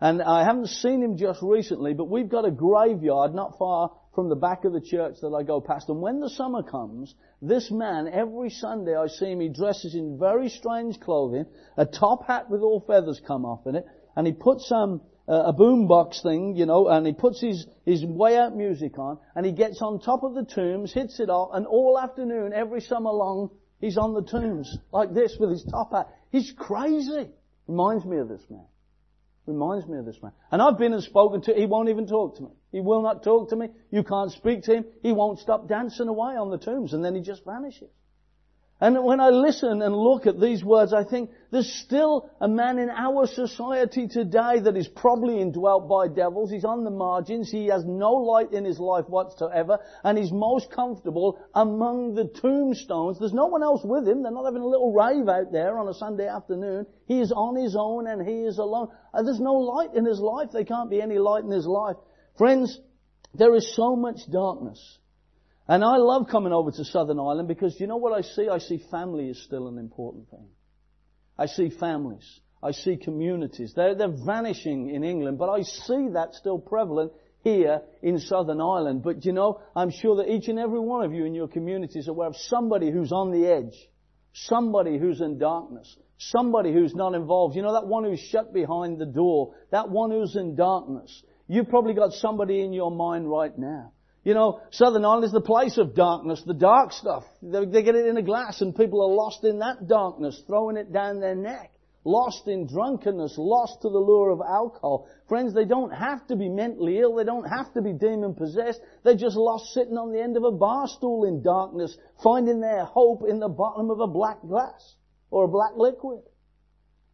And 0.00 0.20
I 0.20 0.44
haven't 0.44 0.66
seen 0.66 1.02
him 1.02 1.16
just 1.16 1.40
recently, 1.40 1.94
but 1.94 2.10
we've 2.10 2.28
got 2.28 2.44
a 2.44 2.50
graveyard 2.50 3.34
not 3.34 3.56
far 3.58 3.90
from 4.14 4.28
the 4.28 4.36
back 4.36 4.66
of 4.66 4.74
the 4.74 4.80
church 4.80 5.16
that 5.22 5.34
I 5.34 5.42
go 5.42 5.62
past. 5.62 5.88
And 5.88 6.02
when 6.02 6.20
the 6.20 6.28
summer 6.28 6.62
comes, 6.62 7.14
this 7.40 7.70
man, 7.70 8.08
every 8.08 8.50
Sunday 8.50 8.94
I 8.94 9.06
see 9.06 9.32
him, 9.32 9.40
he 9.40 9.48
dresses 9.48 9.94
in 9.94 10.18
very 10.18 10.50
strange 10.50 11.00
clothing, 11.00 11.46
a 11.78 11.86
top 11.86 12.26
hat 12.26 12.50
with 12.50 12.60
all 12.60 12.80
feathers 12.86 13.20
come 13.26 13.46
off 13.46 13.66
in 13.66 13.76
it, 13.76 13.86
and 14.14 14.26
he 14.26 14.34
puts 14.34 14.68
some 14.68 15.00
a 15.26 15.52
boombox 15.52 16.22
thing, 16.22 16.56
you 16.56 16.66
know, 16.66 16.88
and 16.88 17.06
he 17.06 17.12
puts 17.12 17.40
his, 17.40 17.66
his 17.84 18.04
way 18.04 18.36
out 18.36 18.54
music 18.54 18.98
on, 18.98 19.18
and 19.34 19.46
he 19.46 19.52
gets 19.52 19.80
on 19.80 20.00
top 20.00 20.22
of 20.22 20.34
the 20.34 20.44
tombs, 20.44 20.92
hits 20.92 21.18
it 21.20 21.30
off, 21.30 21.50
and 21.54 21.66
all 21.66 21.98
afternoon, 21.98 22.52
every 22.52 22.80
summer 22.80 23.10
long, 23.10 23.50
he's 23.80 23.96
on 23.96 24.14
the 24.14 24.22
tombs, 24.22 24.76
like 24.92 25.14
this, 25.14 25.36
with 25.38 25.50
his 25.50 25.64
top 25.64 25.92
hat. 25.92 26.08
He's 26.30 26.52
crazy. 26.52 27.28
Reminds 27.66 28.04
me 28.04 28.18
of 28.18 28.28
this 28.28 28.42
man. 28.50 28.66
Reminds 29.46 29.86
me 29.86 29.98
of 29.98 30.04
this 30.04 30.22
man. 30.22 30.32
And 30.50 30.60
I've 30.60 30.78
been 30.78 30.92
and 30.92 31.02
spoken 31.02 31.40
to, 31.42 31.54
he 31.54 31.66
won't 31.66 31.88
even 31.88 32.06
talk 32.06 32.36
to 32.36 32.42
me. 32.42 32.50
He 32.72 32.80
will 32.80 33.02
not 33.02 33.22
talk 33.22 33.50
to 33.50 33.56
me. 33.56 33.68
You 33.90 34.02
can't 34.02 34.32
speak 34.32 34.64
to 34.64 34.74
him. 34.74 34.84
He 35.02 35.12
won't 35.12 35.38
stop 35.38 35.68
dancing 35.68 36.08
away 36.08 36.34
on 36.36 36.50
the 36.50 36.58
tombs, 36.58 36.92
and 36.92 37.04
then 37.04 37.14
he 37.14 37.22
just 37.22 37.44
vanishes. 37.44 37.90
And 38.80 39.04
when 39.04 39.20
I 39.20 39.28
listen 39.28 39.82
and 39.82 39.94
look 39.96 40.26
at 40.26 40.40
these 40.40 40.64
words, 40.64 40.92
I 40.92 41.04
think 41.04 41.30
there's 41.52 41.72
still 41.72 42.28
a 42.40 42.48
man 42.48 42.80
in 42.80 42.90
our 42.90 43.26
society 43.26 44.08
today 44.08 44.58
that 44.58 44.76
is 44.76 44.88
probably 44.88 45.40
indwelt 45.40 45.88
by 45.88 46.08
devils. 46.08 46.50
He's 46.50 46.64
on 46.64 46.82
the 46.82 46.90
margins. 46.90 47.52
He 47.52 47.66
has 47.66 47.84
no 47.84 48.12
light 48.12 48.52
in 48.52 48.64
his 48.64 48.80
life 48.80 49.08
whatsoever. 49.08 49.78
And 50.02 50.18
he's 50.18 50.32
most 50.32 50.72
comfortable 50.72 51.38
among 51.54 52.14
the 52.14 52.24
tombstones. 52.24 53.20
There's 53.20 53.32
no 53.32 53.46
one 53.46 53.62
else 53.62 53.82
with 53.84 54.08
him. 54.08 54.24
They're 54.24 54.32
not 54.32 54.44
having 54.44 54.62
a 54.62 54.66
little 54.66 54.92
rave 54.92 55.28
out 55.28 55.52
there 55.52 55.78
on 55.78 55.86
a 55.86 55.94
Sunday 55.94 56.26
afternoon. 56.26 56.86
He 57.06 57.20
is 57.20 57.30
on 57.30 57.54
his 57.54 57.76
own 57.78 58.08
and 58.08 58.26
he 58.26 58.42
is 58.42 58.58
alone. 58.58 58.88
And 59.12 59.26
there's 59.26 59.40
no 59.40 59.54
light 59.54 59.94
in 59.94 60.04
his 60.04 60.18
life. 60.18 60.50
There 60.52 60.64
can't 60.64 60.90
be 60.90 61.00
any 61.00 61.18
light 61.18 61.44
in 61.44 61.50
his 61.52 61.66
life. 61.66 61.96
Friends, 62.36 62.80
there 63.34 63.54
is 63.54 63.72
so 63.76 63.94
much 63.94 64.28
darkness. 64.32 64.98
And 65.66 65.82
I 65.82 65.96
love 65.96 66.26
coming 66.30 66.52
over 66.52 66.70
to 66.70 66.84
Southern 66.84 67.18
Ireland 67.18 67.48
because 67.48 67.80
you 67.80 67.86
know 67.86 67.96
what 67.96 68.12
I 68.12 68.20
see? 68.20 68.48
I 68.48 68.58
see 68.58 68.82
family 68.90 69.30
is 69.30 69.42
still 69.42 69.66
an 69.66 69.78
important 69.78 70.28
thing. 70.30 70.48
I 71.38 71.46
see 71.46 71.70
families. 71.70 72.40
I 72.62 72.72
see 72.72 72.96
communities. 72.96 73.72
They're, 73.74 73.94
they're 73.94 74.16
vanishing 74.24 74.90
in 74.90 75.04
England, 75.04 75.38
but 75.38 75.50
I 75.50 75.62
see 75.62 76.08
that 76.12 76.34
still 76.34 76.58
prevalent 76.58 77.12
here 77.42 77.82
in 78.02 78.18
Southern 78.18 78.60
Ireland. 78.60 79.02
But 79.02 79.24
you 79.24 79.32
know, 79.32 79.60
I'm 79.74 79.90
sure 79.90 80.16
that 80.16 80.30
each 80.30 80.48
and 80.48 80.58
every 80.58 80.80
one 80.80 81.04
of 81.04 81.12
you 81.12 81.24
in 81.24 81.34
your 81.34 81.48
communities 81.48 82.08
are 82.08 82.12
aware 82.12 82.28
of 82.28 82.36
somebody 82.36 82.90
who's 82.90 83.12
on 83.12 83.30
the 83.30 83.46
edge. 83.46 83.74
Somebody 84.34 84.98
who's 84.98 85.20
in 85.20 85.38
darkness. 85.38 85.96
Somebody 86.18 86.72
who's 86.72 86.94
not 86.94 87.14
involved. 87.14 87.56
You 87.56 87.62
know, 87.62 87.72
that 87.74 87.86
one 87.86 88.04
who's 88.04 88.20
shut 88.20 88.52
behind 88.52 88.98
the 88.98 89.06
door. 89.06 89.54
That 89.70 89.88
one 89.88 90.10
who's 90.10 90.36
in 90.36 90.56
darkness. 90.56 91.22
You've 91.48 91.68
probably 91.68 91.94
got 91.94 92.12
somebody 92.12 92.62
in 92.62 92.72
your 92.72 92.90
mind 92.90 93.30
right 93.30 93.56
now. 93.56 93.92
You 94.24 94.32
know, 94.32 94.60
Southern 94.70 95.04
Ireland 95.04 95.24
is 95.24 95.32
the 95.32 95.40
place 95.42 95.76
of 95.76 95.94
darkness, 95.94 96.42
the 96.46 96.54
dark 96.54 96.92
stuff. 96.92 97.24
They, 97.42 97.66
they 97.66 97.82
get 97.82 97.94
it 97.94 98.06
in 98.06 98.16
a 98.16 98.22
glass 98.22 98.62
and 98.62 98.74
people 98.74 99.02
are 99.02 99.14
lost 99.14 99.44
in 99.44 99.58
that 99.58 99.86
darkness, 99.86 100.42
throwing 100.46 100.78
it 100.78 100.92
down 100.92 101.20
their 101.20 101.34
neck. 101.34 101.70
Lost 102.06 102.48
in 102.48 102.66
drunkenness, 102.66 103.36
lost 103.38 103.80
to 103.80 103.88
the 103.88 103.98
lure 103.98 104.30
of 104.30 104.40
alcohol. 104.40 105.08
Friends, 105.26 105.54
they 105.54 105.64
don't 105.64 105.90
have 105.90 106.26
to 106.26 106.36
be 106.36 106.50
mentally 106.50 106.98
ill, 106.98 107.14
they 107.14 107.24
don't 107.24 107.48
have 107.48 107.72
to 107.74 107.82
be 107.82 107.94
demon 107.94 108.34
possessed. 108.34 108.80
They're 109.04 109.16
just 109.16 109.36
lost 109.36 109.72
sitting 109.72 109.96
on 109.96 110.12
the 110.12 110.20
end 110.20 110.36
of 110.36 110.44
a 110.44 110.52
bar 110.52 110.86
stool 110.86 111.24
in 111.24 111.42
darkness, 111.42 111.96
finding 112.22 112.60
their 112.60 112.84
hope 112.84 113.22
in 113.26 113.40
the 113.40 113.48
bottom 113.48 113.90
of 113.90 114.00
a 114.00 114.06
black 114.06 114.42
glass 114.42 114.96
or 115.30 115.44
a 115.44 115.48
black 115.48 115.72
liquid. 115.76 116.20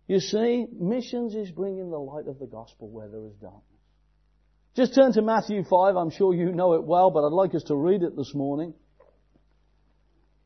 You 0.08 0.18
see, 0.18 0.66
missions 0.76 1.36
is 1.36 1.52
bringing 1.52 1.90
the 1.90 1.98
light 1.98 2.26
of 2.26 2.40
the 2.40 2.46
gospel 2.46 2.88
where 2.88 3.08
there 3.08 3.24
is 3.26 3.34
darkness. 3.34 3.69
Just 4.76 4.94
turn 4.94 5.12
to 5.14 5.22
Matthew 5.22 5.64
5. 5.64 5.96
I'm 5.96 6.10
sure 6.10 6.32
you 6.32 6.52
know 6.52 6.74
it 6.74 6.84
well, 6.84 7.10
but 7.10 7.24
I'd 7.24 7.32
like 7.32 7.54
us 7.54 7.64
to 7.64 7.76
read 7.76 8.02
it 8.02 8.16
this 8.16 8.34
morning. 8.34 8.74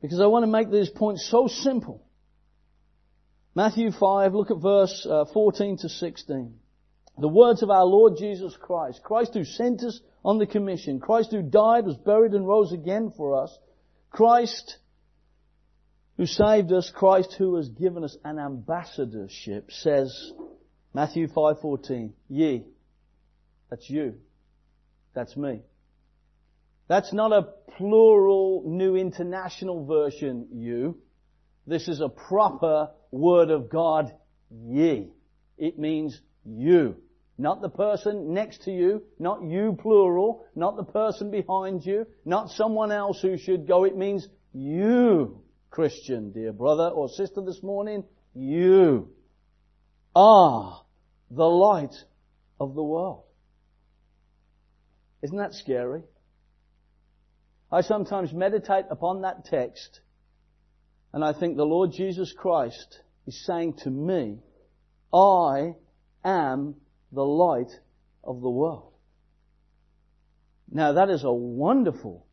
Because 0.00 0.20
I 0.20 0.26
want 0.26 0.44
to 0.44 0.50
make 0.50 0.70
these 0.70 0.88
points 0.88 1.28
so 1.30 1.46
simple. 1.46 2.02
Matthew 3.54 3.92
5, 3.92 4.34
look 4.34 4.50
at 4.50 4.58
verse 4.58 5.06
uh, 5.08 5.26
14 5.32 5.78
to 5.78 5.88
16. 5.88 6.54
The 7.18 7.28
words 7.28 7.62
of 7.62 7.70
our 7.70 7.84
Lord 7.84 8.14
Jesus 8.18 8.56
Christ. 8.60 9.02
Christ 9.04 9.34
who 9.34 9.44
sent 9.44 9.82
us 9.82 10.00
on 10.24 10.38
the 10.38 10.46
commission. 10.46 11.00
Christ 11.00 11.30
who 11.30 11.42
died, 11.42 11.84
was 11.84 11.96
buried 11.96 12.32
and 12.32 12.46
rose 12.46 12.72
again 12.72 13.12
for 13.16 13.40
us. 13.42 13.56
Christ 14.10 14.78
who 16.16 16.26
saved 16.26 16.72
us. 16.72 16.90
Christ 16.92 17.34
who 17.38 17.56
has 17.56 17.68
given 17.68 18.02
us 18.02 18.16
an 18.24 18.38
ambassadorship 18.38 19.70
says, 19.70 20.32
Matthew 20.92 21.28
5:14, 21.28 22.12
ye 22.28 22.64
that's 23.74 23.90
you. 23.90 24.14
That's 25.16 25.36
me. 25.36 25.62
That's 26.86 27.12
not 27.12 27.32
a 27.32 27.42
plural 27.76 28.62
New 28.64 28.94
International 28.94 29.84
Version 29.84 30.46
you. 30.52 30.98
This 31.66 31.88
is 31.88 32.00
a 32.00 32.08
proper 32.08 32.90
Word 33.10 33.50
of 33.50 33.68
God 33.68 34.12
ye. 34.48 35.10
It 35.58 35.76
means 35.76 36.20
you. 36.44 36.98
Not 37.36 37.62
the 37.62 37.68
person 37.68 38.32
next 38.32 38.62
to 38.62 38.70
you, 38.70 39.02
not 39.18 39.42
you 39.42 39.76
plural, 39.82 40.46
not 40.54 40.76
the 40.76 40.84
person 40.84 41.32
behind 41.32 41.84
you, 41.84 42.06
not 42.24 42.50
someone 42.50 42.92
else 42.92 43.20
who 43.20 43.36
should 43.36 43.66
go. 43.66 43.82
It 43.82 43.96
means 43.96 44.28
you, 44.52 45.42
Christian, 45.70 46.30
dear 46.30 46.52
brother 46.52 46.90
or 46.90 47.08
sister 47.08 47.40
this 47.44 47.60
morning, 47.60 48.04
you 48.34 49.08
are 50.14 50.84
the 51.28 51.42
light 51.42 51.96
of 52.60 52.76
the 52.76 52.82
world. 52.84 53.24
Isn't 55.24 55.38
that 55.38 55.54
scary? 55.54 56.02
I 57.72 57.80
sometimes 57.80 58.32
meditate 58.32 58.84
upon 58.90 59.22
that 59.22 59.46
text 59.46 60.00
and 61.14 61.24
I 61.24 61.32
think 61.32 61.56
the 61.56 61.64
Lord 61.64 61.92
Jesus 61.92 62.32
Christ 62.36 63.00
is 63.26 63.46
saying 63.46 63.74
to 63.84 63.90
me, 63.90 64.40
I 65.14 65.76
am 66.24 66.74
the 67.10 67.24
light 67.24 67.70
of 68.22 68.42
the 68.42 68.50
world. 68.50 68.92
Now 70.70 70.92
that 70.92 71.08
is 71.08 71.24
a 71.24 71.32
wonderful 71.32 72.26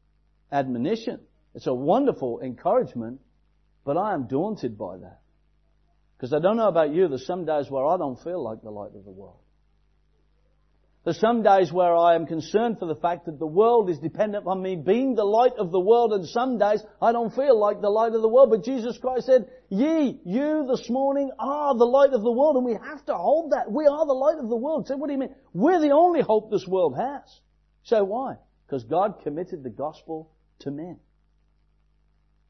admonition. 0.51 1.21
It's 1.55 1.67
a 1.67 1.73
wonderful 1.73 2.41
encouragement, 2.41 3.21
but 3.85 3.97
I 3.97 4.13
am 4.13 4.27
daunted 4.27 4.77
by 4.77 4.97
that. 4.97 5.21
Because 6.17 6.33
I 6.33 6.39
don't 6.39 6.57
know 6.57 6.67
about 6.67 6.91
you, 6.91 7.07
there's 7.07 7.25
some 7.25 7.45
days 7.45 7.69
where 7.69 7.85
I 7.85 7.97
don't 7.97 8.21
feel 8.21 8.43
like 8.43 8.61
the 8.61 8.69
light 8.69 8.95
of 8.95 9.05
the 9.05 9.11
world. 9.11 9.40
There's 11.03 11.19
some 11.19 11.41
days 11.41 11.73
where 11.73 11.95
I 11.95 12.13
am 12.13 12.27
concerned 12.27 12.77
for 12.77 12.85
the 12.85 12.99
fact 12.99 13.25
that 13.25 13.39
the 13.39 13.47
world 13.47 13.89
is 13.89 13.97
dependent 13.97 14.45
on 14.45 14.61
me 14.61 14.75
being 14.75 15.15
the 15.15 15.23
light 15.23 15.53
of 15.57 15.71
the 15.71 15.79
world 15.79 16.13
and 16.13 16.27
some 16.27 16.59
days 16.59 16.83
I 17.01 17.11
don't 17.11 17.33
feel 17.33 17.59
like 17.59 17.81
the 17.81 17.89
light 17.89 18.13
of 18.13 18.21
the 18.21 18.29
world. 18.29 18.51
But 18.51 18.63
Jesus 18.63 18.99
Christ 18.99 19.25
said, 19.25 19.49
ye, 19.69 20.19
you 20.23 20.67
this 20.69 20.87
morning 20.91 21.31
are 21.39 21.75
the 21.75 21.85
light 21.85 22.13
of 22.13 22.21
the 22.21 22.31
world 22.31 22.55
and 22.55 22.65
we 22.65 22.73
have 22.73 23.03
to 23.07 23.15
hold 23.15 23.51
that. 23.51 23.71
We 23.71 23.87
are 23.87 24.05
the 24.05 24.13
light 24.13 24.37
of 24.37 24.47
the 24.47 24.55
world. 24.55 24.87
So 24.87 24.95
what 24.97 25.07
do 25.07 25.13
you 25.13 25.19
mean? 25.19 25.33
We're 25.53 25.81
the 25.81 25.89
only 25.89 26.21
hope 26.21 26.51
this 26.51 26.67
world 26.67 26.95
has. 26.95 27.39
So 27.81 28.03
why? 28.03 28.35
Because 28.67 28.83
God 28.83 29.21
committed 29.23 29.63
the 29.63 29.71
gospel 29.71 30.31
to 30.59 30.69
men. 30.69 30.99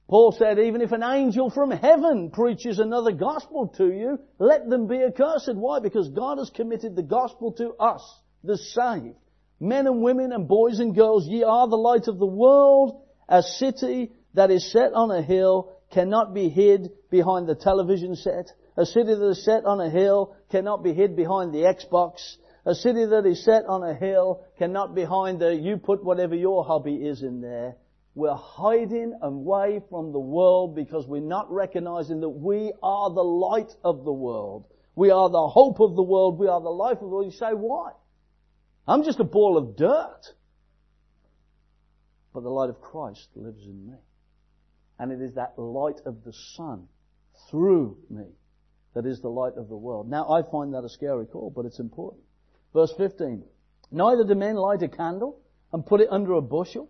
Paul 0.09 0.35
said, 0.37 0.59
even 0.59 0.81
if 0.81 0.91
an 0.91 1.03
angel 1.03 1.49
from 1.51 1.71
heaven 1.71 2.31
preaches 2.31 2.79
another 2.79 3.13
gospel 3.13 3.69
to 3.77 3.85
you, 3.85 4.19
let 4.39 4.69
them 4.69 4.87
be 4.87 5.01
accursed. 5.01 5.55
Why? 5.55 5.79
Because 5.79 6.09
God 6.09 6.37
has 6.37 6.49
committed 6.49 6.97
the 6.97 7.01
gospel 7.01 7.53
to 7.53 7.71
us 7.79 8.03
the 8.43 8.57
saved. 8.57 9.15
Men 9.59 9.85
and 9.87 10.01
women 10.01 10.31
and 10.31 10.47
boys 10.47 10.79
and 10.79 10.95
girls, 10.95 11.27
ye 11.27 11.43
are 11.43 11.67
the 11.67 11.77
light 11.77 12.07
of 12.07 12.17
the 12.17 12.25
world. 12.25 13.03
A 13.29 13.43
city 13.43 14.11
that 14.33 14.49
is 14.49 14.71
set 14.71 14.93
on 14.93 15.11
a 15.11 15.21
hill 15.21 15.77
cannot 15.91 16.33
be 16.33 16.49
hid 16.49 16.89
behind 17.09 17.47
the 17.47 17.55
television 17.55 18.15
set. 18.15 18.51
A 18.77 18.85
city 18.85 19.13
that 19.13 19.29
is 19.29 19.45
set 19.45 19.65
on 19.65 19.79
a 19.79 19.89
hill 19.89 20.35
cannot 20.49 20.83
be 20.83 20.93
hid 20.93 21.15
behind 21.15 21.53
the 21.53 21.59
Xbox. 21.59 22.37
A 22.65 22.73
city 22.73 23.05
that 23.05 23.25
is 23.25 23.43
set 23.43 23.65
on 23.65 23.83
a 23.83 23.93
hill 23.93 24.45
cannot 24.57 24.95
be 24.95 25.01
behind 25.01 25.39
the, 25.39 25.53
you 25.53 25.77
put 25.77 26.03
whatever 26.03 26.35
your 26.35 26.63
hobby 26.63 26.95
is 26.95 27.21
in 27.21 27.41
there. 27.41 27.75
We're 28.13 28.35
hiding 28.35 29.17
away 29.21 29.81
from 29.89 30.11
the 30.11 30.19
world 30.19 30.75
because 30.75 31.07
we're 31.07 31.21
not 31.21 31.51
recognizing 31.51 32.19
that 32.21 32.29
we 32.29 32.73
are 32.83 33.09
the 33.09 33.23
light 33.23 33.71
of 33.83 34.03
the 34.03 34.11
world. 34.11 34.65
We 34.95 35.11
are 35.11 35.29
the 35.29 35.47
hope 35.47 35.79
of 35.79 35.95
the 35.95 36.03
world. 36.03 36.37
We 36.37 36.47
are 36.47 36.61
the 36.61 36.69
life 36.69 36.97
of 36.97 37.01
the 37.01 37.07
world. 37.07 37.25
You 37.25 37.31
say, 37.31 37.53
why? 37.53 37.91
I'm 38.87 39.03
just 39.03 39.19
a 39.19 39.23
ball 39.23 39.57
of 39.57 39.75
dirt. 39.75 40.21
But 42.33 42.43
the 42.43 42.49
light 42.49 42.69
of 42.69 42.81
Christ 42.81 43.27
lives 43.35 43.63
in 43.65 43.87
me. 43.87 43.97
And 44.97 45.11
it 45.11 45.21
is 45.21 45.33
that 45.35 45.57
light 45.57 45.99
of 46.05 46.23
the 46.23 46.33
Son 46.55 46.87
through 47.49 47.97
me 48.09 48.25
that 48.93 49.05
is 49.05 49.21
the 49.21 49.29
light 49.29 49.53
of 49.57 49.69
the 49.69 49.75
world. 49.75 50.09
Now 50.09 50.29
I 50.29 50.41
find 50.43 50.73
that 50.73 50.83
a 50.83 50.89
scary 50.89 51.25
call, 51.25 51.51
but 51.55 51.65
it's 51.65 51.79
important. 51.79 52.23
Verse 52.73 52.93
15. 52.97 53.43
Neither 53.91 54.23
do 54.23 54.35
men 54.35 54.55
light 54.55 54.81
a 54.83 54.87
candle 54.87 55.39
and 55.73 55.85
put 55.85 56.01
it 56.01 56.07
under 56.11 56.33
a 56.33 56.41
bushel, 56.41 56.89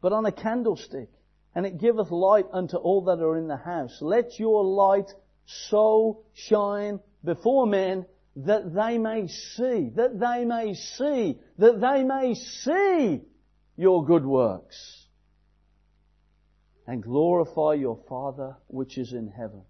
but 0.00 0.12
on 0.12 0.26
a 0.26 0.32
candlestick, 0.32 1.08
and 1.54 1.66
it 1.66 1.78
giveth 1.78 2.10
light 2.10 2.46
unto 2.52 2.76
all 2.76 3.02
that 3.04 3.20
are 3.20 3.36
in 3.36 3.48
the 3.48 3.56
house. 3.56 3.98
Let 4.00 4.38
your 4.38 4.64
light 4.64 5.10
so 5.44 6.22
shine 6.32 7.00
before 7.24 7.66
men 7.66 8.06
that 8.46 8.74
they 8.74 8.98
may 8.98 9.26
see, 9.26 9.90
that 9.96 10.18
they 10.18 10.44
may 10.44 10.74
see, 10.74 11.38
that 11.58 11.80
they 11.80 12.02
may 12.02 12.34
see 12.34 13.22
your 13.76 14.04
good 14.04 14.24
works 14.24 15.06
and 16.86 17.02
glorify 17.02 17.74
your 17.74 17.98
Father 18.08 18.56
which 18.68 18.98
is 18.98 19.12
in 19.12 19.28
heaven. 19.28 19.62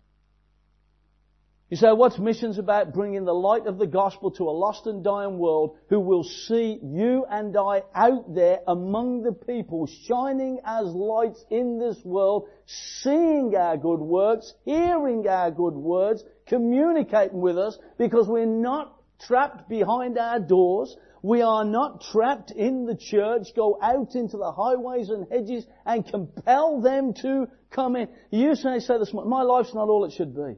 You 1.70 1.76
say, 1.76 1.92
what's 1.92 2.18
missions 2.18 2.58
about? 2.58 2.92
Bringing 2.92 3.24
the 3.24 3.32
light 3.32 3.68
of 3.68 3.78
the 3.78 3.86
gospel 3.86 4.32
to 4.32 4.42
a 4.42 4.50
lost 4.50 4.86
and 4.86 5.04
dying 5.04 5.38
world 5.38 5.76
who 5.88 6.00
will 6.00 6.24
see 6.24 6.80
you 6.82 7.24
and 7.30 7.56
I 7.56 7.84
out 7.94 8.34
there 8.34 8.58
among 8.66 9.22
the 9.22 9.32
people, 9.32 9.86
shining 9.86 10.58
as 10.64 10.86
lights 10.86 11.44
in 11.48 11.78
this 11.78 12.04
world, 12.04 12.48
seeing 12.66 13.54
our 13.54 13.76
good 13.76 14.00
works, 14.00 14.52
hearing 14.64 15.28
our 15.28 15.52
good 15.52 15.74
words, 15.74 16.24
communicating 16.50 17.40
with 17.40 17.56
us, 17.56 17.78
because 17.96 18.28
we're 18.28 18.44
not 18.44 18.94
trapped 19.26 19.68
behind 19.70 20.18
our 20.18 20.38
doors. 20.38 20.94
We 21.22 21.42
are 21.42 21.64
not 21.64 22.02
trapped 22.12 22.50
in 22.50 22.84
the 22.84 22.96
church. 22.96 23.48
Go 23.56 23.78
out 23.80 24.14
into 24.14 24.36
the 24.36 24.52
highways 24.52 25.08
and 25.08 25.26
hedges 25.30 25.66
and 25.86 26.06
compel 26.06 26.82
them 26.82 27.14
to 27.22 27.46
come 27.70 27.96
in. 27.96 28.08
You 28.30 28.54
say, 28.54 28.80
say 28.80 28.98
this 28.98 29.12
my 29.14 29.42
life's 29.42 29.74
not 29.74 29.88
all 29.88 30.04
it 30.04 30.12
should 30.12 30.34
be. 30.34 30.56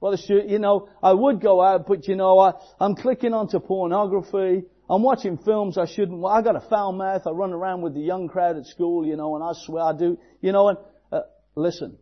Well, 0.00 0.16
you 0.28 0.58
know, 0.60 0.88
I 1.02 1.12
would 1.12 1.40
go 1.40 1.60
out, 1.60 1.86
but 1.86 2.06
you 2.06 2.14
know, 2.14 2.38
I, 2.38 2.52
I'm 2.78 2.94
clicking 2.94 3.34
onto 3.34 3.58
pornography. 3.58 4.64
I'm 4.88 5.02
watching 5.02 5.38
films 5.38 5.76
I 5.76 5.86
shouldn't. 5.86 6.24
I 6.24 6.40
got 6.40 6.56
a 6.56 6.66
foul 6.68 6.92
mouth. 6.92 7.26
I 7.26 7.30
run 7.30 7.52
around 7.52 7.82
with 7.82 7.94
the 7.94 8.00
young 8.00 8.28
crowd 8.28 8.56
at 8.56 8.66
school, 8.66 9.04
you 9.04 9.16
know, 9.16 9.34
and 9.34 9.44
I 9.44 9.52
swear 9.54 9.82
I 9.82 9.92
do. 9.96 10.18
You 10.40 10.52
know, 10.52 10.68
and 10.68 10.78
uh, 11.10 11.22
listen, 11.56 11.98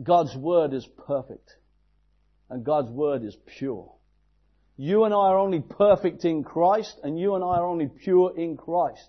God's 0.00 0.36
word 0.36 0.74
is 0.74 0.86
perfect, 1.06 1.56
and 2.50 2.64
God's 2.64 2.90
word 2.90 3.24
is 3.24 3.36
pure. 3.58 3.92
You 4.76 5.04
and 5.04 5.14
I 5.14 5.28
are 5.28 5.38
only 5.38 5.60
perfect 5.60 6.24
in 6.24 6.44
Christ, 6.44 6.98
and 7.02 7.18
you 7.18 7.34
and 7.34 7.42
I 7.42 7.58
are 7.58 7.66
only 7.66 7.88
pure 7.88 8.36
in 8.36 8.56
Christ. 8.56 9.08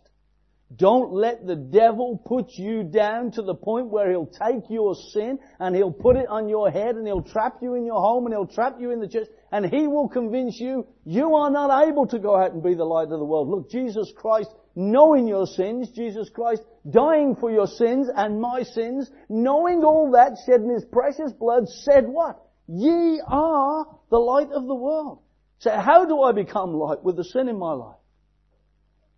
Don't 0.76 1.14
let 1.14 1.48
the 1.48 1.56
devil 1.56 2.22
put 2.26 2.52
you 2.54 2.84
down 2.84 3.32
to 3.32 3.42
the 3.42 3.56
point 3.56 3.88
where 3.88 4.10
he'll 4.10 4.26
take 4.26 4.70
your 4.70 4.96
sin 4.96 5.40
and 5.60 5.74
he'll 5.74 5.94
put 5.94 6.18
it 6.18 6.28
on 6.28 6.50
your 6.50 6.70
head 6.70 6.96
and 6.96 7.08
he'll 7.08 7.22
trap 7.22 7.60
you 7.62 7.76
in 7.76 7.86
your 7.86 8.02
home 8.02 8.26
and 8.26 8.34
he'll 8.34 8.54
trap 8.54 8.76
you 8.78 8.92
in 8.92 9.00
the 9.00 9.08
church 9.08 9.30
and 9.54 9.66
he 9.66 9.88
will 9.88 10.10
convince 10.10 10.60
you 10.60 10.86
you 11.06 11.36
are 11.36 11.50
not 11.50 11.88
able 11.88 12.06
to 12.08 12.20
go 12.20 12.36
out 12.36 12.52
and 12.52 12.62
be 12.62 12.74
the 12.74 12.84
light 12.84 13.10
of 13.10 13.18
the 13.18 13.24
world. 13.24 13.48
Look, 13.48 13.72
Jesus 13.72 14.12
Christ 14.14 14.50
knowing 14.78 15.28
your 15.28 15.48
sins, 15.48 15.90
Jesus 15.90 16.30
Christ 16.30 16.62
dying 16.90 17.36
for 17.36 17.50
your 17.50 17.66
sins 17.66 18.10
and 18.16 18.40
my 18.40 18.62
sins, 18.62 19.10
knowing 19.28 19.84
all 19.84 20.12
that, 20.12 20.38
shedding 20.46 20.70
his 20.70 20.86
precious 20.86 21.32
blood, 21.32 21.68
said 21.68 22.08
what? 22.08 22.40
Ye 22.68 23.22
are 23.26 23.88
the 24.10 24.18
light 24.18 24.52
of 24.52 24.68
the 24.68 24.76
world. 24.76 25.20
So 25.60 25.72
how 25.72 26.06
do 26.06 26.22
I 26.22 26.34
become 26.34 26.74
light 26.74 27.04
with 27.04 27.16
the 27.16 27.24
sin 27.24 27.48
in 27.48 27.58
my 27.58 27.74
life? 27.74 27.98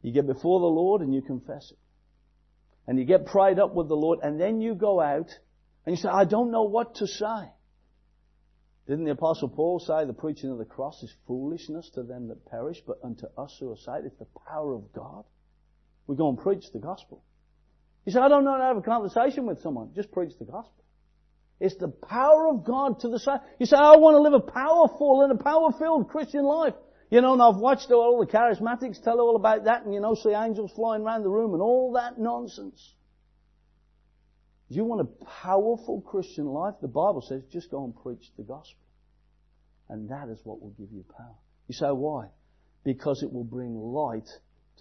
You 0.02 0.14
get 0.14 0.28
before 0.28 0.60
the 0.60 0.66
Lord 0.68 1.02
and 1.02 1.14
you 1.14 1.22
confess 1.22 1.72
it. 1.72 1.78
And 2.88 2.98
you 2.98 3.06
get 3.06 3.26
prayed 3.26 3.60
up 3.60 3.74
with 3.74 3.88
the 3.88 3.96
Lord 3.96 4.20
and 4.24 4.40
then 4.40 4.62
you 4.62 4.76
go 4.76 5.02
out 5.02 5.30
and 5.86 5.96
you 5.96 6.02
say, 6.02 6.10
I 6.10 6.26
don't 6.26 6.52
know 6.52 6.64
what 6.64 6.96
to 6.96 7.08
say. 7.08 7.52
Didn't 8.88 9.06
the 9.06 9.12
apostle 9.12 9.50
Paul 9.50 9.80
say 9.80 10.06
the 10.06 10.14
preaching 10.14 10.50
of 10.50 10.58
the 10.58 10.66
cross 10.66 11.04
is 11.04 11.14
foolishness 11.28 11.92
to 11.94 12.02
them 12.02 12.28
that 12.30 12.46
perish, 12.46 12.82
but 12.86 13.00
unto 13.04 13.28
us 13.38 13.56
who 13.60 13.72
are 13.72 13.78
saved, 13.78 14.08
it's 14.08 14.18
the 14.18 14.26
power 14.48 14.74
of 14.74 14.92
God? 14.94 15.26
We 16.08 16.16
go 16.16 16.30
and 16.30 16.40
preach 16.40 16.72
the 16.74 16.80
gospel. 16.80 17.24
You 18.06 18.14
say, 18.14 18.20
I 18.20 18.30
don't 18.30 18.44
know 18.44 18.54
how 18.54 18.58
to 18.58 18.64
have 18.64 18.78
a 18.78 18.82
conversation 18.82 19.46
with 19.46 19.62
someone. 19.62 19.92
Just 19.94 20.12
preach 20.12 20.32
the 20.40 20.46
gospel. 20.46 20.79
It's 21.60 21.76
the 21.76 21.90
power 21.90 22.48
of 22.48 22.64
God 22.64 23.02
to 23.02 23.10
the 23.10 23.20
side. 23.20 23.42
You 23.60 23.66
say, 23.66 23.76
I 23.76 23.98
want 23.98 24.16
to 24.16 24.22
live 24.22 24.34
a 24.34 24.40
powerful 24.40 25.24
and 25.24 25.32
a 25.32 25.44
power-filled 25.44 26.10
Christian 26.10 26.44
life. 26.44 26.74
You 27.12 27.22
know, 27.22 27.34
and 27.34 27.42
I've 27.42 27.58
watched 27.58 27.92
all 27.92 28.20
the 28.20 28.32
charismatics 28.32 29.04
tell 29.04 29.20
all 29.20 29.36
about 29.36 29.66
that 29.66 29.84
and 29.84 29.94
you 29.94 30.00
know, 30.00 30.16
see 30.16 30.30
angels 30.30 30.72
flying 30.76 31.02
around 31.02 31.24
the 31.24 31.30
room 31.30 31.54
and 31.54 31.62
all 31.62 31.94
that 31.94 32.20
nonsense. 32.20 32.94
You 34.70 34.86
want 34.86 35.02
a 35.02 35.26
powerful 35.26 36.02
Christian 36.02 36.46
life? 36.46 36.76
The 36.82 36.88
Bible 36.88 37.24
says 37.28 37.42
just 37.52 37.72
go 37.72 37.84
and 37.84 37.96
preach 37.96 38.32
the 38.38 38.44
gospel. 38.44 38.80
And 39.90 40.10
that 40.10 40.30
is 40.30 40.40
what 40.44 40.62
will 40.62 40.76
give 40.78 40.92
you 40.92 41.04
power. 41.18 41.36
You 41.68 41.74
say, 41.74 41.88
why? 41.88 42.28
Because 42.84 43.24
it 43.24 43.34
will 43.34 43.44
bring 43.44 43.76
light 43.76 44.30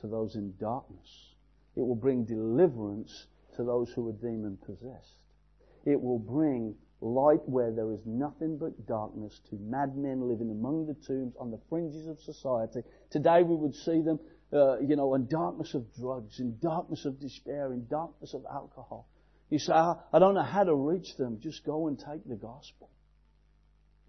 to 0.02 0.06
those 0.06 0.36
in 0.36 0.54
darkness. 0.60 1.32
It 1.74 1.80
will 1.80 1.96
bring 1.96 2.24
deliverance 2.24 3.26
to 3.56 3.64
those 3.64 3.90
who 3.96 4.08
are 4.10 4.12
demon 4.12 4.58
possessed. 4.64 5.17
It 5.88 6.02
will 6.02 6.18
bring 6.18 6.74
light 7.00 7.40
where 7.48 7.72
there 7.72 7.90
is 7.94 8.00
nothing 8.04 8.58
but 8.58 8.86
darkness 8.86 9.40
to 9.48 9.56
madmen 9.56 10.28
living 10.28 10.50
among 10.50 10.86
the 10.86 10.92
tombs 10.92 11.34
on 11.40 11.50
the 11.50 11.58
fringes 11.70 12.06
of 12.06 12.20
society. 12.20 12.82
Today 13.08 13.42
we 13.42 13.56
would 13.56 13.74
see 13.74 14.02
them, 14.02 14.20
uh, 14.52 14.80
you 14.80 14.96
know, 14.96 15.14
in 15.14 15.28
darkness 15.28 15.72
of 15.72 15.86
drugs, 15.94 16.40
in 16.40 16.58
darkness 16.60 17.06
of 17.06 17.18
despair, 17.18 17.72
in 17.72 17.86
darkness 17.86 18.34
of 18.34 18.44
alcohol. 18.52 19.08
You 19.48 19.58
say, 19.58 19.72
ah, 19.74 19.98
I 20.12 20.18
don't 20.18 20.34
know 20.34 20.42
how 20.42 20.64
to 20.64 20.74
reach 20.74 21.16
them. 21.16 21.40
Just 21.40 21.64
go 21.64 21.88
and 21.88 21.98
take 21.98 22.28
the 22.28 22.36
gospel. 22.36 22.90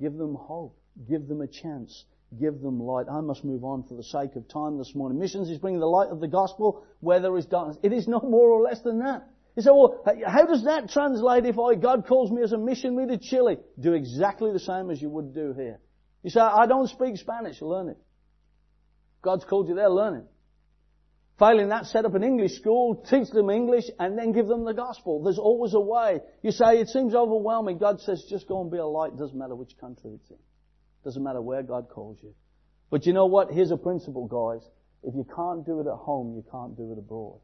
Give 0.02 0.18
them 0.18 0.36
hope. 0.36 0.78
Give 1.08 1.26
them 1.26 1.40
a 1.40 1.48
chance. 1.48 2.04
Give 2.38 2.60
them 2.60 2.82
light. 2.82 3.06
I 3.10 3.22
must 3.22 3.46
move 3.46 3.64
on 3.64 3.84
for 3.84 3.94
the 3.94 4.04
sake 4.04 4.36
of 4.36 4.50
time 4.50 4.78
this 4.78 4.94
morning. 4.96 5.18
Missions 5.18 5.50
is 5.50 5.60
bringing 5.60 5.80
the 5.80 5.86
light 5.86 6.10
of 6.10 6.20
the 6.20 6.28
gospel 6.28 6.84
where 7.00 7.22
there 7.22 7.38
is 7.38 7.46
darkness. 7.46 7.78
It 7.84 7.94
is 7.94 8.06
no 8.06 8.20
more 8.20 8.50
or 8.50 8.64
less 8.64 8.82
than 8.82 9.00
that. 9.00 9.30
You 9.60 9.64
say, 9.64 9.72
well, 9.72 10.02
how 10.26 10.46
does 10.46 10.64
that 10.64 10.90
translate 10.90 11.46
if 11.46 11.60
I, 11.60 11.76
God 11.76 12.08
calls 12.08 12.32
me 12.32 12.42
as 12.44 12.54
a 12.54 12.58
missionary 12.58 13.08
to 13.08 13.18
Chile? 13.18 13.58
Do 13.78 13.92
exactly 13.92 14.54
the 14.54 14.60
same 14.60 14.90
as 14.90 15.02
you 15.02 15.10
would 15.10 15.34
do 15.34 15.52
here. 15.52 15.82
You 16.24 16.30
say, 16.30 16.40
I 16.40 16.66
don't 16.66 16.88
speak 16.88 17.18
Spanish, 17.18 17.62
learn 17.62 17.90
it. 17.90 17.98
God's 19.22 19.44
called 19.44 19.68
you 19.68 19.76
there, 19.76 19.90
learn 19.90 20.16
it. 20.16 20.24
Failing 21.40 21.68
that, 21.70 21.88
set 21.88 22.06
up 22.06 22.16
an 22.16 22.24
English 22.24 22.54
school, 22.54 23.04
teach 23.10 23.32
them 23.32 23.50
English, 23.50 23.84
and 24.00 24.18
then 24.18 24.32
give 24.32 24.48
them 24.48 24.64
the 24.64 24.74
gospel. 24.74 25.24
There's 25.24 25.38
always 25.38 25.74
a 25.74 25.82
way. 25.82 26.22
You 26.42 26.52
say, 26.52 26.80
it 26.80 26.88
seems 26.88 27.14
overwhelming. 27.14 27.80
God 27.80 28.00
says, 28.00 28.26
just 28.30 28.48
go 28.48 28.62
and 28.62 28.72
be 28.72 28.78
a 28.78 28.86
light. 28.86 29.18
Doesn't 29.18 29.38
matter 29.38 29.56
which 29.56 29.78
country 29.78 30.12
it's 30.14 30.30
in. 30.30 30.38
Doesn't 31.04 31.22
matter 31.22 31.42
where 31.42 31.64
God 31.64 31.90
calls 31.90 32.18
you. 32.24 32.34
But 32.90 33.06
you 33.06 33.12
know 33.12 33.26
what? 33.26 33.52
Here's 33.52 33.72
a 33.72 33.78
principle, 33.78 34.26
guys. 34.26 34.66
If 35.04 35.16
you 35.16 35.28
can't 35.36 35.66
do 35.66 35.82
it 35.82 35.88
at 35.88 35.98
home, 35.98 36.34
you 36.34 36.46
can't 36.50 36.78
do 36.78 36.94
it 36.94 36.98
abroad. 36.98 37.42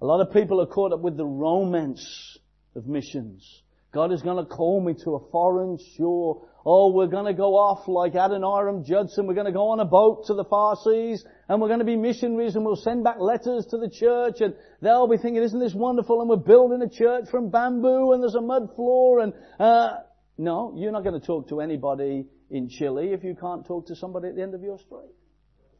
A 0.00 0.06
lot 0.06 0.20
of 0.20 0.32
people 0.32 0.60
are 0.60 0.66
caught 0.66 0.92
up 0.92 1.00
with 1.00 1.16
the 1.16 1.26
romance 1.26 2.38
of 2.76 2.86
missions. 2.86 3.62
God 3.92 4.12
is 4.12 4.22
going 4.22 4.36
to 4.36 4.48
call 4.48 4.80
me 4.80 4.94
to 5.04 5.14
a 5.14 5.30
foreign 5.30 5.78
shore. 5.96 6.46
Oh, 6.64 6.92
we're 6.92 7.06
going 7.06 7.24
to 7.24 7.32
go 7.32 7.56
off 7.56 7.88
like 7.88 8.12
Adoniram 8.12 8.84
Judson. 8.84 9.26
We're 9.26 9.34
going 9.34 9.46
to 9.46 9.52
go 9.52 9.70
on 9.70 9.80
a 9.80 9.84
boat 9.84 10.26
to 10.26 10.34
the 10.34 10.44
far 10.44 10.76
seas 10.84 11.24
and 11.48 11.60
we're 11.60 11.68
going 11.68 11.80
to 11.80 11.86
be 11.86 11.96
missionaries 11.96 12.54
and 12.54 12.64
we'll 12.64 12.76
send 12.76 13.02
back 13.02 13.16
letters 13.18 13.66
to 13.70 13.78
the 13.78 13.90
church 13.90 14.40
and 14.40 14.54
they'll 14.82 15.08
be 15.08 15.16
thinking, 15.16 15.42
isn't 15.42 15.58
this 15.58 15.74
wonderful? 15.74 16.20
And 16.20 16.28
we're 16.28 16.36
building 16.36 16.82
a 16.82 16.90
church 16.90 17.24
from 17.30 17.50
bamboo 17.50 18.12
and 18.12 18.22
there's 18.22 18.34
a 18.34 18.42
mud 18.42 18.68
floor 18.76 19.20
and, 19.20 19.32
uh, 19.58 19.96
no, 20.36 20.74
you're 20.76 20.92
not 20.92 21.02
going 21.02 21.18
to 21.18 21.26
talk 21.26 21.48
to 21.48 21.60
anybody 21.60 22.26
in 22.50 22.68
Chile 22.68 23.12
if 23.12 23.24
you 23.24 23.34
can't 23.34 23.66
talk 23.66 23.86
to 23.86 23.96
somebody 23.96 24.28
at 24.28 24.36
the 24.36 24.42
end 24.42 24.54
of 24.54 24.62
your 24.62 24.78
street. 24.78 25.14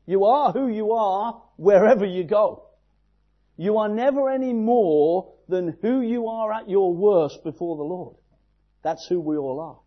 You 0.06 0.24
are 0.24 0.52
who 0.52 0.68
you 0.68 0.92
are 0.92 1.42
wherever 1.56 2.06
you 2.06 2.24
go. 2.24 2.67
You 3.58 3.78
are 3.78 3.88
never 3.88 4.30
any 4.30 4.52
more 4.52 5.34
than 5.48 5.76
who 5.82 6.00
you 6.00 6.28
are 6.28 6.52
at 6.52 6.70
your 6.70 6.94
worst 6.94 7.42
before 7.42 7.76
the 7.76 7.82
Lord. 7.82 8.16
That's 8.82 9.04
who 9.08 9.20
we 9.20 9.36
all 9.36 9.58
are. 9.58 9.80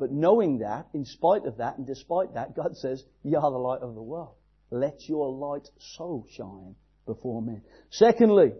But 0.00 0.10
knowing 0.10 0.58
that, 0.58 0.88
in 0.92 1.04
spite 1.04 1.46
of 1.46 1.58
that 1.58 1.78
and 1.78 1.86
despite 1.86 2.34
that, 2.34 2.56
God 2.56 2.76
says, 2.76 3.04
you 3.22 3.38
are 3.38 3.50
the 3.52 3.56
light 3.56 3.82
of 3.82 3.94
the 3.94 4.02
world. 4.02 4.34
Let 4.72 5.08
your 5.08 5.30
light 5.30 5.68
so 5.78 6.26
shine 6.36 6.74
before 7.06 7.40
men. 7.40 7.62
Secondly, 7.90 8.52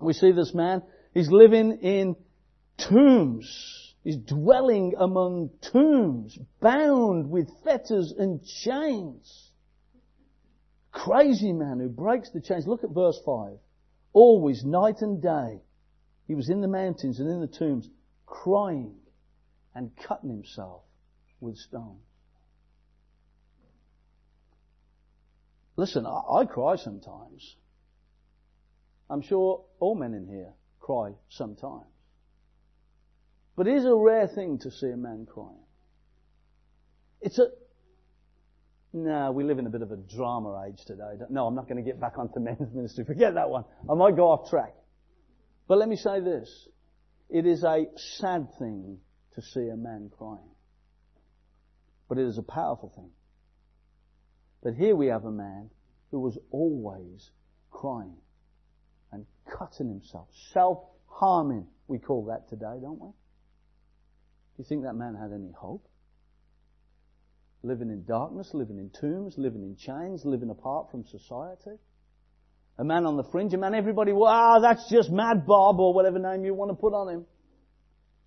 we 0.00 0.14
see 0.14 0.32
this 0.32 0.54
man, 0.54 0.82
he's 1.12 1.30
living 1.30 1.78
in 1.82 2.16
tombs. 2.78 3.94
He's 4.04 4.16
dwelling 4.16 4.94
among 4.98 5.50
tombs, 5.60 6.38
bound 6.60 7.28
with 7.28 7.50
fetters 7.62 8.14
and 8.16 8.40
chains. 8.64 9.50
Crazy 10.92 11.52
man 11.52 11.78
who 11.78 11.90
breaks 11.90 12.30
the 12.30 12.40
chains. 12.40 12.66
Look 12.66 12.84
at 12.84 12.90
verse 12.90 13.20
5. 13.26 13.58
Always, 14.16 14.64
night 14.64 15.02
and 15.02 15.20
day, 15.20 15.60
he 16.26 16.34
was 16.34 16.48
in 16.48 16.62
the 16.62 16.68
mountains 16.68 17.20
and 17.20 17.28
in 17.28 17.42
the 17.42 17.46
tombs, 17.46 17.90
crying 18.24 18.94
and 19.74 19.94
cutting 19.94 20.30
himself 20.30 20.84
with 21.38 21.58
stones. 21.58 22.00
Listen, 25.76 26.06
I, 26.06 26.22
I 26.30 26.44
cry 26.46 26.76
sometimes. 26.76 27.56
I'm 29.10 29.20
sure 29.20 29.66
all 29.80 29.94
men 29.94 30.14
in 30.14 30.26
here 30.26 30.54
cry 30.80 31.12
sometimes. 31.28 31.84
But 33.54 33.68
it 33.68 33.76
is 33.76 33.84
a 33.84 33.94
rare 33.94 34.28
thing 34.28 34.60
to 34.60 34.70
see 34.70 34.88
a 34.88 34.96
man 34.96 35.26
crying. 35.26 35.66
It's 37.20 37.38
a, 37.38 37.48
no, 38.96 39.30
we 39.30 39.44
live 39.44 39.58
in 39.58 39.66
a 39.66 39.70
bit 39.70 39.82
of 39.82 39.92
a 39.92 39.96
drama 39.96 40.64
age 40.66 40.82
today. 40.86 41.18
No, 41.28 41.46
I'm 41.46 41.54
not 41.54 41.68
going 41.68 41.76
to 41.76 41.82
get 41.82 42.00
back 42.00 42.18
onto 42.18 42.40
men's 42.40 42.72
ministry. 42.74 43.04
Forget 43.04 43.34
that 43.34 43.50
one. 43.50 43.64
I 43.90 43.94
might 43.94 44.16
go 44.16 44.30
off 44.30 44.48
track. 44.48 44.74
But 45.68 45.76
let 45.76 45.88
me 45.88 45.96
say 45.96 46.20
this. 46.20 46.68
It 47.28 47.44
is 47.44 47.62
a 47.62 47.84
sad 48.18 48.48
thing 48.58 48.98
to 49.34 49.42
see 49.42 49.68
a 49.68 49.76
man 49.76 50.10
crying. 50.16 50.48
But 52.08 52.16
it 52.16 52.26
is 52.26 52.38
a 52.38 52.42
powerful 52.42 52.90
thing. 52.96 53.10
But 54.62 54.74
here 54.74 54.96
we 54.96 55.08
have 55.08 55.26
a 55.26 55.30
man 55.30 55.68
who 56.10 56.20
was 56.20 56.38
always 56.50 57.30
crying 57.70 58.16
and 59.12 59.26
cutting 59.58 59.88
himself, 59.88 60.28
self-harming. 60.52 61.66
We 61.86 61.98
call 61.98 62.24
that 62.26 62.48
today, 62.48 62.78
don't 62.80 62.98
we? 62.98 63.08
Do 63.08 64.62
you 64.62 64.64
think 64.64 64.84
that 64.84 64.94
man 64.94 65.14
had 65.14 65.32
any 65.32 65.52
hope? 65.52 65.86
Living 67.62 67.90
in 67.90 68.04
darkness, 68.04 68.50
living 68.52 68.78
in 68.78 68.90
tombs, 68.90 69.34
living 69.38 69.62
in 69.62 69.76
chains, 69.76 70.24
living 70.24 70.50
apart 70.50 70.90
from 70.90 71.04
society? 71.04 71.78
A 72.78 72.84
man 72.84 73.06
on 73.06 73.16
the 73.16 73.24
fringe, 73.24 73.54
a 73.54 73.58
man 73.58 73.74
everybody, 73.74 74.12
wow, 74.12 74.58
that's 74.60 74.88
just 74.90 75.10
Mad 75.10 75.46
Bob 75.46 75.80
or 75.80 75.94
whatever 75.94 76.18
name 76.18 76.44
you 76.44 76.54
want 76.54 76.70
to 76.70 76.76
put 76.76 76.92
on 76.92 77.08
him. 77.08 77.26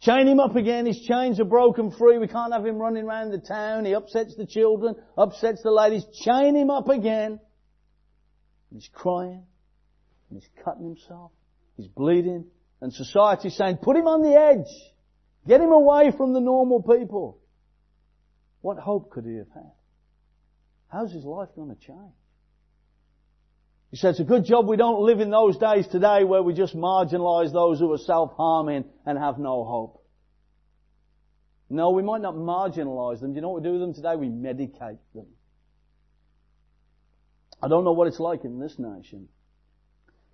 Chain 0.02 0.28
him 0.28 0.40
up 0.40 0.56
again, 0.56 0.86
his 0.86 1.00
chains 1.02 1.40
are 1.40 1.46
broken 1.46 1.92
free, 1.92 2.18
we 2.18 2.28
can't 2.28 2.54
have 2.54 2.66
him 2.66 2.78
running 2.78 3.04
around 3.04 3.32
the 3.32 3.38
town, 3.38 3.86
he 3.86 3.94
upsets 3.94 4.36
the 4.36 4.46
children, 4.46 4.96
upsets 5.18 5.62
the 5.62 5.72
ladies, 5.72 6.06
chain 6.24 6.56
him 6.56 6.70
up 6.70 6.88
again. 6.88 7.40
And 8.72 8.82
he's 8.82 8.90
crying, 8.94 9.44
and 10.30 10.40
he's 10.40 10.50
cutting 10.64 10.86
himself, 10.86 11.32
he's 11.76 11.88
bleeding, 11.88 12.46
and 12.82 12.94
society's 12.94 13.58
saying, 13.58 13.78
put 13.82 13.98
him 13.98 14.08
on 14.08 14.22
the 14.22 14.40
edge, 14.40 14.74
get 15.46 15.60
him 15.60 15.72
away 15.72 16.12
from 16.16 16.34
the 16.34 16.40
normal 16.40 16.82
people. 16.82 17.39
What 18.62 18.78
hope 18.78 19.12
could 19.12 19.26
he 19.26 19.36
have 19.38 19.50
had? 19.54 19.72
How's 20.88 21.12
his 21.12 21.24
life 21.24 21.50
going 21.56 21.70
to 21.70 21.76
change? 21.76 22.14
He 23.92 23.98
said, 23.98 24.12
it's 24.12 24.20
a 24.20 24.24
good 24.24 24.46
job 24.46 24.68
we 24.68 24.78
don't 24.78 25.02
live 25.02 25.20
in 25.20 25.32
those 25.32 25.58
days 25.58 25.88
today 25.88 26.24
where 26.24 26.44
we 26.44 26.54
just 26.54 26.76
marginalise 26.76 27.52
those 27.52 27.80
who 27.80 27.92
are 27.92 27.98
self-harming 27.98 28.86
and 29.06 29.18
have 29.18 29.40
no 29.40 29.64
hope. 29.64 30.06
No, 31.72 31.92
we 31.92 32.04
might 32.04 32.22
not 32.22 32.36
marginalise 32.36 33.20
them. 33.20 33.32
Do 33.32 33.36
you 33.36 33.42
know 33.42 33.50
what 33.50 33.62
we 33.62 33.68
do 33.68 33.74
with 33.74 33.82
them 33.82 33.94
today? 33.94 34.16
We 34.16 34.28
medicate 34.28 35.00
them. 35.14 35.28
I 37.62 37.68
don't 37.68 37.84
know 37.84 37.92
what 37.92 38.08
it's 38.08 38.20
like 38.20 38.46
in 38.46 38.60
this 38.60 38.76
nation. 38.78 39.28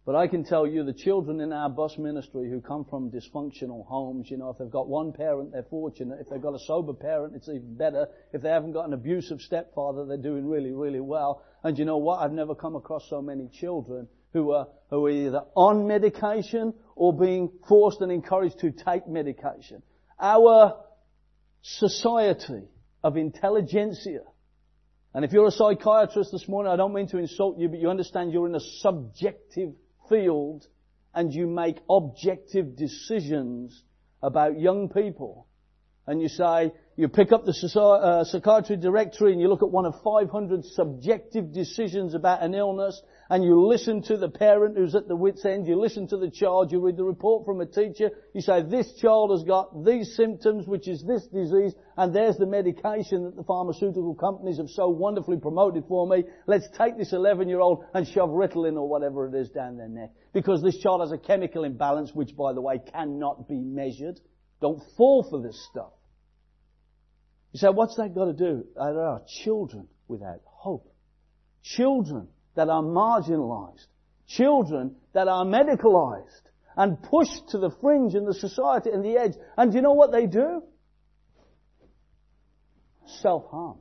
But 0.05 0.15
I 0.15 0.27
can 0.27 0.43
tell 0.43 0.67
you 0.67 0.83
the 0.83 0.93
children 0.93 1.41
in 1.41 1.51
our 1.51 1.67
bus 1.67 1.97
ministry 1.97 2.47
who 2.47 2.61
come 2.61 2.85
from 2.85 3.09
dysfunctional 3.09 3.87
homes, 3.87 4.29
you 4.29 4.37
know, 4.37 4.51
if 4.51 4.59
they've 4.59 4.69
got 4.69 4.87
one 4.87 5.11
parent, 5.11 5.51
they're 5.51 5.63
fortunate. 5.63 6.19
If 6.21 6.29
they've 6.29 6.41
got 6.41 6.53
a 6.53 6.59
sober 6.59 6.93
parent, 6.93 7.35
it's 7.35 7.49
even 7.49 7.75
better. 7.75 8.07
If 8.31 8.43
they 8.43 8.49
haven't 8.49 8.73
got 8.73 8.87
an 8.87 8.93
abusive 8.93 9.41
stepfather, 9.41 10.05
they're 10.05 10.17
doing 10.17 10.47
really, 10.47 10.73
really 10.73 10.99
well. 10.99 11.43
And 11.63 11.79
you 11.79 11.85
know 11.85 11.97
what? 11.97 12.19
I've 12.19 12.31
never 12.31 12.53
come 12.53 12.75
across 12.75 13.09
so 13.09 13.19
many 13.19 13.47
children 13.47 14.07
who 14.31 14.51
are, 14.51 14.67
who 14.91 15.07
are 15.07 15.09
either 15.09 15.41
on 15.55 15.87
medication 15.87 16.75
or 16.95 17.11
being 17.11 17.49
forced 17.67 18.01
and 18.01 18.11
encouraged 18.11 18.59
to 18.59 18.71
take 18.71 19.07
medication. 19.07 19.81
Our 20.19 20.83
society 21.63 22.67
of 23.03 23.17
intelligentsia, 23.17 24.21
and 25.15 25.25
if 25.25 25.31
you're 25.31 25.47
a 25.47 25.51
psychiatrist 25.51 26.31
this 26.31 26.47
morning, 26.47 26.71
I 26.71 26.75
don't 26.75 26.93
mean 26.93 27.07
to 27.07 27.17
insult 27.17 27.57
you, 27.57 27.69
but 27.69 27.79
you 27.79 27.89
understand 27.89 28.33
you're 28.33 28.47
in 28.47 28.53
a 28.53 28.59
subjective 28.59 29.73
field 30.09 30.67
and 31.13 31.33
you 31.33 31.47
make 31.47 31.77
objective 31.89 32.75
decisions 32.75 33.83
about 34.21 34.59
young 34.59 34.89
people. 34.89 35.47
And 36.07 36.21
you 36.21 36.27
say, 36.27 36.71
you 36.97 37.07
pick 37.07 37.31
up 37.31 37.45
the 37.45 37.51
uh, 37.79 38.23
psychiatry 38.23 38.77
directory 38.77 39.31
and 39.31 39.41
you 39.41 39.47
look 39.47 39.63
at 39.63 39.69
one 39.69 39.85
of 39.85 39.95
500 40.03 40.63
subjective 40.65 41.51
decisions 41.51 42.13
about 42.13 42.43
an 42.43 42.53
illness 42.53 43.01
and 43.29 43.43
you 43.43 43.65
listen 43.65 44.03
to 44.03 44.17
the 44.17 44.29
parent 44.29 44.77
who's 44.77 44.93
at 44.93 45.07
the 45.07 45.15
wit's 45.15 45.43
end, 45.45 45.67
you 45.67 45.79
listen 45.79 46.07
to 46.07 46.17
the 46.17 46.29
child, 46.29 46.71
you 46.71 46.79
read 46.79 46.97
the 46.97 47.03
report 47.03 47.45
from 47.45 47.59
a 47.59 47.65
teacher, 47.65 48.11
you 48.33 48.41
say, 48.41 48.61
this 48.61 48.93
child 49.01 49.31
has 49.31 49.43
got 49.43 49.83
these 49.83 50.15
symptoms, 50.15 50.67
which 50.67 50.87
is 50.87 51.03
this 51.03 51.25
disease, 51.27 51.73
and 51.97 52.15
there's 52.15 52.37
the 52.37 52.45
medication 52.45 53.23
that 53.23 53.35
the 53.35 53.43
pharmaceutical 53.43 54.13
companies 54.13 54.57
have 54.57 54.69
so 54.69 54.89
wonderfully 54.89 55.37
promoted 55.37 55.85
for 55.87 56.07
me. 56.07 56.23
Let's 56.45 56.67
take 56.77 56.97
this 56.97 57.13
11 57.13 57.49
year 57.49 57.61
old 57.61 57.83
and 57.95 58.07
shove 58.07 58.29
Ritalin 58.29 58.75
or 58.75 58.87
whatever 58.87 59.27
it 59.27 59.33
is 59.33 59.49
down 59.49 59.77
their 59.77 59.89
neck. 59.89 60.11
Because 60.33 60.61
this 60.61 60.77
child 60.77 61.01
has 61.01 61.11
a 61.11 61.17
chemical 61.17 61.63
imbalance, 61.63 62.11
which 62.13 62.35
by 62.35 62.53
the 62.53 62.61
way 62.61 62.79
cannot 62.93 63.47
be 63.47 63.59
measured. 63.59 64.19
Don't 64.61 64.81
fall 64.97 65.25
for 65.27 65.41
this 65.41 65.67
stuff. 65.71 65.93
You 67.53 67.59
say, 67.59 67.69
what's 67.69 67.95
that 67.95 68.13
got 68.13 68.25
to 68.25 68.33
do? 68.33 68.65
There 68.75 69.01
are 69.01 69.21
children 69.43 69.87
without 70.07 70.41
hope. 70.43 70.93
Children 71.63 72.27
that 72.55 72.69
are 72.69 72.81
marginalized. 72.81 73.87
Children 74.27 74.95
that 75.13 75.27
are 75.27 75.45
medicalized 75.45 76.49
and 76.75 77.01
pushed 77.01 77.49
to 77.49 77.57
the 77.57 77.69
fringe 77.81 78.15
in 78.15 78.25
the 78.25 78.33
society 78.33 78.89
and 78.89 79.03
the 79.03 79.17
edge. 79.17 79.33
And 79.57 79.71
do 79.71 79.77
you 79.77 79.81
know 79.81 79.93
what 79.93 80.11
they 80.11 80.25
do? 80.25 80.63
Self-harm. 83.21 83.77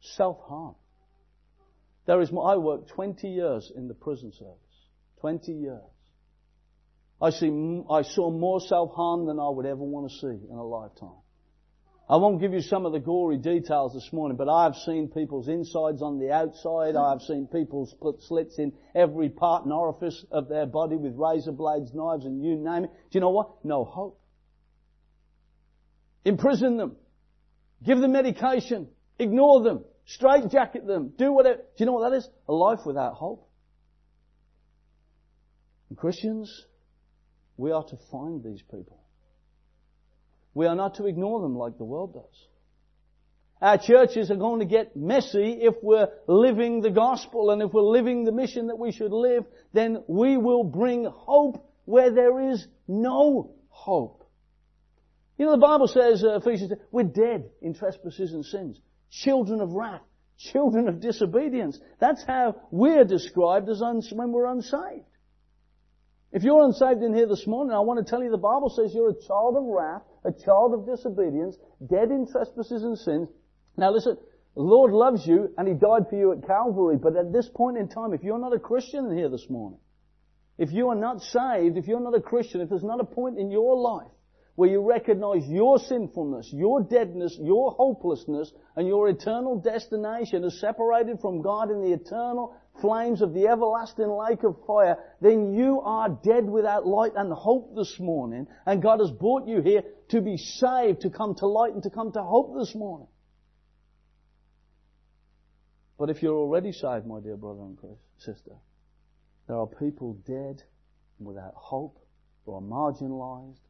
Self-harm. 0.00 0.74
There 2.06 2.20
is, 2.20 2.30
I 2.30 2.56
worked 2.56 2.88
20 2.88 3.28
years 3.28 3.70
in 3.74 3.86
the 3.86 3.94
prison 3.94 4.32
service. 4.32 4.56
20 5.20 5.52
years. 5.52 5.80
I 7.22 7.30
see, 7.30 7.82
I 7.90 8.02
saw 8.02 8.30
more 8.30 8.60
self-harm 8.60 9.26
than 9.26 9.38
I 9.38 9.48
would 9.48 9.66
ever 9.66 9.82
want 9.82 10.10
to 10.10 10.16
see 10.16 10.46
in 10.50 10.56
a 10.56 10.64
lifetime. 10.64 11.20
I 12.10 12.16
won't 12.16 12.40
give 12.40 12.52
you 12.52 12.60
some 12.60 12.86
of 12.86 12.92
the 12.92 12.98
gory 12.98 13.36
details 13.36 13.94
this 13.94 14.12
morning, 14.12 14.36
but 14.36 14.48
I've 14.48 14.74
seen 14.74 15.06
people's 15.06 15.46
insides 15.46 16.02
on 16.02 16.18
the 16.18 16.32
outside. 16.32 16.96
I've 16.96 17.20
seen 17.20 17.46
people 17.46 17.86
split 17.86 18.16
slits 18.22 18.58
in 18.58 18.72
every 18.96 19.28
part 19.28 19.62
and 19.62 19.72
orifice 19.72 20.24
of 20.32 20.48
their 20.48 20.66
body 20.66 20.96
with 20.96 21.14
razor 21.14 21.52
blades, 21.52 21.94
knives, 21.94 22.24
and 22.24 22.42
you 22.42 22.56
name 22.56 22.86
it. 22.86 22.90
Do 22.90 23.16
you 23.16 23.20
know 23.20 23.30
what? 23.30 23.64
No 23.64 23.84
hope. 23.84 24.20
Imprison 26.24 26.78
them. 26.78 26.96
Give 27.84 28.00
them 28.00 28.10
medication. 28.10 28.88
Ignore 29.20 29.62
them. 29.62 29.84
Straight 30.06 30.50
jacket 30.50 30.88
them. 30.88 31.12
Do 31.16 31.32
whatever. 31.32 31.58
Do 31.58 31.62
you 31.76 31.86
know 31.86 31.92
what 31.92 32.10
that 32.10 32.16
is? 32.16 32.28
A 32.48 32.52
life 32.52 32.80
without 32.84 33.14
hope. 33.14 33.48
And 35.90 35.96
Christians, 35.96 36.66
we 37.56 37.70
are 37.70 37.84
to 37.84 37.96
find 38.10 38.42
these 38.42 38.62
people. 38.62 38.99
We 40.54 40.66
are 40.66 40.74
not 40.74 40.96
to 40.96 41.06
ignore 41.06 41.40
them 41.40 41.56
like 41.56 41.78
the 41.78 41.84
world 41.84 42.14
does. 42.14 42.46
Our 43.62 43.76
churches 43.76 44.30
are 44.30 44.36
going 44.36 44.60
to 44.60 44.66
get 44.66 44.96
messy 44.96 45.58
if 45.60 45.74
we're 45.82 46.08
living 46.26 46.80
the 46.80 46.90
gospel 46.90 47.50
and 47.50 47.60
if 47.60 47.72
we're 47.72 47.82
living 47.82 48.24
the 48.24 48.32
mission 48.32 48.68
that 48.68 48.78
we 48.78 48.90
should 48.90 49.12
live, 49.12 49.44
then 49.74 50.02
we 50.08 50.38
will 50.38 50.64
bring 50.64 51.04
hope 51.04 51.62
where 51.84 52.10
there 52.10 52.50
is 52.50 52.66
no 52.88 53.52
hope. 53.68 54.24
You 55.36 55.46
know, 55.46 55.52
the 55.52 55.58
Bible 55.58 55.88
says, 55.88 56.24
uh, 56.24 56.36
Ephesians, 56.36 56.72
we're 56.90 57.04
dead 57.04 57.50
in 57.60 57.74
trespasses 57.74 58.32
and 58.32 58.44
sins, 58.44 58.80
children 59.10 59.60
of 59.60 59.72
wrath, 59.72 60.02
children 60.38 60.88
of 60.88 61.00
disobedience. 61.00 61.78
That's 61.98 62.22
how 62.24 62.56
we're 62.70 63.04
described 63.04 63.68
as 63.68 63.82
uns- 63.82 64.12
when 64.12 64.32
we're 64.32 64.50
unsaved. 64.50 65.04
If 66.32 66.44
you're 66.44 66.64
unsaved 66.64 67.02
in 67.02 67.12
here 67.12 67.26
this 67.26 67.46
morning, 67.46 67.74
I 67.74 67.80
want 67.80 68.04
to 68.04 68.08
tell 68.08 68.22
you 68.22 68.30
the 68.30 68.38
Bible 68.38 68.70
says 68.70 68.94
you're 68.94 69.10
a 69.10 69.26
child 69.26 69.56
of 69.56 69.64
wrath, 69.64 70.02
a 70.24 70.30
child 70.30 70.74
of 70.74 70.86
disobedience, 70.86 71.56
dead 71.88 72.10
in 72.10 72.26
trespasses 72.30 72.84
and 72.84 72.96
sins. 72.96 73.28
Now 73.76 73.90
listen, 73.90 74.16
the 74.54 74.62
Lord 74.62 74.92
loves 74.92 75.26
you 75.26 75.52
and 75.58 75.66
He 75.66 75.74
died 75.74 76.08
for 76.08 76.16
you 76.16 76.32
at 76.32 76.46
Calvary, 76.46 76.98
but 76.98 77.16
at 77.16 77.32
this 77.32 77.48
point 77.48 77.78
in 77.78 77.88
time, 77.88 78.14
if 78.14 78.22
you're 78.22 78.38
not 78.38 78.54
a 78.54 78.60
Christian 78.60 79.06
in 79.06 79.18
here 79.18 79.28
this 79.28 79.50
morning, 79.50 79.80
if 80.56 80.70
you 80.70 80.88
are 80.90 80.94
not 80.94 81.20
saved, 81.20 81.76
if 81.76 81.88
you're 81.88 82.00
not 82.00 82.16
a 82.16 82.20
Christian, 82.20 82.60
if 82.60 82.68
there's 82.68 82.84
not 82.84 83.00
a 83.00 83.04
point 83.04 83.38
in 83.38 83.50
your 83.50 83.76
life 83.76 84.12
where 84.54 84.68
you 84.68 84.82
recognize 84.82 85.48
your 85.48 85.78
sinfulness, 85.78 86.52
your 86.52 86.82
deadness, 86.82 87.36
your 87.40 87.72
hopelessness, 87.72 88.52
and 88.76 88.86
your 88.86 89.08
eternal 89.08 89.58
destination 89.58 90.44
is 90.44 90.60
separated 90.60 91.18
from 91.20 91.40
God 91.40 91.70
in 91.70 91.80
the 91.80 91.92
eternal 91.92 92.54
flames 92.80 93.22
of 93.22 93.34
the 93.34 93.46
everlasting 93.46 94.10
lake 94.10 94.42
of 94.42 94.56
fire, 94.66 94.98
then 95.20 95.54
you 95.54 95.80
are 95.80 96.08
dead 96.08 96.44
without 96.44 96.86
light 96.86 97.12
and 97.16 97.32
hope 97.32 97.74
this 97.74 97.98
morning, 97.98 98.46
and 98.66 98.82
God 98.82 99.00
has 99.00 99.10
brought 99.10 99.46
you 99.46 99.60
here 99.60 99.82
to 100.08 100.20
be 100.20 100.36
saved, 100.36 101.02
to 101.02 101.10
come 101.10 101.34
to 101.36 101.46
light 101.46 101.72
and 101.72 101.82
to 101.82 101.90
come 101.90 102.12
to 102.12 102.22
hope 102.22 102.54
this 102.58 102.74
morning. 102.74 103.08
But 105.98 106.10
if 106.10 106.22
you're 106.22 106.36
already 106.36 106.72
saved, 106.72 107.06
my 107.06 107.20
dear 107.20 107.36
brother 107.36 107.60
and 107.60 107.78
sister, 108.18 108.52
there 109.46 109.58
are 109.58 109.66
people 109.66 110.14
dead 110.26 110.62
without 111.18 111.52
hope, 111.54 111.98
who 112.46 112.54
are 112.54 112.62
marginalized, 112.62 113.60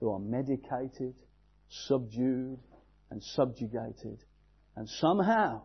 who 0.00 0.10
are 0.10 0.18
medicated, 0.18 1.14
subdued, 1.68 2.58
and 3.10 3.22
subjugated. 3.22 4.24
And 4.76 4.88
somehow, 4.88 5.62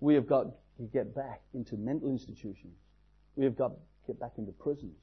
we 0.00 0.14
have 0.14 0.26
got 0.26 0.46
to 0.78 0.84
get 0.84 1.14
back 1.14 1.40
into 1.52 1.76
mental 1.76 2.08
institutions. 2.10 2.76
We 3.36 3.44
have 3.44 3.56
got 3.56 3.70
to 3.70 3.76
get 4.06 4.20
back 4.20 4.32
into 4.38 4.52
prisons. 4.52 4.96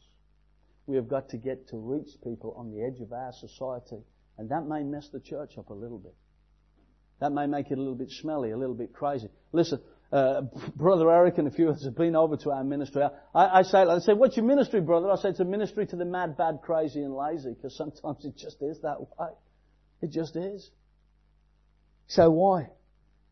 We 0.88 0.96
have 0.96 1.08
got 1.08 1.30
to 1.30 1.38
get 1.38 1.68
to 1.70 1.78
reach 1.78 2.10
people 2.24 2.56
on 2.58 2.72
the 2.72 2.84
edge 2.84 3.00
of 3.02 3.14
our 3.14 3.32
society. 3.34 4.04
And 4.38 4.50
that 4.50 4.66
may 4.66 4.84
mess 4.84 5.10
the 5.12 5.20
church 5.20 5.58
up 5.58 5.70
a 5.70 5.74
little 5.74 6.00
bit. 6.00 6.16
That 7.20 7.32
may 7.32 7.46
make 7.46 7.70
it 7.70 7.78
a 7.78 7.82
little 7.82 7.96
bit 7.96 8.10
smelly, 8.10 8.52
a 8.52 8.58
little 8.58 8.76
bit 8.76 8.94
crazy. 8.94 9.30
Listen, 9.52 9.80
uh, 10.12 10.42
Brother 10.76 11.10
Eric 11.12 11.38
and 11.38 11.48
a 11.48 11.52
few 11.52 11.70
others 11.70 11.86
have 11.86 11.96
been 11.96 12.16
over 12.16 12.36
to 12.38 12.52
our 12.52 12.64
ministry. 12.64 13.04
I, 13.36 13.60
I 13.60 13.62
say, 13.62 13.78
I 13.80 14.00
say, 14.00 14.14
what's 14.14 14.36
your 14.36 14.46
ministry, 14.46 14.82
brother? 14.82 15.10
I 15.10 15.16
say, 15.16 15.30
it's 15.30 15.40
a 15.40 15.46
ministry 15.46 15.86
to 15.86 15.96
the 15.96 16.06
mad, 16.06 16.36
bad, 16.36 16.60
crazy, 16.64 17.02
and 17.02 17.16
lazy, 17.16 17.54
because 17.54 17.78
sometimes 17.78 18.26
it 18.26 18.36
just 18.36 18.58
is 18.62 18.82
that 18.82 19.00
way. 19.00 19.30
It 20.02 20.10
just 20.10 20.36
is. 20.36 20.70
So 22.08 22.30
why? 22.32 22.70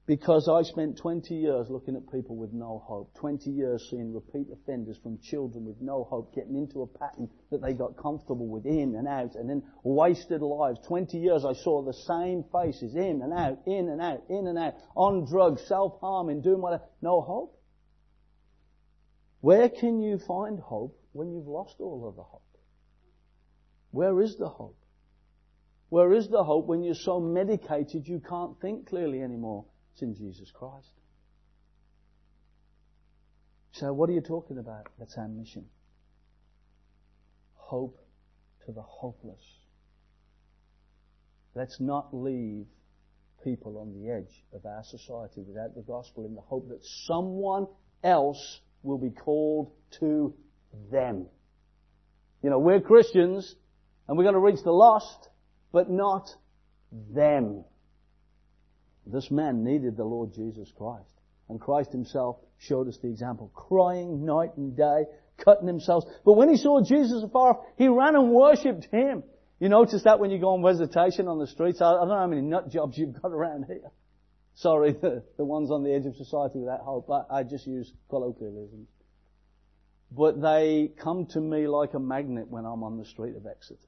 Because 0.10 0.50
I 0.50 0.64
spent 0.64 0.98
20 0.98 1.36
years 1.36 1.68
looking 1.70 1.96
at 1.96 2.12
people 2.12 2.36
with 2.36 2.52
no 2.52 2.82
hope. 2.84 3.14
20 3.20 3.52
years 3.52 3.88
seeing 3.92 4.12
repeat 4.12 4.48
offenders 4.52 4.98
from 5.04 5.20
children 5.20 5.66
with 5.66 5.80
no 5.82 6.04
hope 6.04 6.34
getting 6.34 6.56
into 6.56 6.82
a 6.82 6.88
pattern 6.88 7.30
that 7.52 7.62
they 7.62 7.74
got 7.74 7.96
comfortable 7.96 8.48
with 8.48 8.66
in 8.66 8.96
and 8.96 9.08
out 9.08 9.36
and 9.36 9.48
then 9.48 9.62
wasted 9.84 10.42
lives. 10.42 10.80
20 10.88 11.16
years 11.16 11.46
I 11.46 11.54
saw 11.54 11.84
the 11.84 11.94
same 11.94 12.44
faces 12.52 12.96
in 12.96 13.22
and 13.22 13.32
out, 13.32 13.60
in 13.68 13.88
and 13.88 14.02
out, 14.02 14.24
in 14.30 14.48
and 14.48 14.58
out, 14.58 14.74
on 14.96 15.26
drugs, 15.30 15.62
self-harming, 15.68 16.42
doing 16.42 16.60
whatever. 16.60 16.86
No 17.04 17.22
hope. 17.22 17.62
Where 19.42 19.70
can 19.70 20.02
you 20.02 20.18
find 20.18 20.60
hope 20.60 21.00
when 21.12 21.32
you've 21.32 21.48
lost 21.48 21.76
all 21.78 22.10
of 22.10 22.16
the 22.16 22.24
hope? 22.24 22.42
Where 23.92 24.20
is 24.22 24.38
the 24.40 24.50
hope? 24.50 24.80
Where 25.90 26.12
is 26.14 26.30
the 26.30 26.44
hope 26.44 26.66
when 26.66 26.82
you're 26.82 26.96
so 26.96 27.20
medicated 27.20 28.08
you 28.08 28.20
can't 28.28 28.60
think 28.60 28.90
clearly 28.90 29.22
anymore? 29.22 29.66
It's 30.00 30.04
in 30.04 30.16
Jesus 30.16 30.50
Christ. 30.52 30.94
So 33.74 33.92
what 33.92 34.10
are 34.10 34.14
you 34.14 34.22
talking 34.22 34.58
about? 34.58 34.88
That's 34.98 35.18
our 35.18 35.28
mission. 35.28 35.66
Hope 37.56 38.00
to 38.66 38.72
the 38.72 38.82
hopeless. 38.82 39.44
Let's 41.54 41.82
not 41.82 42.14
leave 42.14 42.68
people 43.44 43.78
on 43.78 43.92
the 43.94 44.10
edge 44.10 44.44
of 44.54 44.66
our 44.66 44.84
society 44.86 45.42
without 45.42 45.76
the 45.76 45.82
gospel 45.82 46.26
in 46.26 46.34
the 46.34 46.42
hope 46.42 46.70
that 46.70 46.80
someone 47.06 47.68
else 48.02 48.62
will 48.84 49.00
be 49.00 49.10
called 49.10 49.74
to 50.00 50.34
them. 50.92 51.26
You 52.42 52.52
know, 52.52 52.60
we're 52.60 52.80
Christians 52.80 53.54
and 54.08 54.18
we're 54.18 54.24
going 54.24 54.36
to 54.36 54.40
reach 54.40 54.64
the 54.64 54.72
lost, 54.72 55.28
but 55.74 55.90
not 55.90 56.30
them. 57.14 57.66
This 59.12 59.32
man 59.32 59.64
needed 59.64 59.98
the 59.98 60.04
Lord 60.04 60.34
Jesus 60.34 60.72
Christ. 60.78 61.12
And 61.50 61.60
Christ 61.60 61.92
himself 61.92 62.38
showed 62.60 62.88
us 62.88 62.98
the 63.02 63.10
example, 63.10 63.52
crying 63.56 64.26
night 64.26 64.56
and 64.56 64.78
day, 64.78 65.06
cutting 65.44 65.68
himself. 65.68 66.04
But 66.24 66.34
when 66.34 66.50
he 66.50 66.58
saw 66.58 66.84
Jesus 66.84 67.24
afar 67.24 67.52
off, 67.52 67.66
he 67.78 67.88
ran 67.88 68.16
and 68.16 68.32
worshipped 68.32 68.86
him. 68.92 69.24
You 69.60 69.70
notice 69.70 70.04
that 70.04 70.20
when 70.20 70.32
you 70.32 70.40
go 70.40 70.54
on 70.54 70.64
visitation 70.64 71.28
on 71.28 71.40
the 71.40 71.48
streets. 71.48 71.82
I, 71.82 71.92
don't 71.92 72.10
know 72.10 72.18
how 72.18 72.28
many 72.28 72.42
nut 72.42 72.70
jobs 72.70 72.98
you've 72.98 73.20
got 73.22 73.32
around 73.32 73.66
here. 73.66 73.92
Sorry, 74.56 74.92
the, 75.02 75.24
the 75.38 75.46
ones 75.46 75.72
on 75.72 75.84
the 75.84 75.94
edge 75.94 76.06
of 76.06 76.16
society 76.16 76.60
without 76.60 76.82
hope. 76.82 77.10
I, 77.10 77.40
I 77.40 77.44
just 77.44 77.66
use 77.66 77.92
colloquialisms. 78.10 78.88
But 80.12 80.42
they 80.42 80.92
come 80.98 81.28
to 81.28 81.40
me 81.40 81.68
like 81.68 81.94
a 81.94 82.00
magnet 82.00 82.48
when 82.48 82.66
I'm 82.66 82.84
on 82.84 82.98
the 82.98 83.06
street 83.06 83.36
of 83.36 83.46
Exeter. 83.46 83.80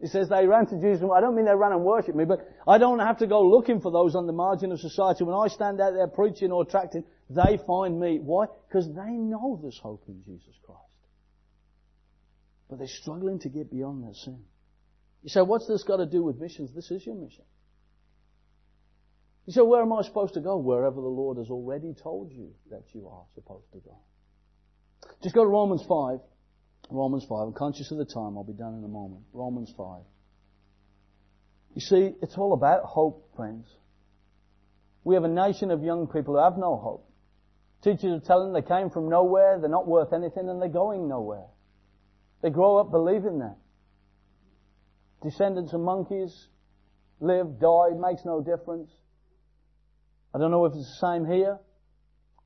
It 0.00 0.10
says 0.10 0.28
they 0.28 0.46
ran 0.46 0.66
to 0.66 0.80
Jesus. 0.80 1.04
I 1.12 1.20
don't 1.20 1.34
mean 1.34 1.44
they 1.44 1.54
ran 1.54 1.72
and 1.72 1.82
worshipped 1.82 2.16
me, 2.16 2.24
but 2.24 2.48
I 2.68 2.78
don't 2.78 3.00
have 3.00 3.18
to 3.18 3.26
go 3.26 3.42
looking 3.42 3.80
for 3.80 3.90
those 3.90 4.14
on 4.14 4.26
the 4.26 4.32
margin 4.32 4.70
of 4.70 4.78
society. 4.78 5.24
When 5.24 5.34
I 5.34 5.48
stand 5.48 5.80
out 5.80 5.94
there 5.94 6.06
preaching 6.06 6.52
or 6.52 6.62
attracting, 6.62 7.04
they 7.28 7.58
find 7.66 7.98
me. 7.98 8.20
Why? 8.22 8.46
Because 8.68 8.86
they 8.86 9.10
know 9.10 9.58
there's 9.60 9.78
hope 9.78 10.04
in 10.06 10.22
Jesus 10.24 10.54
Christ. 10.64 10.80
But 12.70 12.78
they're 12.78 12.86
struggling 12.86 13.40
to 13.40 13.48
get 13.48 13.72
beyond 13.72 14.04
their 14.04 14.14
sin. 14.14 14.38
You 15.22 15.30
say, 15.30 15.40
what's 15.40 15.66
this 15.66 15.82
got 15.82 15.96
to 15.96 16.06
do 16.06 16.22
with 16.22 16.38
missions? 16.38 16.70
This 16.72 16.92
is 16.92 17.04
your 17.04 17.16
mission. 17.16 17.44
You 19.46 19.52
say, 19.52 19.62
where 19.62 19.82
am 19.82 19.92
I 19.92 20.02
supposed 20.02 20.34
to 20.34 20.40
go? 20.40 20.58
Wherever 20.58 21.00
the 21.00 21.08
Lord 21.08 21.38
has 21.38 21.48
already 21.50 21.94
told 22.00 22.30
you 22.30 22.52
that 22.70 22.84
you 22.92 23.08
are 23.08 23.24
supposed 23.34 23.72
to 23.72 23.80
go. 23.80 23.96
Just 25.22 25.34
go 25.34 25.42
to 25.42 25.48
Romans 25.48 25.82
5. 25.88 26.20
Romans 26.90 27.24
5. 27.28 27.48
I'm 27.48 27.52
conscious 27.52 27.90
of 27.90 27.98
the 27.98 28.04
time. 28.04 28.36
I'll 28.36 28.44
be 28.44 28.52
done 28.52 28.74
in 28.74 28.84
a 28.84 28.88
moment. 28.88 29.22
Romans 29.32 29.72
5. 29.76 30.02
You 31.74 31.80
see, 31.80 32.14
it's 32.22 32.36
all 32.36 32.52
about 32.54 32.84
hope, 32.84 33.28
friends. 33.36 33.66
We 35.04 35.14
have 35.14 35.24
a 35.24 35.28
nation 35.28 35.70
of 35.70 35.82
young 35.82 36.06
people 36.06 36.34
who 36.34 36.42
have 36.42 36.56
no 36.56 36.76
hope. 36.76 37.08
Teachers 37.82 38.22
are 38.22 38.26
telling 38.26 38.52
them 38.52 38.62
they 38.62 38.68
came 38.68 38.90
from 38.90 39.08
nowhere, 39.08 39.58
they're 39.60 39.70
not 39.70 39.86
worth 39.86 40.12
anything, 40.12 40.48
and 40.48 40.60
they're 40.60 40.68
going 40.68 41.08
nowhere. 41.08 41.46
They 42.42 42.50
grow 42.50 42.78
up 42.78 42.90
believing 42.90 43.38
that. 43.38 43.56
Descendants 45.22 45.72
of 45.72 45.80
monkeys, 45.80 46.48
live, 47.20 47.60
die, 47.60 47.90
makes 47.96 48.24
no 48.24 48.40
difference. 48.40 48.90
I 50.34 50.38
don't 50.38 50.50
know 50.50 50.64
if 50.64 50.74
it's 50.74 50.98
the 51.00 51.06
same 51.06 51.24
here. 51.24 51.58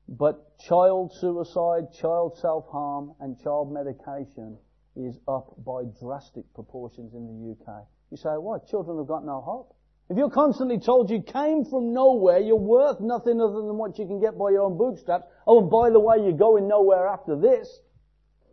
But 0.07 0.57
child 0.59 1.13
suicide, 1.13 1.93
child 1.93 2.37
self-harm 2.37 3.13
and 3.19 3.39
child 3.41 3.71
medication 3.71 4.57
is 4.95 5.17
up 5.27 5.55
by 5.65 5.83
drastic 5.99 6.45
proportions 6.53 7.13
in 7.13 7.25
the 7.25 7.51
UK. 7.51 7.83
You 8.11 8.17
say, 8.17 8.29
why? 8.31 8.59
Children 8.69 8.97
have 8.97 9.07
got 9.07 9.25
no 9.25 9.41
hope. 9.41 9.75
If 10.09 10.17
you're 10.17 10.29
constantly 10.29 10.79
told 10.79 11.09
you 11.09 11.21
came 11.21 11.63
from 11.65 11.93
nowhere, 11.93 12.39
you're 12.39 12.57
worth 12.57 12.99
nothing 12.99 13.39
other 13.39 13.61
than 13.61 13.77
what 13.77 13.97
you 13.97 14.05
can 14.05 14.19
get 14.19 14.37
by 14.37 14.51
your 14.51 14.63
own 14.63 14.77
bootstraps. 14.77 15.25
Oh, 15.47 15.61
and 15.61 15.71
by 15.71 15.89
the 15.89 15.99
way, 15.99 16.17
you're 16.17 16.37
going 16.37 16.67
nowhere 16.67 17.07
after 17.07 17.35
this. 17.35 17.79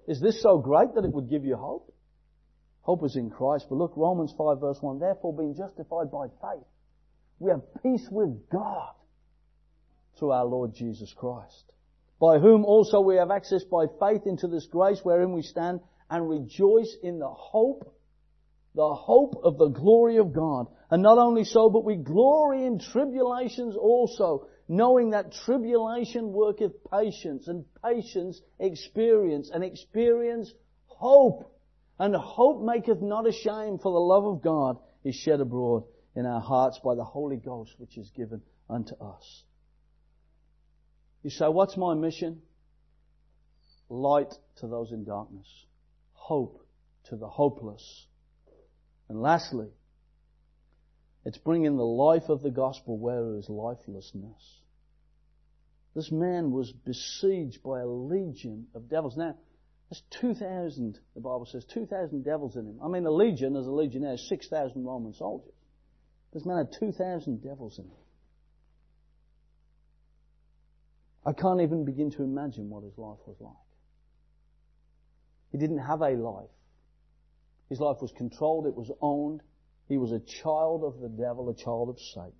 Is 0.07 0.21
this 0.21 0.41
so 0.41 0.59
great 0.59 0.95
that 0.95 1.05
it 1.05 1.13
would 1.13 1.29
give 1.29 1.45
you 1.45 1.57
hope? 1.57 1.93
Hope 2.83 3.05
is 3.05 3.17
in 3.17 3.29
Christ. 3.29 3.67
But 3.69 3.77
look, 3.77 3.93
Romans 3.97 4.33
5 4.39 4.61
verse 4.61 4.79
1, 4.81 5.01
therefore 5.01 5.37
being 5.37 5.55
justified 5.55 6.11
by 6.11 6.29
faith, 6.41 6.65
we 7.41 7.51
have 7.51 7.63
peace 7.83 8.09
with 8.11 8.49
God 8.51 8.95
through 10.21 10.31
our 10.31 10.45
Lord 10.45 10.75
Jesus 10.75 11.13
Christ, 11.17 11.65
by 12.21 12.39
whom 12.39 12.65
also 12.65 13.01
we 13.01 13.17
have 13.17 13.31
access 13.31 13.65
by 13.65 13.87
faith 13.99 14.23
into 14.27 14.47
this 14.47 14.67
grace 14.67 15.01
wherein 15.03 15.33
we 15.33 15.43
stand 15.43 15.81
and 16.11 16.29
rejoice 16.29 16.95
in 17.03 17.19
the 17.19 17.29
hope, 17.29 17.97
the 18.75 18.95
hope 18.95 19.41
of 19.43 19.59
the 19.59 19.71
glory 19.71 20.19
of 20.19 20.33
God. 20.33 20.67
And 20.91 21.03
not 21.03 21.19
only 21.19 21.45
so, 21.45 21.71
but 21.71 21.85
we 21.85 21.97
glory 21.97 22.67
in 22.67 22.79
tribulations 22.79 23.75
also, 23.77 24.47
knowing 24.69 25.11
that 25.11 25.33
tribulation 25.33 26.33
worketh 26.33 26.73
patience, 26.91 27.49
and 27.49 27.65
patience 27.83 28.41
experience, 28.59 29.51
and 29.53 29.65
experience 29.65 30.53
hope. 30.87 31.57
And 31.99 32.15
hope 32.15 32.63
maketh 32.63 33.01
not 33.01 33.27
ashamed, 33.27 33.83
for 33.83 33.93
the 33.93 33.99
love 33.99 34.27
of 34.27 34.43
God 34.43 34.79
is 35.05 35.15
shed 35.15 35.41
abroad 35.41 35.85
in 36.15 36.27
our 36.27 36.41
hearts 36.41 36.79
by 36.85 36.95
the 36.95 37.05
Holy 37.05 37.37
Ghost 37.37 37.73
which 37.79 37.97
is 37.97 38.11
given 38.11 38.43
unto 38.69 38.95
us. 38.97 39.45
You 41.23 41.31
say, 41.31 41.47
what's 41.49 41.77
my 41.77 41.95
mission? 41.95 42.43
Light 43.89 44.33
to 44.57 44.67
those 44.67 44.93
in 44.93 45.05
darkness. 45.05 45.47
Hope 46.13 46.65
to 47.05 47.17
the 47.17 47.29
hopeless. 47.29 48.07
And 49.09 49.21
lastly, 49.21 49.69
it's 51.25 51.39
bringing 51.39 51.77
the 51.77 51.85
life 51.85 52.29
of 52.29 52.43
the 52.43 52.51
gospel 52.51 52.99
where 52.99 53.23
there 53.23 53.37
is 53.37 53.49
lifelessness. 53.49 54.61
This 55.95 56.11
man 56.11 56.53
was 56.53 56.73
besieged 56.73 57.63
by 57.63 57.81
a 57.81 57.87
legion 57.87 58.69
of 58.75 58.89
devils. 58.89 59.17
Now, 59.17 59.35
there's 59.91 60.03
2,000, 60.21 60.99
the 61.15 61.21
Bible 61.21 61.47
says, 61.51 61.65
2,000 61.65 62.23
devils 62.23 62.57
in 62.57 62.65
him. 62.65 62.79
I 62.83 62.89
mean, 62.89 63.05
a 63.05 63.11
legion, 63.11 63.57
as 63.57 63.67
a 63.67 63.73
legionnaire, 63.73 64.17
6,000 64.17 64.85
Roman 64.85 65.13
soldiers. 65.13 65.53
This 66.33 66.47
man 66.47 66.59
had 66.59 66.73
2,000 66.79 67.43
devils 67.43 67.79
in 67.79 67.87
him. 67.87 67.97
I 71.25 71.33
can't 71.33 71.61
even 71.61 71.85
begin 71.85 72.11
to 72.13 72.23
imagine 72.23 72.71
what 72.71 72.83
his 72.83 72.97
life 72.97 73.19
was 73.27 73.37
like. 73.41 73.53
He 75.53 75.59
didn't 75.59 75.79
have 75.79 76.01
a 76.01 76.11
life. 76.11 76.49
His 77.69 77.81
life 77.81 77.99
was 78.01 78.13
controlled, 78.17 78.67
it 78.67 78.75
was 78.75 78.91
owned. 79.01 79.43
He 79.89 79.99
was 79.99 80.13
a 80.13 80.21
child 80.21 80.85
of 80.85 81.01
the 81.01 81.09
devil, 81.09 81.51
a 81.51 81.55
child 81.55 81.89
of 81.89 81.99
Satan. 81.99 82.33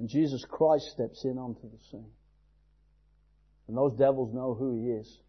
And 0.00 0.08
Jesus 0.08 0.44
Christ 0.44 0.86
steps 0.90 1.24
in 1.24 1.38
onto 1.38 1.62
the 1.62 1.78
scene. 1.90 2.10
And 3.68 3.76
those 3.76 3.96
devils 3.96 4.34
know 4.34 4.54
who 4.54 4.74
he 4.74 4.90
is. 4.90 5.20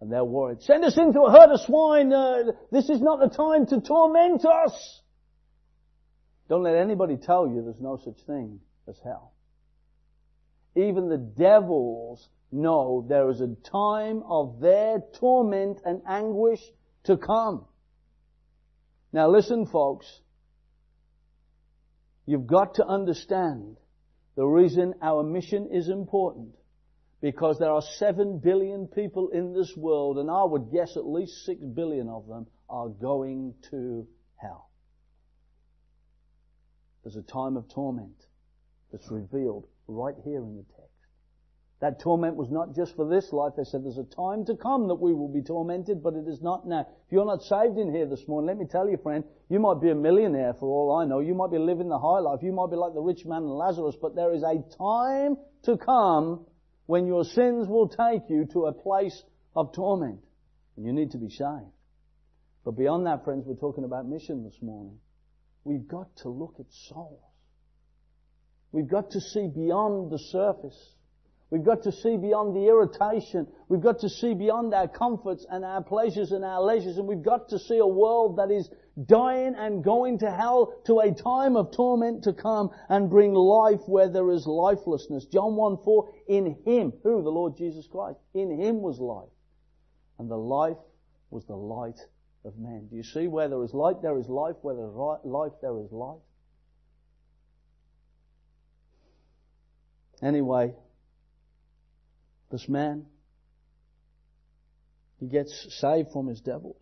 And 0.00 0.10
they're 0.10 0.24
worried. 0.24 0.62
Send 0.62 0.84
us 0.84 0.96
into 0.96 1.20
a 1.20 1.30
herd 1.30 1.50
of 1.50 1.60
swine. 1.60 2.12
Uh, 2.12 2.52
this 2.70 2.88
is 2.88 3.00
not 3.00 3.20
the 3.20 3.34
time 3.34 3.66
to 3.66 3.80
torment 3.80 4.44
us. 4.44 5.02
Don't 6.48 6.62
let 6.62 6.76
anybody 6.76 7.16
tell 7.16 7.46
you 7.46 7.62
there's 7.62 7.80
no 7.80 7.98
such 8.02 8.24
thing 8.26 8.60
as 8.88 8.96
hell. 9.04 9.32
Even 10.76 11.08
the 11.08 11.16
devils 11.16 12.28
know 12.52 13.04
there 13.08 13.30
is 13.30 13.40
a 13.40 13.54
time 13.68 14.22
of 14.28 14.60
their 14.60 14.98
torment 15.18 15.80
and 15.84 16.02
anguish 16.06 16.60
to 17.04 17.16
come. 17.16 17.64
Now 19.12 19.30
listen 19.30 19.66
folks. 19.66 20.06
You've 22.26 22.46
got 22.46 22.74
to 22.74 22.84
understand 22.84 23.78
the 24.36 24.44
reason 24.44 24.94
our 25.00 25.22
mission 25.22 25.68
is 25.72 25.88
important. 25.88 26.54
Because 27.22 27.58
there 27.58 27.70
are 27.70 27.82
seven 27.96 28.38
billion 28.38 28.86
people 28.88 29.30
in 29.30 29.54
this 29.54 29.72
world 29.74 30.18
and 30.18 30.30
I 30.30 30.44
would 30.44 30.70
guess 30.70 30.96
at 30.96 31.06
least 31.06 31.46
six 31.46 31.60
billion 31.64 32.08
of 32.08 32.28
them 32.28 32.46
are 32.68 32.88
going 32.88 33.54
to 33.70 34.06
hell. 34.36 34.68
There's 37.02 37.16
a 37.16 37.22
time 37.22 37.56
of 37.56 37.68
torment 37.70 38.26
that's 38.92 39.10
revealed 39.10 39.66
right 39.88 40.14
here 40.24 40.38
in 40.38 40.56
the 40.56 40.64
text. 40.64 40.86
That 41.80 42.00
torment 42.00 42.36
was 42.36 42.50
not 42.50 42.74
just 42.74 42.96
for 42.96 43.06
this 43.06 43.32
life. 43.32 43.52
They 43.56 43.64
said 43.64 43.84
there's 43.84 43.98
a 43.98 44.04
time 44.04 44.46
to 44.46 44.56
come 44.56 44.88
that 44.88 44.94
we 44.94 45.12
will 45.12 45.28
be 45.28 45.42
tormented, 45.42 46.02
but 46.02 46.14
it 46.14 46.26
is 46.26 46.40
not 46.40 46.66
now. 46.66 46.80
If 46.80 47.12
you're 47.12 47.26
not 47.26 47.42
saved 47.42 47.76
in 47.76 47.92
here 47.92 48.06
this 48.06 48.26
morning, 48.26 48.48
let 48.48 48.56
me 48.56 48.64
tell 48.64 48.88
you, 48.88 48.96
friend, 48.96 49.24
you 49.50 49.60
might 49.60 49.82
be 49.82 49.90
a 49.90 49.94
millionaire 49.94 50.54
for 50.54 50.66
all 50.68 50.96
I 50.96 51.04
know. 51.04 51.20
You 51.20 51.34
might 51.34 51.50
be 51.50 51.58
living 51.58 51.90
the 51.90 51.98
high 51.98 52.20
life. 52.20 52.40
You 52.42 52.52
might 52.52 52.70
be 52.70 52.76
like 52.76 52.94
the 52.94 53.02
rich 53.02 53.26
man 53.26 53.42
and 53.42 53.50
Lazarus, 53.50 53.94
but 54.00 54.16
there 54.16 54.32
is 54.32 54.42
a 54.42 54.64
time 54.78 55.36
to 55.64 55.76
come 55.76 56.46
when 56.86 57.06
your 57.06 57.24
sins 57.24 57.68
will 57.68 57.88
take 57.88 58.22
you 58.30 58.46
to 58.52 58.66
a 58.66 58.72
place 58.72 59.22
of 59.54 59.74
torment. 59.74 60.20
And 60.76 60.86
you 60.86 60.94
need 60.94 61.10
to 61.10 61.18
be 61.18 61.28
saved. 61.28 61.72
But 62.64 62.72
beyond 62.72 63.06
that, 63.06 63.22
friends, 63.22 63.44
we're 63.46 63.54
talking 63.54 63.84
about 63.84 64.08
mission 64.08 64.44
this 64.44 64.56
morning. 64.62 64.98
We've 65.64 65.86
got 65.86 66.16
to 66.22 66.30
look 66.30 66.54
at 66.58 66.66
souls. 66.88 67.25
We've 68.72 68.88
got 68.88 69.10
to 69.12 69.20
see 69.20 69.48
beyond 69.48 70.10
the 70.10 70.18
surface. 70.18 70.94
We've 71.50 71.64
got 71.64 71.84
to 71.84 71.92
see 71.92 72.16
beyond 72.16 72.56
the 72.56 72.66
irritation. 72.66 73.46
We've 73.68 73.80
got 73.80 74.00
to 74.00 74.08
see 74.08 74.34
beyond 74.34 74.74
our 74.74 74.88
comforts 74.88 75.46
and 75.48 75.64
our 75.64 75.82
pleasures 75.82 76.32
and 76.32 76.44
our 76.44 76.60
leisures. 76.60 76.98
And 76.98 77.06
we've 77.06 77.22
got 77.22 77.48
to 77.50 77.58
see 77.58 77.78
a 77.78 77.86
world 77.86 78.38
that 78.38 78.50
is 78.50 78.68
dying 79.06 79.54
and 79.56 79.84
going 79.84 80.18
to 80.18 80.30
hell 80.30 80.74
to 80.86 80.98
a 80.98 81.12
time 81.12 81.56
of 81.56 81.70
torment 81.70 82.24
to 82.24 82.32
come 82.32 82.70
and 82.88 83.08
bring 83.08 83.32
life 83.32 83.80
where 83.86 84.08
there 84.08 84.30
is 84.32 84.44
lifelessness. 84.46 85.26
John 85.26 85.54
1 85.54 85.78
4, 85.84 86.14
in 86.28 86.56
Him, 86.64 86.92
who? 87.04 87.22
The 87.22 87.30
Lord 87.30 87.56
Jesus 87.56 87.86
Christ. 87.86 88.18
In 88.34 88.60
Him 88.60 88.82
was 88.82 88.98
life. 88.98 89.30
And 90.18 90.28
the 90.28 90.36
life 90.36 90.78
was 91.30 91.44
the 91.44 91.56
light 91.56 92.00
of 92.44 92.58
men. 92.58 92.88
Do 92.90 92.96
you 92.96 93.04
see 93.04 93.28
where 93.28 93.48
there 93.48 93.62
is 93.62 93.72
light, 93.72 94.02
there 94.02 94.18
is 94.18 94.28
life. 94.28 94.56
Where 94.62 94.74
there 94.74 94.88
is 94.88 95.24
life, 95.24 95.52
there 95.62 95.78
is 95.78 95.92
light. 95.92 96.18
Anyway, 100.22 100.72
this 102.50 102.68
man, 102.68 103.06
he 105.18 105.26
gets 105.26 105.52
saved 105.80 106.10
from 106.12 106.26
his 106.26 106.40
devils. 106.40 106.80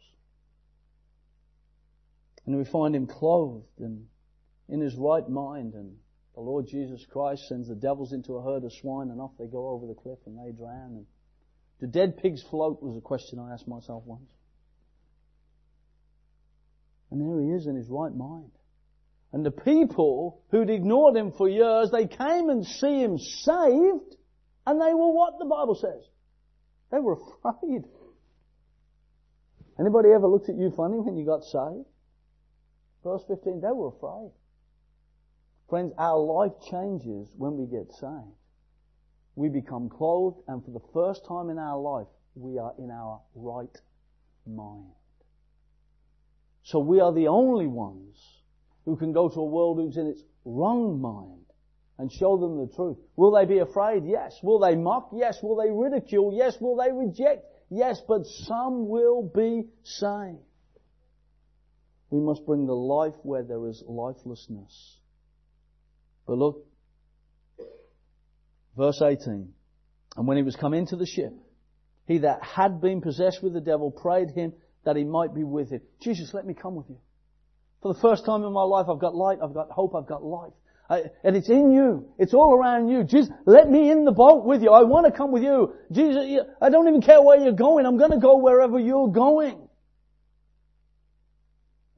And 2.47 2.57
we 2.57 2.65
find 2.65 2.95
him 2.95 3.07
clothed 3.07 3.79
and 3.79 4.07
in 4.69 4.81
his 4.81 4.95
right 4.97 5.29
mind 5.29 5.75
and 5.75 5.97
the 6.35 6.41
Lord 6.41 6.67
Jesus 6.67 7.05
Christ 7.11 7.49
sends 7.49 7.69
the 7.69 7.75
devils 7.75 8.13
into 8.13 8.35
a 8.35 8.43
herd 8.43 8.65
of 8.65 8.73
swine 8.73 9.11
and 9.11 9.21
off 9.21 9.31
they 9.39 9.47
go 9.47 9.69
over 9.69 9.87
the 9.87 9.95
cliff 9.95 10.19
and 10.27 10.37
they 10.37 10.53
drown. 10.53 10.97
And 10.97 11.07
do 11.81 11.87
dead 11.87 12.19
pigs 12.19 12.43
float 12.51 12.83
was 12.83 12.97
a 12.97 13.01
question 13.01 13.39
I 13.39 13.53
asked 13.53 13.69
myself 13.69 14.03
once. 14.05 14.31
And 17.11 17.21
there 17.21 17.41
he 17.41 17.51
is 17.51 17.67
in 17.67 17.77
his 17.77 17.89
right 17.89 18.15
mind. 18.15 18.51
And 19.35 19.45
the 19.45 19.51
people 19.51 20.43
who'd 20.53 20.71
ignored 20.71 21.17
him 21.17 21.33
for 21.33 21.49
years, 21.49 21.91
they 21.91 22.07
came 22.07 22.51
and 22.51 22.65
see 22.65 23.03
him 23.03 23.19
saved 23.19 24.15
and 24.65 24.81
they 24.81 24.95
were 24.95 25.13
what 25.13 25.41
the 25.41 25.45
Bible 25.45 25.75
says. 25.75 26.05
They 26.93 27.01
were 27.01 27.15
afraid. 27.15 27.83
Anybody 29.77 30.11
ever 30.15 30.29
looked 30.29 30.51
at 30.51 30.57
you 30.57 30.71
funny 30.71 30.99
when 31.01 31.17
you 31.17 31.27
got 31.27 31.43
saved? 31.43 31.89
Verse 33.03 33.25
15, 33.27 33.61
they 33.61 33.73
were 33.73 33.89
afraid. 33.89 34.31
Friends, 35.69 35.93
our 35.99 36.21
life 36.21 36.53
changes 36.71 37.29
when 37.37 37.57
we 37.57 37.67
get 37.67 37.93
saved. 37.95 38.39
We 39.35 39.49
become 39.49 39.89
clothed 39.89 40.43
and 40.47 40.65
for 40.65 40.71
the 40.71 40.87
first 40.93 41.27
time 41.27 41.51
in 41.51 41.59
our 41.59 41.81
life, 41.81 42.07
we 42.37 42.59
are 42.61 42.73
in 42.79 42.93
our 42.93 43.21
right 43.35 43.81
mind. 44.47 44.93
So 46.63 46.79
we 46.79 47.01
are 47.01 47.13
the 47.13 47.27
only 47.27 47.67
ones 47.67 48.44
who 48.85 48.97
can 48.97 49.13
go 49.13 49.29
to 49.29 49.41
a 49.41 49.45
world 49.45 49.79
who's 49.79 49.97
in 49.97 50.07
its 50.07 50.23
wrong 50.45 51.01
mind 51.01 51.45
and 51.99 52.11
show 52.13 52.37
them 52.37 52.59
the 52.59 52.73
truth. 52.75 52.99
Will 53.17 53.33
they 53.33 53.45
be 53.45 53.59
afraid? 53.59 54.05
Yes. 54.05 54.37
Will 54.43 54.59
they 54.59 54.75
mock? 54.75 55.11
Yes. 55.15 55.39
Will 55.43 55.57
they 55.57 55.71
ridicule? 55.71 56.33
Yes. 56.35 56.57
Will 56.61 56.77
they 56.77 56.93
reject? 56.93 57.47
Yes. 57.71 58.01
But 58.07 58.27
some 58.27 58.89
will 58.89 59.23
be 59.23 59.69
saved. 59.85 60.39
We 62.11 62.21
must 62.21 62.45
bring 62.47 62.67
the 62.67 62.75
life 62.75 63.15
where 63.23 63.43
there 63.43 63.67
is 63.67 63.83
lifelessness. 63.87 64.99
But 66.27 66.39
look, 66.39 66.67
verse 68.77 69.01
18. 69.03 69.53
And 70.17 70.27
when 70.27 70.37
he 70.37 70.43
was 70.43 70.57
come 70.57 70.75
into 70.75 70.97
the 70.97 71.07
ship, 71.07 71.33
he 72.07 72.19
that 72.19 72.43
had 72.43 72.81
been 72.81 73.01
possessed 73.01 73.43
with 73.43 73.53
the 73.53 73.61
devil 73.61 73.91
prayed 73.91 74.31
him 74.31 74.53
that 74.85 74.97
he 74.97 75.05
might 75.05 75.35
be 75.35 75.45
with 75.45 75.71
him. 75.71 75.81
Jesus, 76.01 76.33
let 76.35 76.47
me 76.47 76.55
come 76.55 76.75
with 76.75 76.89
you. 76.89 76.99
For 77.85 77.93
the 77.93 78.01
first 78.01 78.25
time 78.25 78.43
in 78.45 78.53
my 78.55 78.63
life, 78.63 78.87
I've 78.89 78.99
got 78.99 79.15
light, 79.15 79.41
I've 79.43 79.53
got 79.53 79.71
hope, 79.71 79.95
I've 79.95 80.07
got 80.07 80.25
life. 80.25 80.55
I, 80.89 81.03
and 81.23 81.37
it's 81.37 81.51
in 81.51 81.71
you. 81.71 82.09
It's 82.19 82.33
all 82.33 82.55
around 82.55 82.89
you. 82.89 83.05
Jesus, 83.05 83.31
let 83.45 83.69
me 83.69 83.91
in 83.91 84.07
the 84.07 84.11
boat 84.11 84.47
with 84.47 84.63
you. 84.63 84.71
I 84.71 84.85
want 84.85 85.05
to 85.05 85.13
come 85.13 85.33
with 85.33 85.43
you. 85.43 85.75
Jesus, 85.93 86.47
I 86.63 86.71
don't 86.71 86.89
even 86.89 87.03
care 87.03 87.21
where 87.21 87.39
you're 87.39 87.53
going. 87.53 87.85
I'm 87.85 87.99
going 87.99 88.13
to 88.13 88.19
go 88.19 88.39
wherever 88.39 88.79
you're 88.79 89.09
going. 89.09 89.69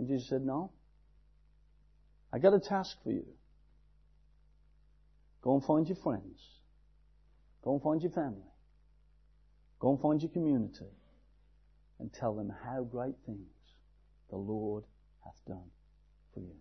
And 0.00 0.08
Jesus 0.08 0.28
said, 0.28 0.42
no. 0.42 0.72
I 2.32 2.40
got 2.40 2.52
a 2.52 2.58
task 2.58 2.96
for 3.04 3.12
you. 3.12 3.24
Go 5.40 5.54
and 5.54 5.64
find 5.64 5.86
your 5.86 5.98
friends. 6.02 6.42
Go 7.62 7.74
and 7.74 7.82
find 7.82 8.02
your 8.02 8.10
family. 8.10 8.50
Go 9.78 9.92
and 9.92 10.00
find 10.00 10.20
your 10.20 10.32
community. 10.32 10.90
And 12.00 12.12
tell 12.12 12.34
them 12.34 12.52
how 12.64 12.82
great 12.82 13.14
things 13.24 13.46
the 14.30 14.36
Lord 14.36 14.82
hath 15.24 15.36
done 15.46 15.70
for 16.36 16.40
you. 16.40 16.54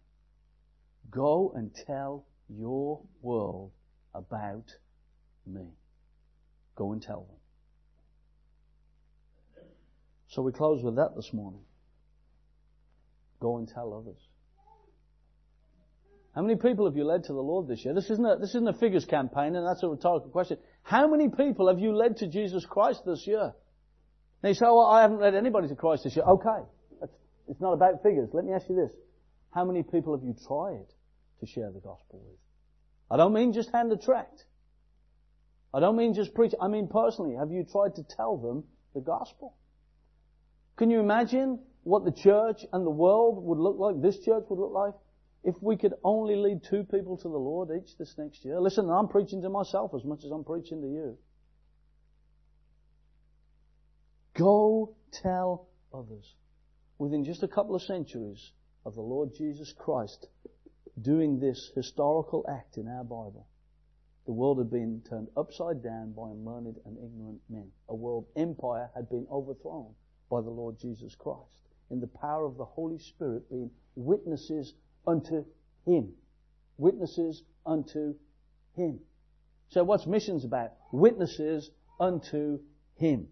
Go 1.12 1.52
and 1.56 1.72
tell 1.86 2.26
your 2.50 3.02
world 3.22 3.72
about 4.14 4.66
me. 5.46 5.68
Go 6.76 6.94
and 6.94 7.02
tell 7.02 7.28
them. 7.28 7.38
So 10.30 10.42
we 10.42 10.52
close 10.52 10.82
with 10.84 10.96
that 10.96 11.16
this 11.16 11.32
morning. 11.34 11.62
Go 13.40 13.58
and 13.58 13.68
tell 13.68 13.94
others. 13.94 14.20
How 16.34 16.42
many 16.42 16.56
people 16.56 16.86
have 16.86 16.98
you 16.98 17.06
led 17.06 17.24
to 17.26 17.34
the 17.34 17.40
Lord 17.40 17.68
this 17.68 17.86
year? 17.86 17.94
This 17.94 18.10
isn't 18.10 18.26
a, 18.26 18.38
this 18.38 18.50
isn't 18.50 18.68
a 18.68 18.74
figures 18.74 19.06
campaign, 19.06 19.56
and 19.56 19.66
that's 19.66 19.84
a 19.84 19.88
rhetorical 19.88 20.30
question. 20.30 20.58
How 20.84 21.08
many 21.08 21.30
people 21.30 21.70
have 21.70 21.80
you 21.80 21.96
led 21.96 22.18
to 22.18 22.28
Jesus 22.28 22.66
Christ 22.66 23.04
this 23.06 23.26
year? 23.26 23.54
Now 24.44 24.50
you 24.50 24.56
say, 24.56 24.66
well, 24.66 24.82
I 24.86 25.02
haven't 25.02 25.22
led 25.22 25.34
anybody 25.34 25.70
to 25.70 25.76
Christ 25.76 26.04
this 26.04 26.16
year. 26.16 26.26
Okay. 26.26 26.68
It's 27.48 27.62
not 27.62 27.74
about 27.74 28.04
figures. 28.04 28.30
Let 28.34 28.44
me 28.44 28.54
ask 28.54 28.68
you 28.68 28.76
this. 28.76 28.92
How 29.56 29.64
many 29.64 29.84
people 29.84 30.14
have 30.14 30.26
you 30.26 30.36
tried 30.46 30.86
to 31.40 31.46
share 31.46 31.72
the 31.72 31.80
gospel 31.80 32.22
with? 32.28 32.38
I 33.10 33.16
don't 33.16 33.34
mean 33.34 33.54
just 33.54 33.72
hand 33.72 33.90
a 33.94 33.98
tract. 33.98 34.44
I 35.74 35.80
don't 35.80 35.96
mean 35.96 36.14
just 36.14 36.34
preach. 36.34 36.54
I 36.62 36.68
mean 36.68 36.90
personally, 36.90 37.36
have 37.36 37.52
you 37.52 37.64
tried 37.64 37.96
to 37.96 38.04
tell 38.04 38.36
them 38.36 38.66
the 38.94 39.00
gospel? 39.00 39.56
Can 40.76 40.90
you 40.90 41.00
imagine 41.00 41.60
what 41.84 42.04
the 42.04 42.12
church 42.12 42.66
and 42.74 42.86
the 42.86 42.92
world 42.92 43.46
would 43.46 43.58
look 43.58 43.78
like, 43.80 44.02
this 44.02 44.20
church 44.20 44.44
would 44.50 44.60
look 44.60 44.74
like, 44.74 44.94
if 45.46 45.56
we 45.62 45.78
could 45.78 45.94
only 46.04 46.36
lead 46.36 46.62
two 46.70 46.84
people 46.84 47.16
to 47.16 47.30
the 47.30 47.38
Lord 47.38 47.70
each 47.72 47.98
this 47.98 48.14
next 48.18 48.44
year? 48.44 48.60
Listen, 48.60 48.90
I'm 48.90 49.08
preaching 49.08 49.42
to 49.44 49.50
myself 49.50 49.92
as 49.96 50.04
much 50.04 50.26
as 50.26 50.32
I'm 50.32 50.44
preaching 50.44 50.82
to 50.82 50.88
you. 50.88 51.18
Go 54.38 54.96
tell 55.14 55.68
others. 55.94 56.34
Within 56.98 57.24
just 57.24 57.44
a 57.44 57.48
couple 57.48 57.76
of 57.76 57.84
centuries 57.84 58.52
of 58.86 58.96
the 58.96 59.02
Lord 59.02 59.34
Jesus 59.36 59.74
Christ 59.74 60.28
doing 61.02 61.40
this 61.40 61.72
historical 61.76 62.46
act 62.48 62.78
in 62.78 62.88
our 62.88 63.04
Bible, 63.04 63.48
the 64.26 64.34
world 64.34 64.60
had 64.60 64.72
been 64.72 65.02
turned 65.08 65.28
upside 65.36 65.84
down 65.84 66.14
by 66.14 66.30
unlearned 66.30 66.78
and 66.86 66.98
ignorant 66.98 67.42
men. 67.50 67.72
A 67.90 67.96
world 67.96 68.26
empire 68.36 68.90
had 68.96 69.10
been 69.10 69.28
overthrown 69.32 69.94
by 70.30 70.42
the 70.42 70.50
Lord 70.50 70.80
Jesus 70.80 71.16
Christ 71.16 71.66
in 71.92 72.00
the 72.00 72.08
power 72.08 72.46
of 72.46 72.58
the 72.58 72.66
Holy 72.66 72.98
Spirit 72.98 73.50
being 73.50 73.70
witnesses 73.96 74.74
unto 75.06 75.46
Him. 75.86 76.14
Witnesses 76.78 77.44
unto 77.66 78.16
Him. 78.76 79.00
So 79.70 79.84
what's 79.84 80.08
missions 80.08 80.46
about? 80.46 80.74
Witnesses 80.92 81.70
unto 82.00 82.60
Him. 82.96 83.28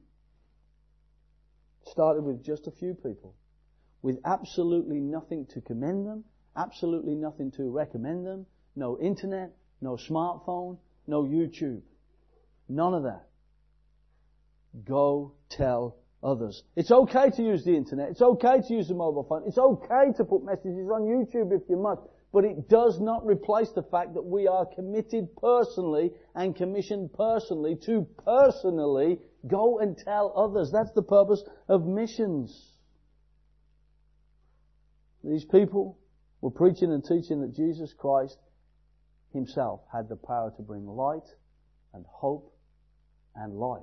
Started 1.85 2.23
with 2.23 2.43
just 2.43 2.67
a 2.67 2.71
few 2.71 2.93
people. 2.93 3.35
With 4.03 4.19
absolutely 4.25 4.99
nothing 4.99 5.47
to 5.53 5.61
commend 5.61 6.05
them, 6.05 6.25
absolutely 6.57 7.15
nothing 7.15 7.51
to 7.51 7.71
recommend 7.71 8.27
them, 8.27 8.45
no 8.75 8.99
internet, 8.99 9.53
no 9.79 9.95
smartphone, 9.95 10.77
no 11.07 11.23
YouTube. 11.23 11.81
None 12.67 12.93
of 12.93 13.03
that. 13.03 13.27
Go 14.85 15.33
tell 15.49 15.95
others. 16.21 16.63
It's 16.75 16.91
okay 16.91 17.29
to 17.29 17.43
use 17.43 17.63
the 17.63 17.75
internet. 17.75 18.09
It's 18.09 18.21
okay 18.21 18.59
to 18.67 18.73
use 18.73 18.89
the 18.89 18.93
mobile 18.93 19.23
phone. 19.23 19.43
It's 19.47 19.57
okay 19.57 20.11
to 20.17 20.25
put 20.25 20.43
messages 20.43 20.89
on 20.89 21.03
YouTube 21.03 21.55
if 21.55 21.61
you 21.69 21.77
must. 21.77 22.01
But 22.33 22.43
it 22.43 22.67
does 22.67 22.99
not 22.99 23.25
replace 23.25 23.71
the 23.71 23.83
fact 23.83 24.15
that 24.15 24.25
we 24.25 24.47
are 24.47 24.65
committed 24.65 25.33
personally 25.37 26.11
and 26.35 26.53
commissioned 26.55 27.13
personally 27.13 27.77
to 27.85 28.05
personally 28.25 29.19
go 29.47 29.79
and 29.79 29.97
tell 29.97 30.33
others. 30.35 30.71
That's 30.73 30.91
the 30.91 31.03
purpose 31.03 31.43
of 31.69 31.85
missions. 31.85 32.72
These 35.23 35.45
people 35.45 35.97
were 36.41 36.51
preaching 36.51 36.91
and 36.91 37.03
teaching 37.03 37.41
that 37.41 37.55
Jesus 37.55 37.93
Christ 37.97 38.37
himself 39.31 39.81
had 39.91 40.09
the 40.09 40.15
power 40.15 40.51
to 40.57 40.61
bring 40.61 40.85
light 40.85 41.27
and 41.93 42.05
hope 42.07 42.53
and 43.35 43.53
life. 43.53 43.81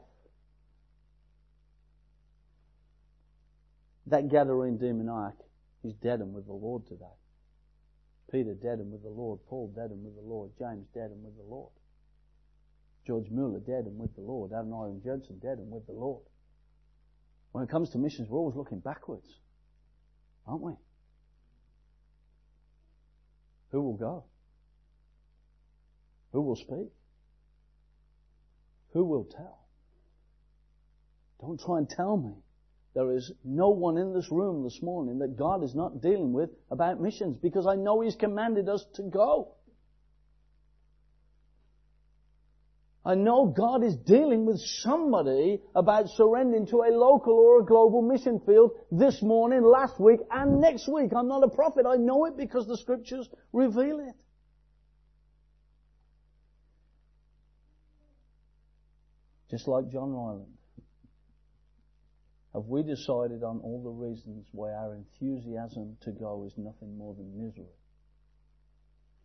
That 4.07 4.28
Gadarene 4.28 4.78
demoniac 4.78 5.34
is 5.84 5.95
dead 5.95 6.20
and 6.20 6.34
with 6.34 6.47
the 6.47 6.53
Lord 6.53 6.86
today. 6.86 7.05
Peter 8.30 8.55
dead 8.55 8.78
and 8.78 8.93
with 8.93 9.03
the 9.03 9.09
Lord. 9.09 9.41
Paul 9.49 9.72
dead 9.74 9.91
and 9.91 10.05
with 10.05 10.14
the 10.14 10.22
Lord. 10.22 10.51
James 10.59 10.86
dead 10.95 11.11
and 11.11 11.24
with 11.24 11.36
the 11.36 11.43
Lord. 11.43 11.72
George 13.07 13.30
Mueller 13.30 13.61
dead 13.61 13.86
and 13.86 13.99
with 13.99 14.14
the 14.14 14.20
Lord. 14.20 14.53
Adoniram 14.53 15.03
Judson 15.03 15.38
dead 15.41 15.59
and 15.59 15.70
with 15.70 15.86
the 15.86 15.93
Lord. 15.93 16.22
When 17.53 17.64
it 17.64 17.70
comes 17.70 17.91
to 17.91 17.99
missions, 17.99 18.28
we're 18.28 18.38
always 18.38 18.57
looking 18.57 18.78
backwards, 18.78 19.26
aren't 20.47 20.62
we? 20.62 20.74
Who 23.71 23.83
will 23.83 23.97
go? 23.97 24.25
Who 26.33 26.43
will 26.43 26.57
speak? 26.57 26.93
Who 28.93 29.05
will 29.05 29.25
tell? 29.25 29.59
Don't 31.41 31.61
try 31.61 31.79
and 31.79 31.89
tell 31.89 32.16
me 32.16 32.35
there 32.95 33.12
is 33.12 33.33
no 33.45 33.71
one 33.71 33.97
in 33.97 34.12
this 34.12 34.31
room 34.31 34.64
this 34.64 34.83
morning 34.83 35.21
that 35.21 35.37
God 35.37 35.62
is 35.62 35.75
not 35.75 36.03
dealing 36.03 36.33
with 36.33 36.51
about 36.71 37.01
missions 37.01 37.37
because 37.41 37.66
I 37.66 37.77
know 37.77 38.01
He's 38.01 38.16
commanded 38.16 38.68
us 38.68 38.85
to 38.95 39.03
go. 39.03 39.55
I 43.05 43.15
know 43.15 43.47
God 43.47 43.83
is 43.83 43.97
dealing 43.97 44.45
with 44.45 44.61
somebody 44.61 45.63
about 45.75 46.09
surrendering 46.11 46.67
to 46.67 46.83
a 46.83 46.93
local 46.93 47.33
or 47.33 47.63
a 47.63 47.65
global 47.65 48.03
mission 48.03 48.41
field 48.45 48.73
this 48.93 49.23
morning, 49.23 49.63
last 49.63 49.99
week, 49.99 50.21
and 50.31 50.61
next 50.61 50.87
week. 50.87 51.13
I'm 51.17 51.29
not 51.29 51.43
a 51.43 51.49
prophet. 51.49 51.87
I 51.87 51.97
know 51.97 52.27
it 52.27 52.37
because 52.37 52.67
the 52.67 52.77
scriptures 52.77 53.27
reveal 53.53 54.01
it. 54.01 54.15
Just 59.51 59.67
like 59.67 59.89
John 59.91 60.13
Ryland. 60.13 60.53
Have 62.53 62.67
we 62.67 62.83
decided 62.83 63.43
on 63.43 63.61
all 63.61 63.83
the 63.83 63.91
reasons 63.91 64.47
why 64.53 64.73
our 64.73 64.95
enthusiasm 64.95 65.97
to 66.03 66.11
go 66.11 66.45
is 66.47 66.53
nothing 66.59 66.99
more 66.99 67.15
than 67.15 67.47
misery? 67.47 67.73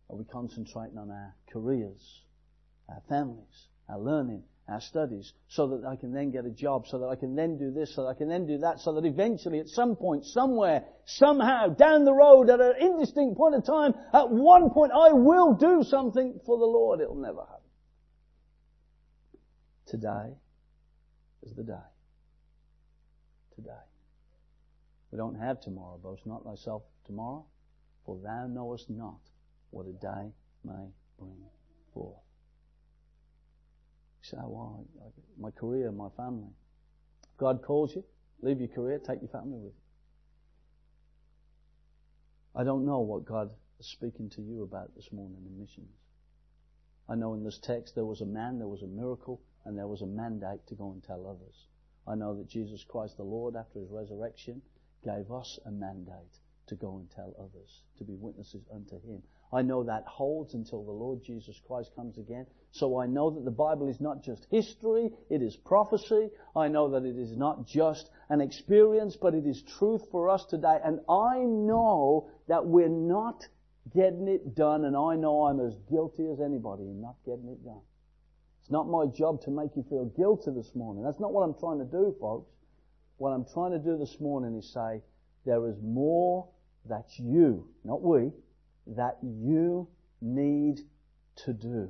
Are 0.08 0.16
we 0.16 0.24
concentrating 0.24 0.96
on 0.96 1.10
our 1.10 1.34
careers, 1.52 2.22
our 2.88 3.02
families, 3.08 3.68
our 3.88 3.98
learning, 3.98 4.42
our 4.68 4.80
studies, 4.80 5.32
so 5.48 5.68
that 5.68 5.86
I 5.86 5.96
can 5.96 6.12
then 6.12 6.30
get 6.30 6.44
a 6.44 6.50
job, 6.50 6.86
so 6.86 6.98
that 6.98 7.06
I 7.06 7.16
can 7.16 7.36
then 7.36 7.56
do 7.56 7.70
this, 7.70 7.94
so 7.94 8.02
that 8.02 8.08
I 8.08 8.14
can 8.14 8.28
then 8.28 8.46
do 8.46 8.58
that, 8.58 8.80
so 8.80 8.94
that 8.94 9.04
eventually 9.04 9.60
at 9.60 9.68
some 9.68 9.94
point, 9.96 10.24
somewhere, 10.24 10.84
somehow, 11.04 11.68
down 11.68 12.04
the 12.04 12.14
road, 12.14 12.50
at 12.50 12.60
an 12.60 12.74
indistinct 12.80 13.36
point 13.36 13.54
of 13.54 13.64
time, 13.64 13.94
at 14.12 14.30
one 14.30 14.70
point 14.70 14.92
I 14.92 15.12
will 15.12 15.54
do 15.54 15.82
something 15.84 16.40
for 16.44 16.58
the 16.58 16.64
Lord. 16.64 17.00
It'll 17.00 17.14
never 17.14 17.40
happen. 17.40 17.54
Today 19.86 20.36
is 21.44 21.54
the 21.54 21.62
day 21.62 21.74
today. 23.56 23.70
We 25.10 25.18
don't 25.18 25.34
have 25.34 25.60
tomorrow. 25.60 25.98
Boast 26.02 26.26
not 26.26 26.44
thyself 26.44 26.82
tomorrow, 27.06 27.44
for 28.04 28.18
thou 28.22 28.46
knowest 28.46 28.88
not 28.88 29.18
what 29.70 29.86
a 29.86 29.92
day 29.92 30.30
may 30.62 30.90
bring 31.18 31.36
forth. 31.92 32.25
Say, 34.30 34.38
well, 34.42 34.84
my 35.38 35.52
career, 35.52 35.92
my 35.92 36.08
family. 36.16 36.50
God 37.36 37.62
calls 37.62 37.94
you, 37.94 38.02
leave 38.42 38.58
your 38.58 38.68
career, 38.68 38.98
take 38.98 39.20
your 39.20 39.30
family 39.30 39.58
with 39.58 39.72
you. 39.72 39.80
I 42.56 42.64
don't 42.64 42.84
know 42.84 43.00
what 43.00 43.24
God 43.24 43.50
is 43.78 43.86
speaking 43.86 44.28
to 44.30 44.42
you 44.42 44.64
about 44.64 44.96
this 44.96 45.12
morning 45.12 45.44
in 45.46 45.60
missions. 45.60 45.94
I 47.08 47.14
know 47.14 47.34
in 47.34 47.44
this 47.44 47.58
text 47.58 47.94
there 47.94 48.04
was 48.04 48.20
a 48.20 48.26
man, 48.26 48.58
there 48.58 48.66
was 48.66 48.82
a 48.82 48.88
miracle, 48.88 49.40
and 49.64 49.78
there 49.78 49.86
was 49.86 50.02
a 50.02 50.06
mandate 50.06 50.66
to 50.66 50.74
go 50.74 50.90
and 50.90 51.04
tell 51.04 51.26
others. 51.26 51.66
I 52.04 52.16
know 52.16 52.34
that 52.36 52.48
Jesus 52.48 52.82
Christ 52.82 53.18
the 53.18 53.22
Lord, 53.22 53.54
after 53.54 53.78
his 53.78 53.90
resurrection, 53.90 54.60
gave 55.04 55.30
us 55.30 55.60
a 55.66 55.70
mandate 55.70 56.40
to 56.66 56.74
go 56.74 56.96
and 56.96 57.08
tell 57.10 57.32
others, 57.38 57.82
to 57.98 58.04
be 58.04 58.14
witnesses 58.14 58.64
unto 58.74 59.00
him. 59.02 59.22
I 59.52 59.62
know 59.62 59.84
that 59.84 60.04
holds 60.06 60.54
until 60.54 60.84
the 60.84 60.90
Lord 60.90 61.22
Jesus 61.24 61.60
Christ 61.66 61.90
comes 61.94 62.18
again. 62.18 62.46
So 62.72 63.00
I 63.00 63.06
know 63.06 63.30
that 63.30 63.44
the 63.44 63.50
Bible 63.50 63.88
is 63.88 64.00
not 64.00 64.22
just 64.22 64.46
history, 64.50 65.10
it 65.30 65.42
is 65.42 65.56
prophecy. 65.56 66.30
I 66.54 66.68
know 66.68 66.90
that 66.90 67.04
it 67.04 67.16
is 67.16 67.36
not 67.36 67.66
just 67.66 68.10
an 68.28 68.40
experience, 68.40 69.16
but 69.20 69.34
it 69.34 69.46
is 69.46 69.62
truth 69.78 70.02
for 70.10 70.28
us 70.28 70.44
today. 70.50 70.78
And 70.84 71.00
I 71.08 71.38
know 71.38 72.28
that 72.48 72.66
we're 72.66 72.88
not 72.88 73.44
getting 73.94 74.28
it 74.28 74.54
done, 74.54 74.84
and 74.84 74.96
I 74.96 75.14
know 75.14 75.44
I'm 75.44 75.60
as 75.60 75.74
guilty 75.88 76.28
as 76.28 76.40
anybody 76.40 76.84
in 76.84 77.00
not 77.00 77.16
getting 77.24 77.48
it 77.48 77.64
done. 77.64 77.80
It's 78.60 78.70
not 78.70 78.88
my 78.88 79.06
job 79.06 79.40
to 79.42 79.50
make 79.50 79.76
you 79.76 79.84
feel 79.88 80.06
guilty 80.06 80.50
this 80.50 80.74
morning. 80.74 81.04
That's 81.04 81.20
not 81.20 81.32
what 81.32 81.42
I'm 81.42 81.54
trying 81.54 81.78
to 81.78 81.84
do, 81.84 82.16
folks. 82.20 82.50
What 83.18 83.30
I'm 83.30 83.46
trying 83.54 83.70
to 83.72 83.78
do 83.78 83.96
this 83.96 84.16
morning 84.20 84.56
is 84.58 84.72
say, 84.72 85.02
there 85.44 85.68
is 85.68 85.76
more 85.80 86.48
that 86.88 87.06
you, 87.16 87.68
not 87.84 88.02
we, 88.02 88.32
that 88.86 89.18
you 89.22 89.88
need 90.20 90.80
to 91.44 91.52
do. 91.52 91.88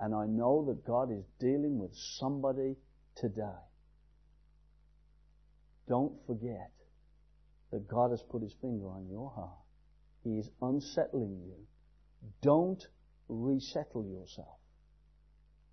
And 0.00 0.14
I 0.14 0.26
know 0.26 0.64
that 0.68 0.86
God 0.86 1.10
is 1.10 1.24
dealing 1.40 1.78
with 1.78 1.90
somebody 2.18 2.76
today. 3.16 3.42
Don't 5.88 6.12
forget 6.26 6.70
that 7.72 7.88
God 7.88 8.10
has 8.10 8.22
put 8.30 8.42
his 8.42 8.54
finger 8.60 8.86
on 8.86 9.08
your 9.08 9.30
heart. 9.30 9.58
He 10.22 10.38
is 10.38 10.48
unsettling 10.60 11.40
you. 11.46 11.66
Don't 12.42 12.82
resettle 13.28 14.06
yourself. 14.06 14.58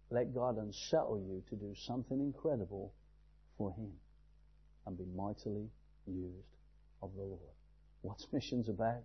Let 0.09 0.33
God 0.33 0.57
unsettle 0.57 1.19
you 1.19 1.43
to 1.49 1.55
do 1.55 1.73
something 1.75 2.19
incredible 2.19 2.93
for 3.57 3.71
Him 3.71 3.91
and 4.85 4.97
be 4.97 5.05
mightily 5.15 5.69
used 6.05 6.55
of 7.01 7.11
the 7.15 7.23
Lord. 7.23 7.55
What's 8.01 8.27
missions 8.31 8.69
about? 8.69 9.03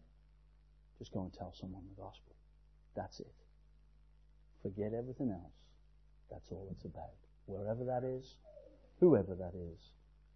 Just 1.01 1.13
go 1.13 1.23
and 1.23 1.33
tell 1.33 1.53
someone 1.61 1.83
the 1.89 2.01
gospel. 2.01 2.37
That's 2.95 3.19
it. 3.19 3.35
Forget 4.63 4.93
everything 4.97 5.31
else. 5.31 5.53
That's 6.31 6.47
all 6.53 6.69
it's 6.71 6.85
about. 6.85 7.17
Wherever 7.47 7.85
that 7.87 8.05
is, 8.05 8.37
whoever 9.01 9.35
that 9.35 9.55
is, 9.57 9.81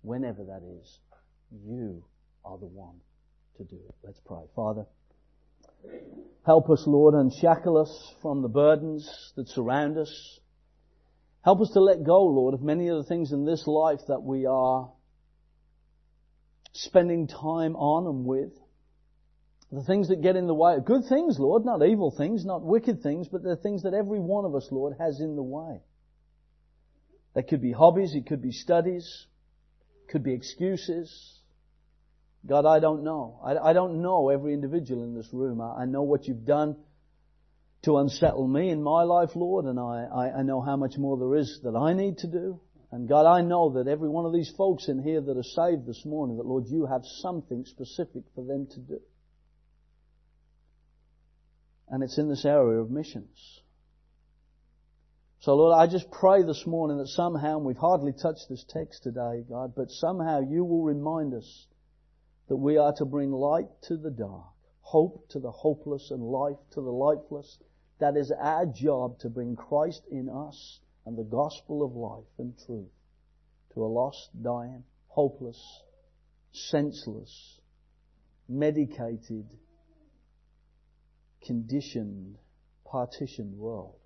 whenever 0.02 0.42
that 0.42 0.62
is, 0.80 0.98
you 1.64 2.02
are 2.44 2.58
the 2.58 2.66
one 2.66 2.96
to 3.58 3.64
do 3.64 3.76
it. 3.76 3.94
Let's 4.02 4.18
pray. 4.26 4.42
Father, 4.56 4.86
Help 6.46 6.68
us, 6.68 6.84
Lord, 6.86 7.14
unshackle 7.14 7.78
us 7.78 8.14
from 8.20 8.42
the 8.42 8.48
burdens 8.48 9.32
that 9.36 9.48
surround 9.48 9.96
us. 9.96 10.40
Help 11.42 11.60
us 11.62 11.70
to 11.72 11.80
let 11.80 12.04
go, 12.04 12.22
Lord, 12.22 12.52
of 12.54 12.62
many 12.62 12.88
of 12.88 12.98
the 12.98 13.04
things 13.04 13.32
in 13.32 13.46
this 13.46 13.66
life 13.66 14.00
that 14.08 14.22
we 14.22 14.44
are 14.44 14.92
spending 16.72 17.26
time 17.26 17.76
on 17.76 18.06
and 18.06 18.26
with. 18.26 18.52
The 19.74 19.82
things 19.82 20.08
that 20.08 20.22
get 20.22 20.36
in 20.36 20.46
the 20.46 20.54
way. 20.54 20.76
Good 20.84 21.06
things, 21.08 21.36
Lord, 21.36 21.64
not 21.64 21.84
evil 21.84 22.12
things, 22.16 22.44
not 22.44 22.62
wicked 22.62 23.02
things, 23.02 23.26
but 23.26 23.42
the 23.42 23.56
things 23.56 23.82
that 23.82 23.92
every 23.92 24.20
one 24.20 24.44
of 24.44 24.54
us, 24.54 24.68
Lord, 24.70 24.94
has 25.00 25.18
in 25.20 25.34
the 25.34 25.42
way. 25.42 25.80
They 27.34 27.42
could 27.42 27.60
be 27.60 27.72
hobbies, 27.72 28.14
it 28.14 28.26
could 28.26 28.40
be 28.40 28.52
studies, 28.52 29.26
could 30.08 30.22
be 30.22 30.32
excuses. 30.32 31.40
God, 32.46 32.66
I 32.66 32.78
don't 32.78 33.02
know. 33.02 33.40
I, 33.44 33.70
I 33.70 33.72
don't 33.72 34.00
know 34.00 34.28
every 34.28 34.54
individual 34.54 35.02
in 35.02 35.14
this 35.14 35.28
room. 35.32 35.60
I, 35.60 35.82
I, 35.82 35.84
know 35.86 36.02
what 36.02 36.28
you've 36.28 36.44
done 36.44 36.76
to 37.82 37.96
unsettle 37.96 38.46
me 38.46 38.70
in 38.70 38.80
my 38.80 39.02
life, 39.02 39.30
Lord, 39.34 39.64
and 39.64 39.80
I, 39.80 40.34
I 40.38 40.42
know 40.42 40.60
how 40.60 40.76
much 40.76 40.96
more 40.98 41.16
there 41.16 41.34
is 41.34 41.60
that 41.64 41.74
I 41.74 41.94
need 41.94 42.18
to 42.18 42.28
do. 42.28 42.60
And 42.92 43.08
God, 43.08 43.26
I 43.26 43.40
know 43.40 43.72
that 43.72 43.88
every 43.90 44.08
one 44.08 44.24
of 44.24 44.32
these 44.32 44.52
folks 44.56 44.88
in 44.88 45.02
here 45.02 45.20
that 45.20 45.36
are 45.36 45.42
saved 45.42 45.84
this 45.84 46.04
morning, 46.04 46.36
that 46.36 46.46
Lord, 46.46 46.66
you 46.68 46.86
have 46.86 47.02
something 47.22 47.64
specific 47.64 48.22
for 48.36 48.44
them 48.44 48.68
to 48.70 48.78
do. 48.78 49.00
And 51.88 52.02
it's 52.02 52.18
in 52.18 52.28
this 52.28 52.44
area 52.44 52.80
of 52.80 52.90
missions. 52.90 53.60
So 55.40 55.54
Lord, 55.54 55.74
I 55.76 55.90
just 55.90 56.10
pray 56.10 56.42
this 56.42 56.66
morning 56.66 56.96
that 56.98 57.08
somehow, 57.08 57.58
and 57.58 57.66
we've 57.66 57.76
hardly 57.76 58.12
touched 58.12 58.46
this 58.48 58.64
text 58.68 59.02
today, 59.02 59.44
God, 59.48 59.74
but 59.76 59.90
somehow 59.90 60.40
you 60.40 60.64
will 60.64 60.82
remind 60.82 61.34
us 61.34 61.66
that 62.48 62.56
we 62.56 62.78
are 62.78 62.94
to 62.94 63.04
bring 63.04 63.30
light 63.30 63.68
to 63.88 63.96
the 63.96 64.10
dark, 64.10 64.46
hope 64.80 65.28
to 65.30 65.40
the 65.40 65.50
hopeless, 65.50 66.10
and 66.10 66.22
life 66.22 66.56
to 66.72 66.80
the 66.80 66.90
lifeless. 66.90 67.58
That 68.00 68.16
is 68.16 68.32
our 68.40 68.64
job 68.66 69.18
to 69.20 69.28
bring 69.28 69.54
Christ 69.54 70.02
in 70.10 70.28
us 70.30 70.80
and 71.04 71.16
the 71.16 71.24
gospel 71.24 71.82
of 71.82 71.94
life 71.94 72.32
and 72.38 72.54
truth 72.66 72.88
to 73.74 73.84
a 73.84 73.86
lost, 73.86 74.30
dying, 74.42 74.84
hopeless, 75.08 75.60
senseless, 76.52 77.60
medicated, 78.48 79.46
conditioned, 81.44 82.36
partitioned 82.84 83.56
world. 83.58 83.96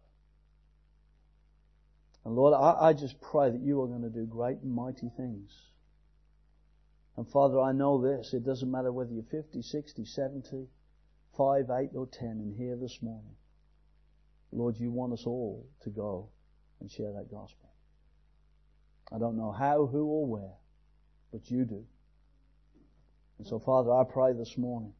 And 2.24 2.34
Lord, 2.34 2.54
I, 2.54 2.88
I 2.88 2.92
just 2.92 3.20
pray 3.20 3.50
that 3.50 3.60
you 3.60 3.80
are 3.82 3.86
going 3.86 4.02
to 4.02 4.10
do 4.10 4.26
great 4.26 4.58
and 4.58 4.74
mighty 4.74 5.10
things. 5.16 5.50
And 7.16 7.28
Father, 7.30 7.60
I 7.60 7.72
know 7.72 8.00
this. 8.00 8.32
It 8.32 8.44
doesn't 8.44 8.70
matter 8.70 8.92
whether 8.92 9.12
you're 9.12 9.24
50, 9.24 9.62
60, 9.62 10.04
70, 10.04 10.66
5, 11.36 11.64
8 11.70 11.90
or 11.94 12.06
10 12.06 12.28
in 12.28 12.54
here 12.56 12.76
this 12.76 12.98
morning. 13.02 13.34
Lord, 14.52 14.76
you 14.78 14.90
want 14.90 15.12
us 15.12 15.24
all 15.26 15.66
to 15.82 15.90
go 15.90 16.28
and 16.80 16.90
share 16.90 17.12
that 17.12 17.30
gospel. 17.30 17.70
I 19.12 19.18
don't 19.18 19.36
know 19.36 19.52
how, 19.52 19.86
who, 19.86 20.04
or 20.04 20.26
where, 20.26 20.54
but 21.32 21.50
you 21.50 21.64
do. 21.64 21.84
And 23.38 23.46
so, 23.46 23.58
Father, 23.58 23.92
I 23.92 24.04
pray 24.04 24.32
this 24.32 24.56
morning 24.56 24.92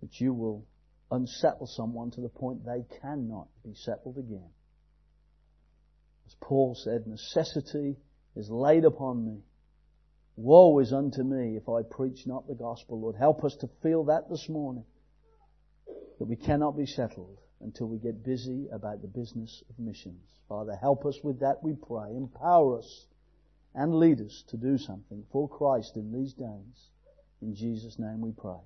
that 0.00 0.20
you 0.20 0.32
will 0.32 0.64
unsettle 1.10 1.66
someone 1.66 2.10
to 2.12 2.20
the 2.20 2.28
point 2.28 2.64
they 2.64 2.84
cannot 3.00 3.48
be 3.64 3.74
settled 3.74 4.18
again. 4.18 4.50
As 6.26 6.36
Paul 6.40 6.74
said, 6.74 7.06
necessity 7.06 7.96
is 8.36 8.48
laid 8.50 8.84
upon 8.84 9.24
me. 9.24 9.42
Woe 10.36 10.78
is 10.78 10.92
unto 10.92 11.22
me 11.22 11.56
if 11.56 11.68
I 11.68 11.82
preach 11.82 12.26
not 12.26 12.46
the 12.46 12.54
gospel, 12.54 13.00
Lord. 13.00 13.16
Help 13.16 13.44
us 13.44 13.56
to 13.56 13.68
feel 13.82 14.04
that 14.04 14.30
this 14.30 14.48
morning, 14.48 14.84
that 16.18 16.26
we 16.26 16.36
cannot 16.36 16.76
be 16.76 16.86
settled 16.86 17.38
until 17.60 17.88
we 17.88 17.98
get 17.98 18.24
busy 18.24 18.68
about 18.72 19.02
the 19.02 19.08
business 19.08 19.62
of 19.68 19.78
missions. 19.78 20.22
Father, 20.48 20.74
help 20.74 21.04
us 21.04 21.18
with 21.22 21.40
that, 21.40 21.62
we 21.62 21.74
pray. 21.74 22.14
Empower 22.16 22.78
us 22.78 23.06
and 23.74 23.94
lead 23.94 24.20
us 24.20 24.44
to 24.48 24.56
do 24.56 24.78
something 24.78 25.24
for 25.30 25.48
Christ 25.48 25.96
in 25.96 26.12
these 26.12 26.32
days. 26.32 26.88
In 27.42 27.54
Jesus' 27.54 27.98
name 27.98 28.20
we 28.20 28.32
pray. 28.32 28.60